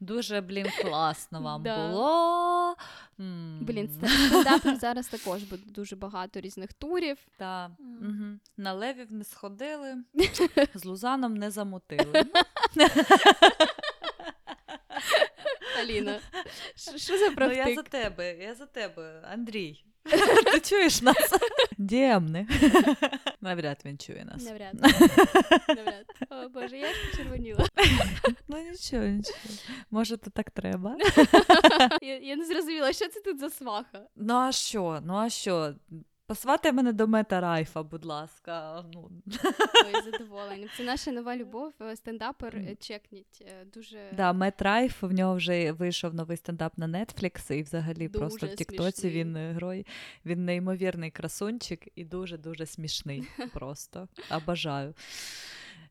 Дуже, 0.00 0.40
блін, 0.40 0.66
класно 0.82 1.40
вам 1.42 1.62
Да. 1.62 1.76
було. 1.88 2.76
М. 3.20 3.58
Блін, 3.62 3.86
ст- 3.88 4.08
стендапів 4.28 4.76
зараз 4.76 5.08
також 5.08 5.42
буде 5.42 5.62
дуже 5.66 5.96
багато 5.96 6.40
різних 6.40 6.72
турів. 6.72 7.16
Та, 7.38 7.64
М. 7.66 7.74
угу. 8.00 8.38
На 8.56 8.72
левів 8.72 9.12
не 9.12 9.24
сходили, 9.24 9.94
з 10.74 10.84
Лузаном 10.84 11.34
не 11.34 11.50
замутили. 11.50 12.24
Аліна, 15.84 16.20
що- 16.76 17.18
за 17.18 17.30
Ну, 17.38 17.52
я 17.52 17.74
за 17.74 17.82
тебе, 17.82 18.36
я 18.36 18.54
за 18.54 18.66
тебе, 18.66 19.22
Андрій. 19.32 19.84
Ти 20.52 20.60
чуєш 20.60 21.02
нас? 21.02 21.32
Діємне. 21.78 22.46
Навряд 23.40 23.82
він 23.84 23.98
чує 23.98 24.24
нас. 24.24 24.44
Навряд. 24.44 24.74
Навряд. 25.68 26.06
О, 26.30 26.48
Боже, 26.48 26.78
я 26.78 26.92
ж 26.94 27.10
почервоніла. 27.10 27.66
Ну 28.48 28.58
нічого, 28.70 29.04
нічого. 29.04 29.38
Може, 29.90 30.16
то 30.16 30.30
так 30.30 30.50
треба. 30.50 30.96
Я, 32.02 32.18
я 32.18 32.36
не 32.36 32.44
зрозуміла, 32.46 32.92
що 32.92 33.08
це 33.08 33.20
тут 33.20 33.38
за 33.38 33.50
сваха. 33.50 34.02
Ну 34.16 34.34
а 34.34 34.52
що? 34.52 35.00
Ну 35.04 35.14
а 35.16 35.30
що? 35.30 35.74
Посватай 36.26 36.72
мене 36.72 36.92
до 36.92 37.06
мета 37.06 37.40
Райфа, 37.40 37.82
будь 37.82 38.04
ласка. 38.04 38.84
Ну. 38.94 39.10
Ой, 39.86 40.02
задоволення. 40.12 40.68
Це 40.76 40.84
наша 40.84 41.12
нова 41.12 41.36
любов. 41.36 41.72
е, 41.80 41.96
Стендапер 41.96 42.56
е, 42.56 42.76
check 42.80 43.11
ніть. 43.11 43.42
е, 43.46 43.64
Дуже 43.74 43.98
Да, 44.16 44.32
Мет 44.32 44.62
Райф, 44.62 45.02
в 45.02 45.12
нього 45.12 45.34
вже 45.36 45.72
вийшов 45.72 46.14
новий 46.14 46.36
стендап 46.36 46.78
на 46.78 46.88
Netflix, 46.88 47.52
і 47.52 47.62
взагалі 47.62 48.08
Дуже 48.08 48.18
просто 48.18 48.46
в 48.46 48.54
Тіктоці 48.54 49.10
він 49.10 49.36
герой. 49.36 49.86
Він 50.26 50.44
неймовірний 50.44 51.10
красунчик 51.10 51.88
і 51.94 52.04
дуже-дуже 52.04 52.66
смішний. 52.66 53.22
Просто. 53.52 54.08
Обожаю. 54.36 54.94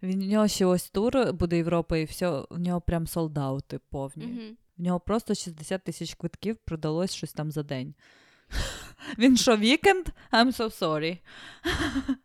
Він, 0.03 0.23
в 0.23 0.27
нього 0.27 0.47
ще 0.47 0.65
ось 0.65 0.89
тур 0.89 1.33
буде 1.33 1.57
Європа, 1.57 1.97
і 1.97 2.05
все, 2.05 2.45
в 2.49 2.59
нього 2.59 2.81
прям 2.81 3.07
sold 3.07 3.43
out 3.43 3.70
и 3.70 3.79
повні. 3.89 4.25
Мгм. 4.25 4.57
В 4.77 4.81
нього 4.81 4.99
просто 4.99 5.35
60 5.35 5.83
тисяч 5.83 6.13
квитків 6.15 6.57
продалось 6.57 7.13
щось 7.13 7.33
там 7.33 7.51
за 7.51 7.63
день. 7.63 7.93
Він 9.17 9.37
що, 9.37 9.57
Weeknd? 9.57 10.05
I'm 10.31 10.55
so 10.55 10.79
sorry. 10.79 11.19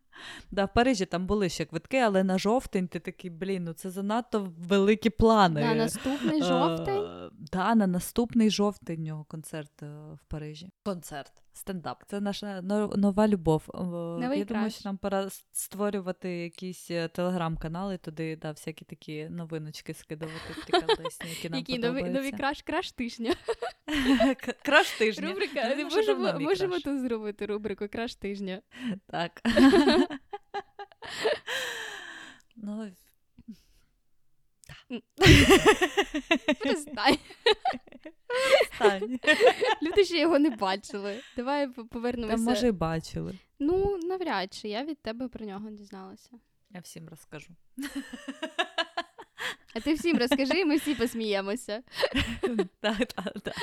Да, 0.50 0.64
в 0.64 0.74
Парижі 0.74 1.06
там 1.06 1.26
були 1.26 1.48
ще 1.48 1.64
квитки, 1.64 1.98
але 1.98 2.24
на 2.24 2.38
жовтень 2.38 2.88
ти 2.88 3.00
такий, 3.00 3.30
блін, 3.30 3.64
ну 3.64 3.72
це 3.72 3.90
занадто 3.90 4.52
великі 4.58 5.10
плани. 5.10 5.60
На 5.60 5.74
наступний 5.74 6.42
жовтень. 6.42 7.04
Е, 7.04 7.30
да, 7.52 7.74
на 7.74 7.86
наступний 7.86 8.50
жовтень 8.50 9.00
у 9.00 9.04
нього 9.04 9.24
концерт 9.24 9.82
е, 9.82 9.86
в 10.14 10.24
Парижі. 10.28 10.70
Концерт, 10.84 11.32
стендап. 11.58 12.02
Це 12.06 12.20
наша 12.20 12.62
но- 12.62 12.92
нова 12.96 13.28
любов. 13.28 13.62
Новий 13.74 14.38
Я 14.38 14.44
думаю, 14.44 14.70
що 14.70 14.80
нам 14.84 14.96
пора 14.98 15.28
створювати 15.52 16.30
якісь 16.30 16.90
е, 16.90 17.08
телеграм-канали, 17.08 17.98
туди 17.98 18.36
да, 18.36 18.50
всякі 18.50 18.84
такі 18.84 19.28
новиночки 19.28 19.94
скидувати, 19.94 20.54
приколесні, 20.66 21.30
які 21.30 21.50
нам 21.50 21.58
Які 21.58 21.78
нові, 21.78 22.02
нові 22.02 22.32
краш, 22.32 22.62
краш 22.62 22.92
тижня. 22.92 23.34
Краш 24.64 24.90
тижня. 24.90 25.28
Рубрика. 25.28 25.62
Думаю, 25.62 25.84
можемо, 25.84 26.40
можемо 26.40 26.72
краш. 26.72 26.82
тут 26.82 27.00
зробити 27.00 27.46
рубрику 27.46 27.88
краш 27.88 28.14
тижня. 28.14 28.62
Так. 29.06 29.42
ну, 32.56 32.90
Перестань. 36.62 37.18
Люди 39.82 40.04
ще 40.04 40.18
його 40.18 40.38
не 40.38 40.50
бачили. 40.50 41.20
Давай 41.36 41.68
по- 41.68 41.84
Та 41.84 42.36
може 42.36 42.68
й 42.68 42.72
бачили. 42.72 43.34
Ну, 43.58 43.98
навряд 44.02 44.52
чи 44.54 44.68
я 44.68 44.84
від 44.84 44.98
тебе 44.98 45.28
про 45.28 45.46
нього 45.46 45.70
дізналася. 45.70 46.30
Я 46.70 46.80
всім 46.80 47.08
розкажу. 47.08 47.50
А 49.74 49.80
ти 49.80 49.94
всім 49.94 50.18
розкажи, 50.18 50.60
і 50.60 50.64
ми 50.64 50.76
всі 50.76 50.94
посміємося. 50.94 51.82
Так, 52.80 53.06
так, 53.12 53.32
так. 53.42 53.54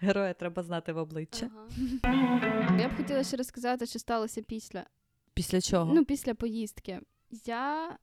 Героя 0.00 0.34
треба 0.34 0.62
знати 0.62 0.92
в 0.92 0.96
обличчя. 0.96 1.50
Ага. 2.02 2.78
Я 2.80 2.88
б 2.88 2.96
хотіла 2.96 3.24
ще 3.24 3.36
розказати, 3.36 3.86
що 3.86 3.98
сталося 3.98 4.42
після. 4.42 4.84
Після 5.34 5.60
чого? 5.60 5.94
Ну, 5.94 6.04
після 6.04 6.34
поїздки. 6.34 7.00
Я 7.44 7.96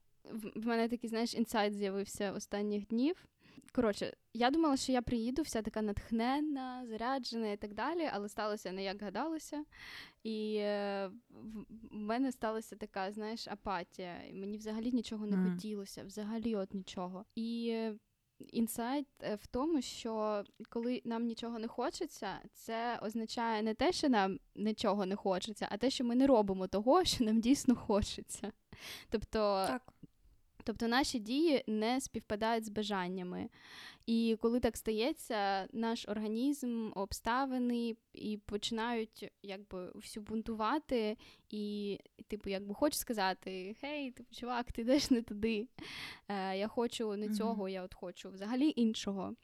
в 0.54 0.66
мене 0.66 0.88
такий, 0.88 1.10
знаєш, 1.10 1.34
інсайт 1.34 1.74
з'явився 1.74 2.32
останніх 2.32 2.86
днів. 2.86 3.24
Коротше, 3.72 4.16
я 4.34 4.50
думала, 4.50 4.76
що 4.76 4.92
я 4.92 5.02
приїду, 5.02 5.42
вся 5.42 5.62
така 5.62 5.82
натхненна, 5.82 6.86
заряджена 6.86 7.50
і 7.50 7.56
так 7.56 7.74
далі, 7.74 8.10
але 8.12 8.28
сталося 8.28 8.72
не 8.72 8.82
як 8.84 9.02
гадалося. 9.02 9.64
І 10.22 10.56
е, 10.60 11.10
в 11.90 11.94
мене 11.94 12.32
сталася 12.32 12.76
така, 12.76 13.12
знаєш, 13.12 13.48
апатія. 13.48 14.22
І 14.30 14.32
Мені 14.34 14.58
взагалі 14.58 14.92
нічого 14.92 15.26
не 15.26 15.36
Мгм. 15.36 15.50
хотілося, 15.54 16.04
взагалі 16.04 16.56
от 16.56 16.74
нічого. 16.74 17.24
І 17.34 17.68
е, 17.72 17.94
інсайт 18.52 19.06
е, 19.22 19.34
в 19.34 19.46
тому, 19.46 19.82
що 19.82 20.44
коли 20.68 21.02
нам 21.04 21.24
нічого 21.26 21.58
не 21.58 21.68
хочеться, 21.68 22.38
це 22.52 22.98
означає 23.02 23.62
не 23.62 23.74
те, 23.74 23.92
що 23.92 24.08
нам 24.08 24.38
нічого 24.54 25.06
не 25.06 25.16
хочеться, 25.16 25.68
а 25.70 25.76
те, 25.76 25.90
що 25.90 26.04
ми 26.04 26.14
не 26.14 26.26
робимо 26.26 26.66
того, 26.66 27.04
що 27.04 27.24
нам 27.24 27.40
дійсно 27.40 27.74
хочеться. 27.76 28.52
Тобто, 29.10 29.38
Так. 29.68 29.92
Тобто 30.68 30.88
наші 30.88 31.18
дії 31.18 31.64
не 31.66 32.00
співпадають 32.00 32.64
з 32.64 32.68
бажаннями. 32.68 33.48
І 34.06 34.36
коли 34.40 34.60
так 34.60 34.76
стається, 34.76 35.68
наш 35.72 36.08
організм, 36.08 36.90
обставини 36.94 37.96
і 38.14 38.36
починають 38.36 39.30
якби 39.42 39.90
всю 39.94 40.24
бунтувати, 40.24 41.16
і, 41.50 41.98
типу, 42.26 42.50
якби 42.50 42.74
хочу 42.74 42.98
сказати: 42.98 43.76
Гей, 43.82 44.10
типу, 44.10 44.34
чувак, 44.34 44.72
ти 44.72 44.82
йдеш 44.82 45.10
не 45.10 45.22
туди. 45.22 45.66
Е, 46.28 46.58
Я 46.58 46.68
хочу 46.68 47.16
не 47.16 47.28
цього, 47.28 47.68
я 47.68 47.82
от 47.82 47.94
хочу 47.94 48.30
взагалі 48.30 48.72
іншого. 48.76 49.34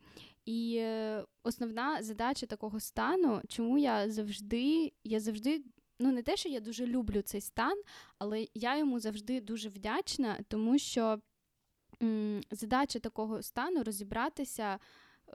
І 0.44 0.76
е, 0.80 1.24
основна 1.42 2.02
задача 2.02 2.46
такого 2.46 2.80
стану, 2.80 3.42
чому 3.48 3.78
я 3.78 4.10
завжди, 4.10 4.92
я 5.04 5.20
завжди. 5.20 5.62
Ну, 5.98 6.12
не 6.12 6.22
те, 6.22 6.36
що 6.36 6.48
я 6.48 6.60
дуже 6.60 6.86
люблю 6.86 7.22
цей 7.22 7.40
стан, 7.40 7.82
але 8.18 8.46
я 8.54 8.76
йому 8.78 9.00
завжди 9.00 9.40
дуже 9.40 9.68
вдячна, 9.68 10.38
тому 10.48 10.78
що 10.78 11.20
м, 12.02 12.40
задача 12.50 12.98
такого 12.98 13.42
стану 13.42 13.84
розібратися 13.84 14.78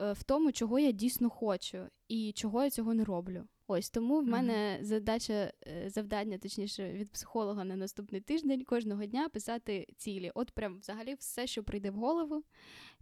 е, 0.00 0.12
в 0.12 0.22
тому, 0.22 0.52
чого 0.52 0.78
я 0.78 0.90
дійсно 0.92 1.30
хочу 1.30 1.86
і 2.08 2.32
чого 2.32 2.64
я 2.64 2.70
цього 2.70 2.94
не 2.94 3.04
роблю. 3.04 3.44
Ось 3.72 3.90
тому 3.90 4.20
в 4.20 4.26
мене 4.26 4.78
задача, 4.82 5.52
е, 5.66 5.90
завдання, 5.90 6.38
точніше, 6.38 6.92
від 6.92 7.10
психолога 7.10 7.64
на 7.64 7.76
наступний 7.76 8.20
тиждень 8.20 8.64
кожного 8.64 9.06
дня 9.06 9.28
писати 9.28 9.86
цілі. 9.96 10.30
От 10.34 10.50
прям 10.50 10.78
взагалі 10.78 11.14
все, 11.14 11.46
що 11.46 11.64
прийде 11.64 11.90
в 11.90 11.94
голову, 11.94 12.44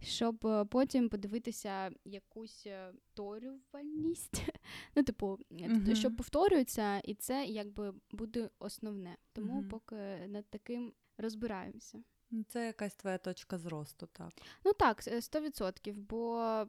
щоб 0.01 0.45
е, 0.47 0.65
потім 0.65 1.09
подивитися 1.09 1.91
якусь 2.05 2.67
е, 2.67 2.91
повторювальність. 3.15 4.43
Ну, 4.95 5.03
типу, 5.03 5.37
Мгм. 5.49 5.95
що 5.95 6.15
повторюється, 6.15 6.99
і 6.99 7.15
це 7.15 7.45
якби 7.45 7.93
буде 8.11 8.49
основне. 8.59 9.17
Тому 9.33 9.53
Мгм. 9.53 9.69
поки 9.69 9.95
над 10.27 10.45
таким 10.49 10.93
розбираємося. 11.17 12.03
Ну, 12.31 12.43
Це 12.47 12.65
якась 12.65 12.95
твоя 12.95 13.17
точка 13.17 13.57
зросту, 13.57 14.07
так. 14.13 14.29
Ну 14.65 14.73
так, 14.73 15.07
е, 15.07 15.21
100%, 15.21 15.93
бо 15.93 16.65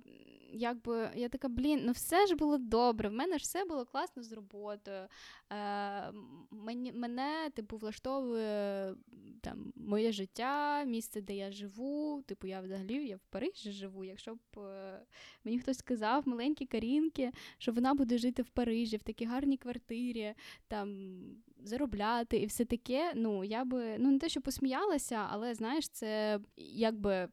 якби 0.53 1.11
я 1.15 1.29
така, 1.29 1.49
блін, 1.49 1.81
ну 1.85 1.93
все 1.93 2.27
ж 2.27 2.35
було 2.35 2.59
добре, 2.59 3.09
в 3.09 3.13
мене 3.13 3.39
ж 3.39 3.43
все 3.43 3.65
було 3.65 3.85
класно 3.85 4.23
з 4.23 4.33
роботою. 4.33 5.09
Е, 5.53 6.13
мені, 6.51 6.93
мене, 6.93 7.51
типу, 7.55 7.77
влаштовує 7.77 8.95
там 9.41 9.73
моє 9.77 10.13
життя, 10.13 10.85
місце, 10.85 11.21
де 11.21 11.37
я 11.37 11.53
живу. 11.53 12.23
Типу, 12.27 12.47
я 12.47 12.61
взагалі 12.61 13.07
я 13.07 13.17
в 13.17 13.27
Парижі 13.31 13.73
живу. 13.73 14.05
Якщо 14.05 14.35
б 14.35 14.59
е, 14.59 15.03
мені 15.45 15.59
хтось 15.59 15.79
сказав, 15.79 16.29
маленькі 16.29 16.67
Карінки, 16.67 17.33
що 17.59 17.73
вона 17.73 17.95
буде 17.95 18.19
жити 18.19 18.43
в 18.43 18.49
Парижі, 18.49 18.97
в 18.97 19.03
такій 19.03 19.25
гарній 19.25 19.57
квартирі, 19.57 20.35
там 20.69 21.11
заробляти 21.65 22.37
і 22.37 22.47
все 22.47 22.65
таке. 22.65 23.13
Ну, 23.17 23.45
я 23.45 23.65
би 23.65 23.97
ну 23.99 24.11
не 24.11 24.19
те, 24.19 24.29
що 24.29 24.41
посміялася, 24.41 25.27
але 25.31 25.55
знаєш, 25.55 25.89
це 25.89 26.41
якби. 26.57 27.29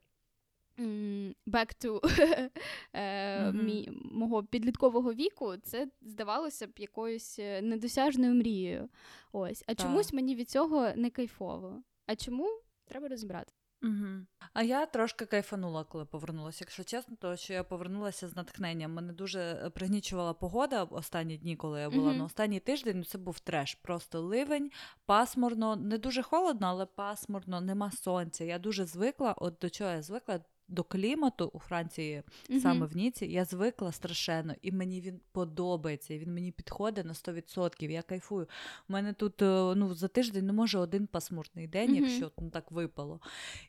Back 1.47 1.85
to 1.85 1.99
mm-hmm. 2.93 4.11
мого 4.11 4.43
підліткового 4.43 5.13
віку, 5.13 5.57
це 5.57 5.87
здавалося 6.01 6.67
б 6.67 6.71
якоюсь 6.77 7.39
е, 7.39 7.61
недосяжною 7.61 8.33
мрією. 8.33 8.89
Ось. 9.31 9.63
А 9.67 9.73
Так. 9.73 9.87
чомусь 9.87 10.13
мені 10.13 10.35
від 10.35 10.49
цього 10.49 10.89
не 10.95 11.09
кайфово. 11.09 11.83
А 12.05 12.15
чому? 12.15 12.59
Треба 12.85 13.07
розібрати. 13.07 13.53
Угу. 13.83 14.25
А 14.53 14.63
я 14.63 14.85
трошки 14.85 15.25
кайфанула, 15.25 15.83
коли 15.83 16.05
повернулася. 16.05 16.57
Якщо 16.61 16.83
чесно, 16.83 17.15
то 17.15 17.35
що 17.35 17.53
я 17.53 17.63
повернулася 17.63 18.27
з 18.27 18.35
натхненням. 18.35 18.93
Мене 18.93 19.13
дуже 19.13 19.39
е, 19.39 19.69
пригнічувала 19.69 20.33
погода 20.33 20.83
останні 20.83 21.37
дні, 21.37 21.55
коли 21.55 21.81
я 21.81 21.89
була. 21.89 22.09
Угу. 22.09 22.17
На 22.17 22.23
останній 22.23 22.59
тиждень 22.59 22.97
ну, 22.97 23.03
це 23.03 23.17
був 23.17 23.39
треш. 23.39 23.75
Просто 23.75 24.21
ливень, 24.21 24.71
пасмурно, 25.05 25.75
не 25.75 25.97
дуже 25.97 26.21
холодно, 26.23 26.67
але 26.67 26.85
пасмурно, 26.85 27.61
нема 27.61 27.91
сонця. 27.91 28.43
Я 28.43 28.59
дуже 28.59 28.85
звикла. 28.85 29.33
От 29.37 29.57
до 29.61 29.69
чого 29.69 29.89
я 29.89 30.01
звикла? 30.01 30.39
До 30.69 30.83
клімату 30.83 31.49
у 31.53 31.59
Франції, 31.59 32.23
саме 32.61 32.85
в 32.85 32.95
Ніці, 32.95 33.25
я 33.25 33.45
звикла 33.45 33.91
страшенно, 33.91 34.53
і 34.61 34.71
мені 34.71 35.01
він 35.01 35.19
подобається, 35.31 36.13
і 36.13 36.19
він 36.19 36.33
мені 36.33 36.51
підходить 36.51 37.05
на 37.05 37.13
100%. 37.13 37.89
Я 37.91 38.01
кайфую. 38.01 38.47
У 38.89 38.93
мене 38.93 39.13
тут 39.13 39.41
е, 39.41 39.45
ну, 39.75 39.93
за 39.93 40.07
тиждень 40.07 40.45
не 40.45 40.53
може 40.53 40.77
один 40.79 41.07
пасмурний 41.07 41.67
день, 41.67 41.91
Мгм. 41.91 42.03
якщо 42.03 42.31
ну, 42.39 42.49
так 42.49 42.71
випало. 42.71 43.19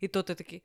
І 0.01 0.09
то 0.09 0.23
ти 0.23 0.35
такий, 0.35 0.63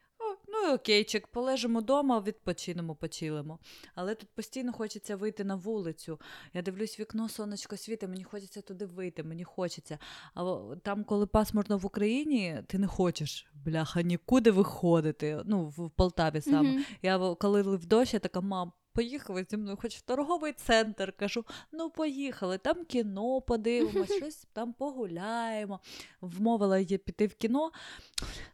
о, 0.64 0.68
ну 0.68 0.74
окейчик, 0.74 1.28
полежимо 1.28 1.80
вдома, 1.80 2.20
відпочинемо, 2.20 2.96
почилимо. 2.96 3.60
Але 3.96 4.16
тут 4.16 4.30
постійно 4.30 4.74
хочеться 4.74 5.16
вийти 5.16 5.44
на 5.44 5.56
вулицю. 5.56 6.20
Я 6.54 6.62
дивлюсь 6.62 7.00
вікно, 7.00 7.30
сонечко 7.30 7.78
світить, 7.78 8.10
мені 8.10 8.24
хочеться 8.24 8.62
туди 8.62 8.86
вийти, 8.86 9.24
мені 9.24 9.44
хочеться. 9.44 10.00
А 10.34 10.62
там, 10.84 11.04
коли 11.04 11.26
пасмурно 11.26 11.78
в 11.78 11.86
Україні, 11.86 12.64
ти 12.68 12.78
не 12.78 12.88
хочеш, 12.88 13.48
бляха, 13.54 14.02
нікуди 14.02 14.52
виходити. 14.52 15.42
Ну, 15.46 15.66
в 15.78 15.90
Полтаві 15.90 16.42
саме. 16.42 16.72
Мгм. 16.72 16.86
Я 17.02 17.36
коли 17.40 17.62
в 17.62 17.86
дощ, 17.86 18.14
я 18.14 18.20
така, 18.20 18.42
мам, 18.42 18.72
поїхали 18.94 19.46
зі 19.50 19.58
мною, 19.58 19.78
хоч 19.82 19.96
в 19.96 20.02
торговий 20.02 20.54
центр. 20.54 21.14
Кажу, 21.18 21.46
ну 21.72 21.90
поїхали, 21.90 22.58
там 22.58 22.86
кіно 22.86 23.42
подивимось, 23.42 24.14
щось 24.18 24.48
там 24.54 24.74
погуляємо. 24.74 25.80
Вмовила 26.22 26.80
її 26.80 26.98
піти 26.98 27.28
в 27.28 27.36
кіно. 27.36 27.72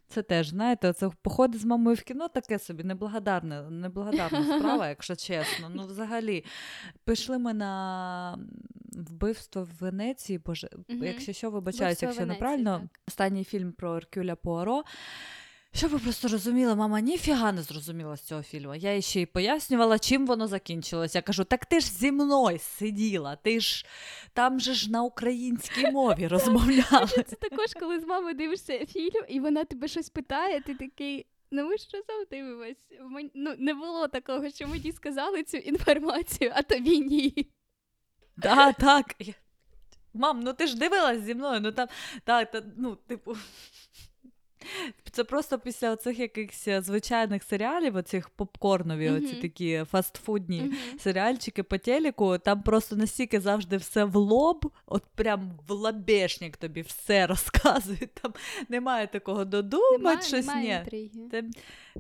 Це 0.07 0.21
теж, 0.21 0.47
знаєте, 0.47 0.93
це 0.93 1.09
походи 1.21 1.57
з 1.57 1.65
мамою 1.65 1.95
в 1.95 2.01
кіно 2.01 2.27
таке 2.27 2.59
собі 2.59 2.83
неблагодарна, 2.83 3.69
неблагодарна 3.69 4.57
справа, 4.57 4.87
якщо 4.89 5.15
чесно. 5.15 5.69
Ну, 5.69 5.85
взагалі, 5.85 6.45
пішли 7.05 7.37
ми 7.37 7.53
на 7.53 8.39
вбивство 8.91 9.63
в 9.63 9.69
Венеції, 9.79 10.39
боже, 10.45 10.69
якщо 10.87 11.33
що, 11.33 11.49
вибачаюсь, 11.49 12.03
якщо 12.03 12.25
неправильно. 12.25 12.89
Останній 13.07 13.43
фільм 13.43 13.71
про 13.71 13.95
Еркюля 13.95 14.35
Пуаро. 14.35 14.83
Щоб 15.74 15.91
ви 15.91 15.99
просто 15.99 16.28
розуміли, 16.28 16.76
мама 16.76 16.99
ніфіга 17.01 17.51
не 17.51 17.61
зрозуміла 17.61 18.17
з 18.17 18.22
цього 18.22 18.43
фільму. 18.43 18.76
Я 18.76 18.95
їй 18.95 19.01
ще 19.01 19.22
й 19.22 19.26
пояснювала, 19.26 19.99
чим 19.99 20.28
воно 20.28 20.47
закінчилось. 20.47 21.15
Я 21.15 21.22
кажу: 21.22 21.43
так 21.43 21.65
ти 21.65 21.80
ж 21.80 21.88
зі 21.88 22.11
мною 22.11 22.59
сиділа, 22.59 23.36
ти 23.36 23.59
ж 23.59 23.86
там 24.34 24.59
же 24.59 24.74
ж 24.74 24.91
на 24.91 25.03
українській 25.03 25.91
мові 25.91 26.28
розмовляли. 26.28 27.07
Це 27.07 27.36
також, 27.36 27.74
коли 27.80 27.99
з 27.99 28.05
мамою 28.05 28.36
дивишся 28.36 28.86
фільм, 28.86 29.26
і 29.28 29.39
вона 29.39 29.63
тебе 29.63 29.88
щось 29.88 30.09
питає, 30.09 30.61
ти 30.61 30.76
такий. 30.76 31.26
Ну 31.51 31.67
ми 31.67 31.78
ж 31.78 31.88
разом 31.93 32.26
дивимось. 32.32 33.32
Ну, 33.34 33.55
не 33.57 33.74
було 33.74 34.07
такого, 34.07 34.49
що 34.49 34.67
мені 34.67 34.91
сказали 34.91 35.43
цю 35.43 35.57
інформацію, 35.57 36.51
а 36.55 36.61
тобі 36.61 36.99
ні. 36.99 37.47
Да, 38.38 38.74
так. 38.74 39.15
Мам, 40.13 40.39
ну 40.39 40.53
ти 40.53 40.67
ж 40.67 40.78
дивилась 40.78 41.22
зі 41.22 41.36
мною, 41.36 41.59
ну 41.61 41.72
там, 41.72 41.88
так, 42.24 42.51
та, 42.51 42.63
ну, 42.78 42.95
типу. 42.95 43.36
Це 45.12 45.24
просто 45.24 45.60
після 45.60 45.91
оцих 45.91 46.20
якихось 46.20 46.70
звичайних 46.86 47.43
серіалів, 47.43 47.95
оцих 47.95 48.30
попкорнові, 48.30 49.10
оці 49.10 49.34
такі 49.36 49.84
фастфудні 49.91 50.62
Мгм. 50.62 50.99
серіальчики 50.99 51.64
по 51.64 51.78
телеку, 51.78 52.38
там 52.38 52.62
просто 52.64 52.95
настільки 52.95 53.39
завжди 53.39 53.78
все 53.78 54.03
в 54.03 54.16
лоб, 54.16 54.72
от 54.86 55.03
прям 55.16 55.60
в 55.68 55.72
лабешник 55.72 56.57
тобі 56.57 56.82
все 56.82 57.28
розказують. 57.28 58.14
Там 58.14 58.34
немає 58.70 59.07
такого 59.07 59.45
додумати 59.45 59.97
Немає, 59.97 60.22
щось. 60.22 60.45
немає 60.45 60.88
ні. 60.91 61.43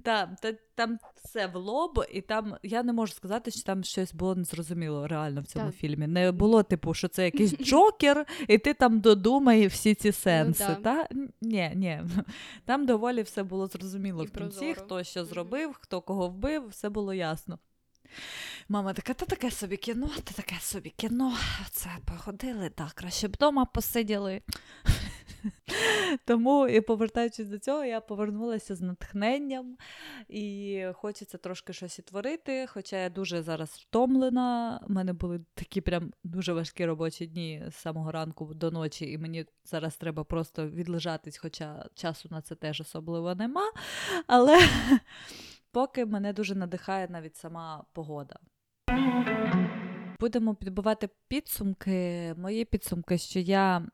та, 0.03 0.35
та, 0.41 0.53
там 0.79 0.99
все 1.25 1.47
в 1.47 1.55
лоб, 1.55 2.05
і 2.13 2.21
там 2.21 2.55
я 2.63 2.83
не 2.83 2.93
можу 2.93 3.13
сказати, 3.13 3.51
що 3.51 3.63
там 3.63 3.83
щось 3.83 4.13
було 4.13 4.35
незрозуміло 4.35 5.07
реально 5.07 5.41
в 5.41 5.45
цьому 5.45 5.65
Так. 5.65 5.75
фільмі. 5.75 6.07
Не 6.07 6.31
було, 6.31 6.63
типу, 6.63 6.93
що 6.93 7.07
це 7.07 7.25
якийсь 7.25 7.57
джокер, 7.61 8.25
і 8.47 8.57
ти 8.57 8.73
там 8.73 8.99
додумай 8.99 9.67
всі 9.67 9.95
ці 9.95 10.11
сенси. 10.11 10.65
да. 10.67 10.75
Та? 10.75 11.07
Ні, 11.41 11.71
ні. 11.75 12.01
Там 12.65 12.85
доволі 12.85 13.21
все 13.21 13.43
було 13.43 13.67
зрозуміло 13.67 14.23
І 14.23 14.27
в 14.27 14.31
кінці, 14.31 14.59
прозоро. 14.59 14.73
хто 14.85 15.03
що 15.03 15.25
зробив, 15.25 15.73
хто 15.81 16.01
кого 16.01 16.27
вбив, 16.27 16.67
все 16.69 16.89
було 16.89 17.13
ясно. 17.13 17.59
Мама 18.69 18.93
така, 18.93 19.13
та 19.13 19.25
таке 19.25 19.51
собі 19.51 19.77
кіно, 19.77 20.09
та 20.23 20.33
таке 20.33 20.55
собі 20.61 20.89
кіно. 20.89 21.33
Оце 21.67 21.89
походили, 22.05 22.69
так, 22.69 22.91
краще 22.91 23.27
б 23.27 23.31
вдома 23.33 23.65
посиділи. 23.65 24.41
Тому, 26.25 26.67
і 26.67 26.81
повертаючись 26.81 27.47
до 27.47 27.59
цього, 27.59 27.83
я 27.83 28.01
повернулася 28.01 28.75
з 28.75 28.81
натхненням 28.81 29.77
і 30.29 30.85
хочеться 30.93 31.37
трошки 31.37 31.73
щось 31.73 31.99
і 31.99 32.01
творити. 32.01 32.67
Хоча 32.67 32.97
я 32.97 33.09
дуже 33.09 33.41
зараз 33.41 33.69
втомлена. 33.69 34.79
У 34.89 34.93
мене 34.93 35.13
були 35.13 35.41
такі 35.53 35.81
прям 35.81 36.11
дуже 36.23 36.53
важкі 36.53 36.85
робочі 36.85 37.27
дні 37.27 37.65
з 37.69 37.75
самого 37.75 38.11
ранку 38.11 38.53
до 38.53 38.71
ночі, 38.71 39.11
і 39.11 39.17
мені 39.17 39.45
зараз 39.65 39.97
треба 39.97 40.23
просто 40.23 40.67
відлежатись, 40.67 41.37
хоча 41.37 41.85
часу 41.93 42.27
на 42.31 42.41
це 42.41 42.55
теж 42.55 42.81
особливо 42.81 43.35
нема. 43.35 43.71
Але 44.27 44.59
поки 45.71 46.05
мене 46.05 46.33
дуже 46.33 46.55
надихає 46.55 47.07
навіть 47.09 47.35
сама 47.35 47.85
погода. 47.93 48.35
Будемо 50.19 50.55
підбивати 50.55 51.09
підсумки. 51.27 52.33
Мої 52.37 52.65
підсумки, 52.65 53.17
що 53.17 53.39
я 53.39 53.87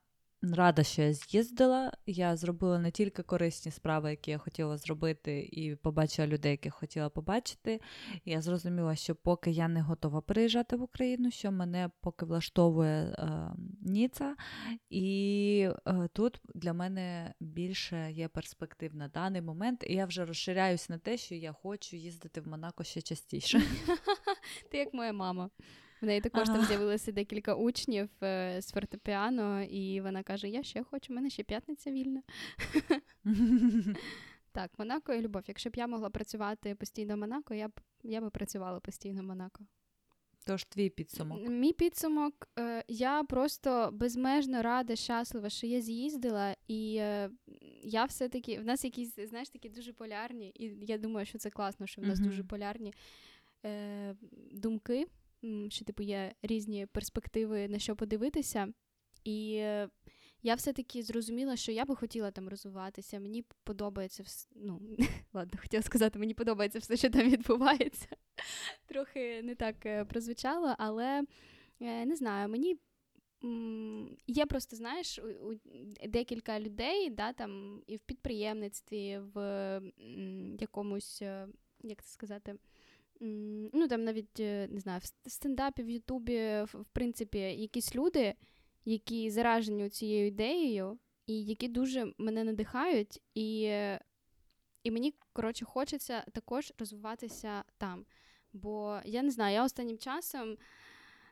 рада, 0.53 0.83
що 0.83 1.01
я 1.01 1.13
з'їздила. 1.13 1.91
Я 2.05 2.35
зробила 2.35 2.79
не 2.79 2.91
тільки 2.91 3.23
корисні 3.23 3.71
справи, 3.71 4.09
які 4.09 4.31
я 4.31 4.37
хотіла 4.37 4.77
зробити, 4.77 5.49
і 5.51 5.75
побачила 5.75 6.27
людей, 6.27 6.51
яких 6.51 6.73
хотіла 6.73 7.09
побачити. 7.09 7.81
Я 8.25 8.41
зрозуміла, 8.41 8.95
що 8.95 9.15
поки 9.15 9.51
я 9.51 9.67
не 9.67 9.81
готова 9.81 10.21
переїжджати 10.21 10.75
в 10.75 10.81
Україну, 10.81 11.31
що 11.31 11.51
мене 11.51 11.89
поки 12.01 12.25
влаштовує 12.25 12.91
е, 12.91 13.51
Ніца, 13.81 14.35
і 14.89 15.69
е, 15.87 16.09
тут 16.13 16.41
для 16.55 16.73
мене 16.73 17.33
більше 17.39 18.11
є 18.11 18.27
перспектив 18.27 18.95
на 18.95 19.07
даний 19.07 19.41
момент, 19.41 19.83
і 19.87 19.93
я 19.93 20.05
вже 20.05 20.25
розширяюсь 20.25 20.89
на 20.89 20.97
те, 20.97 21.17
що 21.17 21.35
я 21.35 21.53
хочу 21.53 21.95
їздити 21.95 22.41
в 22.41 22.47
Монако 22.47 22.83
ще 22.83 23.01
частіше. 23.01 23.61
Ти 24.71 24.77
як 24.77 24.93
моя 24.93 25.13
мама. 25.13 25.49
В 26.05 26.07
неї 26.07 26.21
також 26.21 26.49
ага. 26.49 26.57
там 26.57 26.65
з'явилося 26.65 27.11
декілька 27.11 27.55
учнів 27.55 28.09
е, 28.23 28.61
з 28.61 28.71
фортепіано, 28.71 29.63
і 29.63 30.01
вона 30.01 30.23
каже: 30.23 30.49
Я 30.49 30.63
ще 30.63 30.83
хочу, 30.83 31.13
в 31.13 31.15
мене 31.15 31.29
ще 31.29 31.43
п'ятниця 31.43 31.91
вільна. 31.91 32.21
Так, 34.51 34.71
Монако 34.79 35.13
і 35.13 35.21
любов. 35.21 35.43
Якщо 35.47 35.69
б 35.69 35.75
я 35.75 35.87
могла 35.87 36.09
працювати 36.09 36.75
постійно 36.75 37.15
в 37.15 37.17
Монако, 37.17 37.53
я 37.53 37.67
б 37.67 37.71
я 38.03 38.21
б 38.21 38.29
працювала 38.29 38.79
постійно 38.79 39.21
в 39.21 39.25
Монако. 39.25 39.65
Тож 40.45 40.65
твій 40.65 40.89
підсумок. 40.89 41.49
Мій 41.49 41.73
підсумок, 41.73 42.49
е, 42.59 42.83
я 42.87 43.23
просто 43.23 43.89
безмежно 43.93 44.61
рада, 44.61 44.95
щаслива, 44.95 45.49
що 45.49 45.67
я 45.67 45.81
з'їздила, 45.81 46.55
і 46.67 46.95
е, 46.99 47.29
я 47.83 48.05
все-таки 48.05 48.59
в 48.59 48.65
нас 48.65 48.83
якісь, 48.83 49.15
знаєш, 49.15 49.49
такі 49.49 49.69
дуже 49.69 49.93
полярні, 49.93 50.51
і 50.55 50.85
я 50.85 50.97
думаю, 50.97 51.25
що 51.25 51.37
це 51.37 51.49
класно, 51.49 51.87
що 51.87 52.01
в 52.01 52.05
нас 52.05 52.19
mm-hmm. 52.19 52.25
дуже 52.25 52.43
полярні 52.43 52.93
е, 53.65 54.15
думки 54.51 55.07
що 55.69 55.85
типу 55.85 56.03
є 56.03 56.33
різні 56.41 56.85
перспективи 56.85 57.67
на 57.67 57.79
що 57.79 57.95
подивитися. 57.95 58.67
І 59.23 59.63
я 60.45 60.55
все-таки 60.55 61.03
зрозуміла, 61.03 61.55
що 61.55 61.71
я 61.71 61.85
би 61.85 61.95
хотіла 61.95 62.31
там 62.31 62.49
розвиватися. 62.49 63.19
Мені 63.19 63.45
подобається 63.63 64.23
ну, 64.55 64.81
ладно, 65.33 65.59
хотіла 65.61 65.83
сказати, 65.83 66.19
мені 66.19 66.33
подобається 66.33 66.79
все, 66.79 66.97
що 66.97 67.09
там 67.09 67.29
відбувається. 67.29 68.07
Трохи 68.85 69.41
не 69.43 69.55
так 69.55 69.85
е, 69.85 70.05
прозвучало, 70.05 70.75
але 70.77 71.23
е, 71.81 72.05
не 72.05 72.15
знаю, 72.15 72.49
мені. 72.49 72.77
Є 74.27 74.45
просто, 74.45 74.75
знаєш, 74.75 75.19
у, 75.19 75.51
у 75.51 75.55
декілька 76.07 76.59
людей, 76.59 77.09
да, 77.09 77.33
там 77.33 77.81
і 77.87 77.95
в 77.95 77.99
підприємництві, 77.99 79.19
в 79.33 79.81
якомусь, 80.59 81.21
е, 81.21 81.47
як 81.83 82.03
це 82.03 82.09
сказати, 82.09 82.55
ну 83.19 83.87
там 83.87 84.03
навіть 84.03 84.39
е, 84.39 84.67
не 84.71 84.79
знаю, 84.79 85.01
в 85.03 85.29
стендапі, 85.29 85.83
в 85.83 85.89
Ютубі, 85.89 86.39
в 86.63 86.89
принципі, 86.91 87.39
якісь 87.39 87.95
люди, 87.95 88.33
які 88.85 89.29
заражені 89.29 89.89
цією 89.89 90.27
ідеєю, 90.27 90.99
і 91.27 91.43
які 91.43 91.67
дуже 91.67 92.13
мене 92.17 92.43
надихають, 92.43 93.21
і 93.33 93.61
і 94.83 94.91
мені, 94.91 95.15
коротше, 95.33 95.65
хочеться 95.65 96.21
також 96.21 96.73
розвиватися 96.77 97.63
там. 97.77 98.05
Бо 98.53 98.99
я 99.05 99.23
не 99.23 99.31
знаю, 99.31 99.53
я 99.53 99.63
останнім 99.63 99.97
часом 99.97 100.57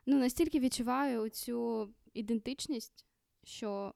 ну, 0.06 0.18
настільки 0.18 0.60
відчуваю 0.60 1.28
цю 1.28 1.88
ідентичність, 2.14 3.06
що 3.44 3.94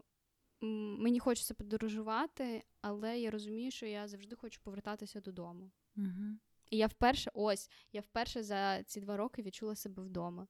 мені 0.60 1.18
хочеться 1.18 1.54
подорожувати, 1.54 2.64
але 2.80 3.20
я 3.20 3.30
розумію, 3.30 3.70
що 3.70 3.86
я 3.86 4.08
завжди 4.08 4.36
хочу 4.36 4.60
повертатися 4.62 5.20
додому. 5.20 5.70
Угу. 5.96 6.38
І 6.70 6.76
я 6.76 6.86
вперше, 6.86 7.30
ось, 7.34 7.70
я 7.92 8.00
вперше 8.00 8.42
за 8.42 8.82
ці 8.82 9.00
два 9.00 9.16
роки 9.16 9.42
відчула 9.42 9.74
себе 9.74 10.02
вдома. 10.02 10.46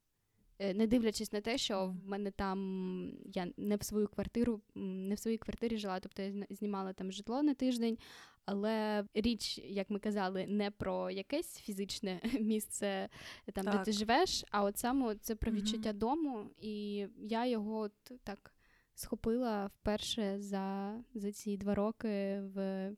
Е, 0.59 0.75
не 0.75 0.87
дивлячись 0.87 1.33
на 1.33 1.41
те, 1.41 1.59
що 1.59 1.87
в 2.05 2.09
мене 2.09 2.31
там 2.31 3.19
я 3.25 3.53
не 3.57 3.77
в 3.77 3.83
свою 3.83 4.09
квартиру, 4.09 4.61
не 4.75 5.15
в 5.15 5.19
своїй 5.19 5.39
квартирі 5.39 5.77
жила, 5.77 6.01
тобто 6.01 6.23
я 6.23 6.47
знімала 6.51 6.93
там 6.93 7.13
житло 7.13 7.43
на 7.43 7.55
тиждень, 7.55 7.99
але 8.45 9.05
річ, 9.15 9.59
як 9.59 9.91
ми 9.91 9.99
казали, 9.99 10.47
не 10.47 10.71
про 10.71 11.11
якесь 11.11 11.59
фізичне 11.59 12.21
місце, 12.41 13.09
там, 13.53 13.65
де 13.65 13.79
ти 13.79 13.93
живеш, 13.93 14.45
а 14.51 14.63
от 14.63 14.79
саме 14.79 15.17
це 15.17 15.35
про 15.35 15.53
відчуття 15.53 15.91
угу. 15.91 15.99
дому, 15.99 16.51
і 16.61 17.07
я 17.17 17.47
його 17.47 17.79
от 17.79 17.93
так 18.25 18.55
схопила 18.95 19.67
вперше 19.67 20.41
за, 20.41 20.97
за 21.15 21.33
ці 21.33 21.57
два 21.57 21.75
роки 21.75 22.41
в 22.55 22.91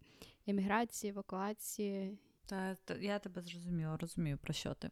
еміграції, 0.47 1.11
евакуації. 1.11 2.19
Та, 2.51 2.75
та 2.85 2.95
я 2.95 3.19
тебе 3.19 3.43
зрозуміла, 3.43 3.97
розумію, 3.97 4.39
про 4.39 4.53
що 4.53 4.75
ти. 4.75 4.91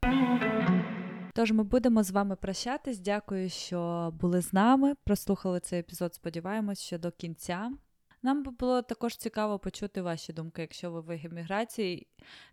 Тож 1.35 1.53
ми 1.53 1.65
будемо 1.65 2.03
з 2.03 2.11
вами 2.11 2.37
прощатись. 2.37 2.99
Дякую, 2.99 3.49
що 3.51 4.11
були 4.21 4.43
з 4.43 4.53
нами. 4.53 4.95
Прослухали 5.05 5.61
цей 5.61 5.81
епізод. 5.81 6.15
Сподіваємось, 6.15 6.81
що 6.81 6.99
до 6.99 7.11
кінця. 7.11 7.73
Нам 8.23 8.43
би 8.43 8.51
було 8.51 8.83
також 8.83 9.17
цікаво 9.17 9.59
почути 9.59 10.03
ваші 10.03 10.33
думки, 10.33 10.63
якщо 10.63 10.91
ви 10.91 11.01
в 11.01 11.11
еміграції 11.11 12.07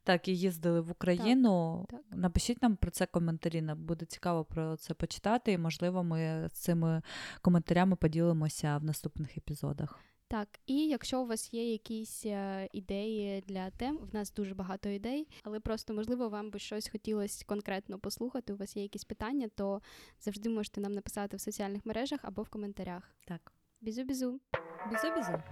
так 0.03 0.27
і 0.27 0.37
їздили 0.37 0.81
в 0.81 0.91
Україну. 0.91 1.85
Так, 1.89 1.99
так. 2.09 2.19
Напишіть 2.19 2.61
нам 2.61 2.75
про 2.75 2.91
це 2.91 3.05
коментарі. 3.05 3.61
Нам 3.61 3.85
буде 3.85 4.05
цікаво 4.05 4.45
про 4.45 4.77
це 4.77 4.93
почитати, 4.93 5.51
і 5.51 5.57
можливо, 5.57 6.03
ми 6.03 6.49
з 6.49 6.51
цими 6.51 7.01
коментарями 7.41 7.95
поділимося 7.95 8.77
в 8.77 8.83
наступних 8.83 9.37
епізодах. 9.37 9.99
Так, 10.27 10.47
і 10.65 10.87
якщо 10.87 11.21
у 11.21 11.25
вас 11.25 11.53
є 11.53 11.71
якісь 11.71 12.25
е, 12.25 12.69
ідеї 12.71 13.43
для 13.47 13.69
тем, 13.69 13.97
в 13.97 14.15
нас 14.15 14.33
дуже 14.33 14.55
багато 14.55 14.89
ідей, 14.89 15.27
але 15.43 15.59
просто 15.59 15.93
можливо 15.93 16.29
вам 16.29 16.49
би 16.51 16.59
щось 16.59 16.89
хотілося 16.89 17.45
конкретно 17.47 17.99
послухати. 17.99 18.53
У 18.53 18.57
вас 18.57 18.75
є 18.75 18.83
якісь 18.83 19.03
питання, 19.03 19.49
то 19.55 19.81
завжди 20.19 20.49
можете 20.49 20.81
нам 20.81 20.91
написати 20.91 21.37
в 21.37 21.41
соціальних 21.41 21.85
мережах 21.85 22.19
або 22.23 22.41
в 22.41 22.49
коментарях. 22.49 23.15
Так, 23.25 23.51
бізу-бізу. 23.81 24.39
Бізу-бізу. 24.91 25.43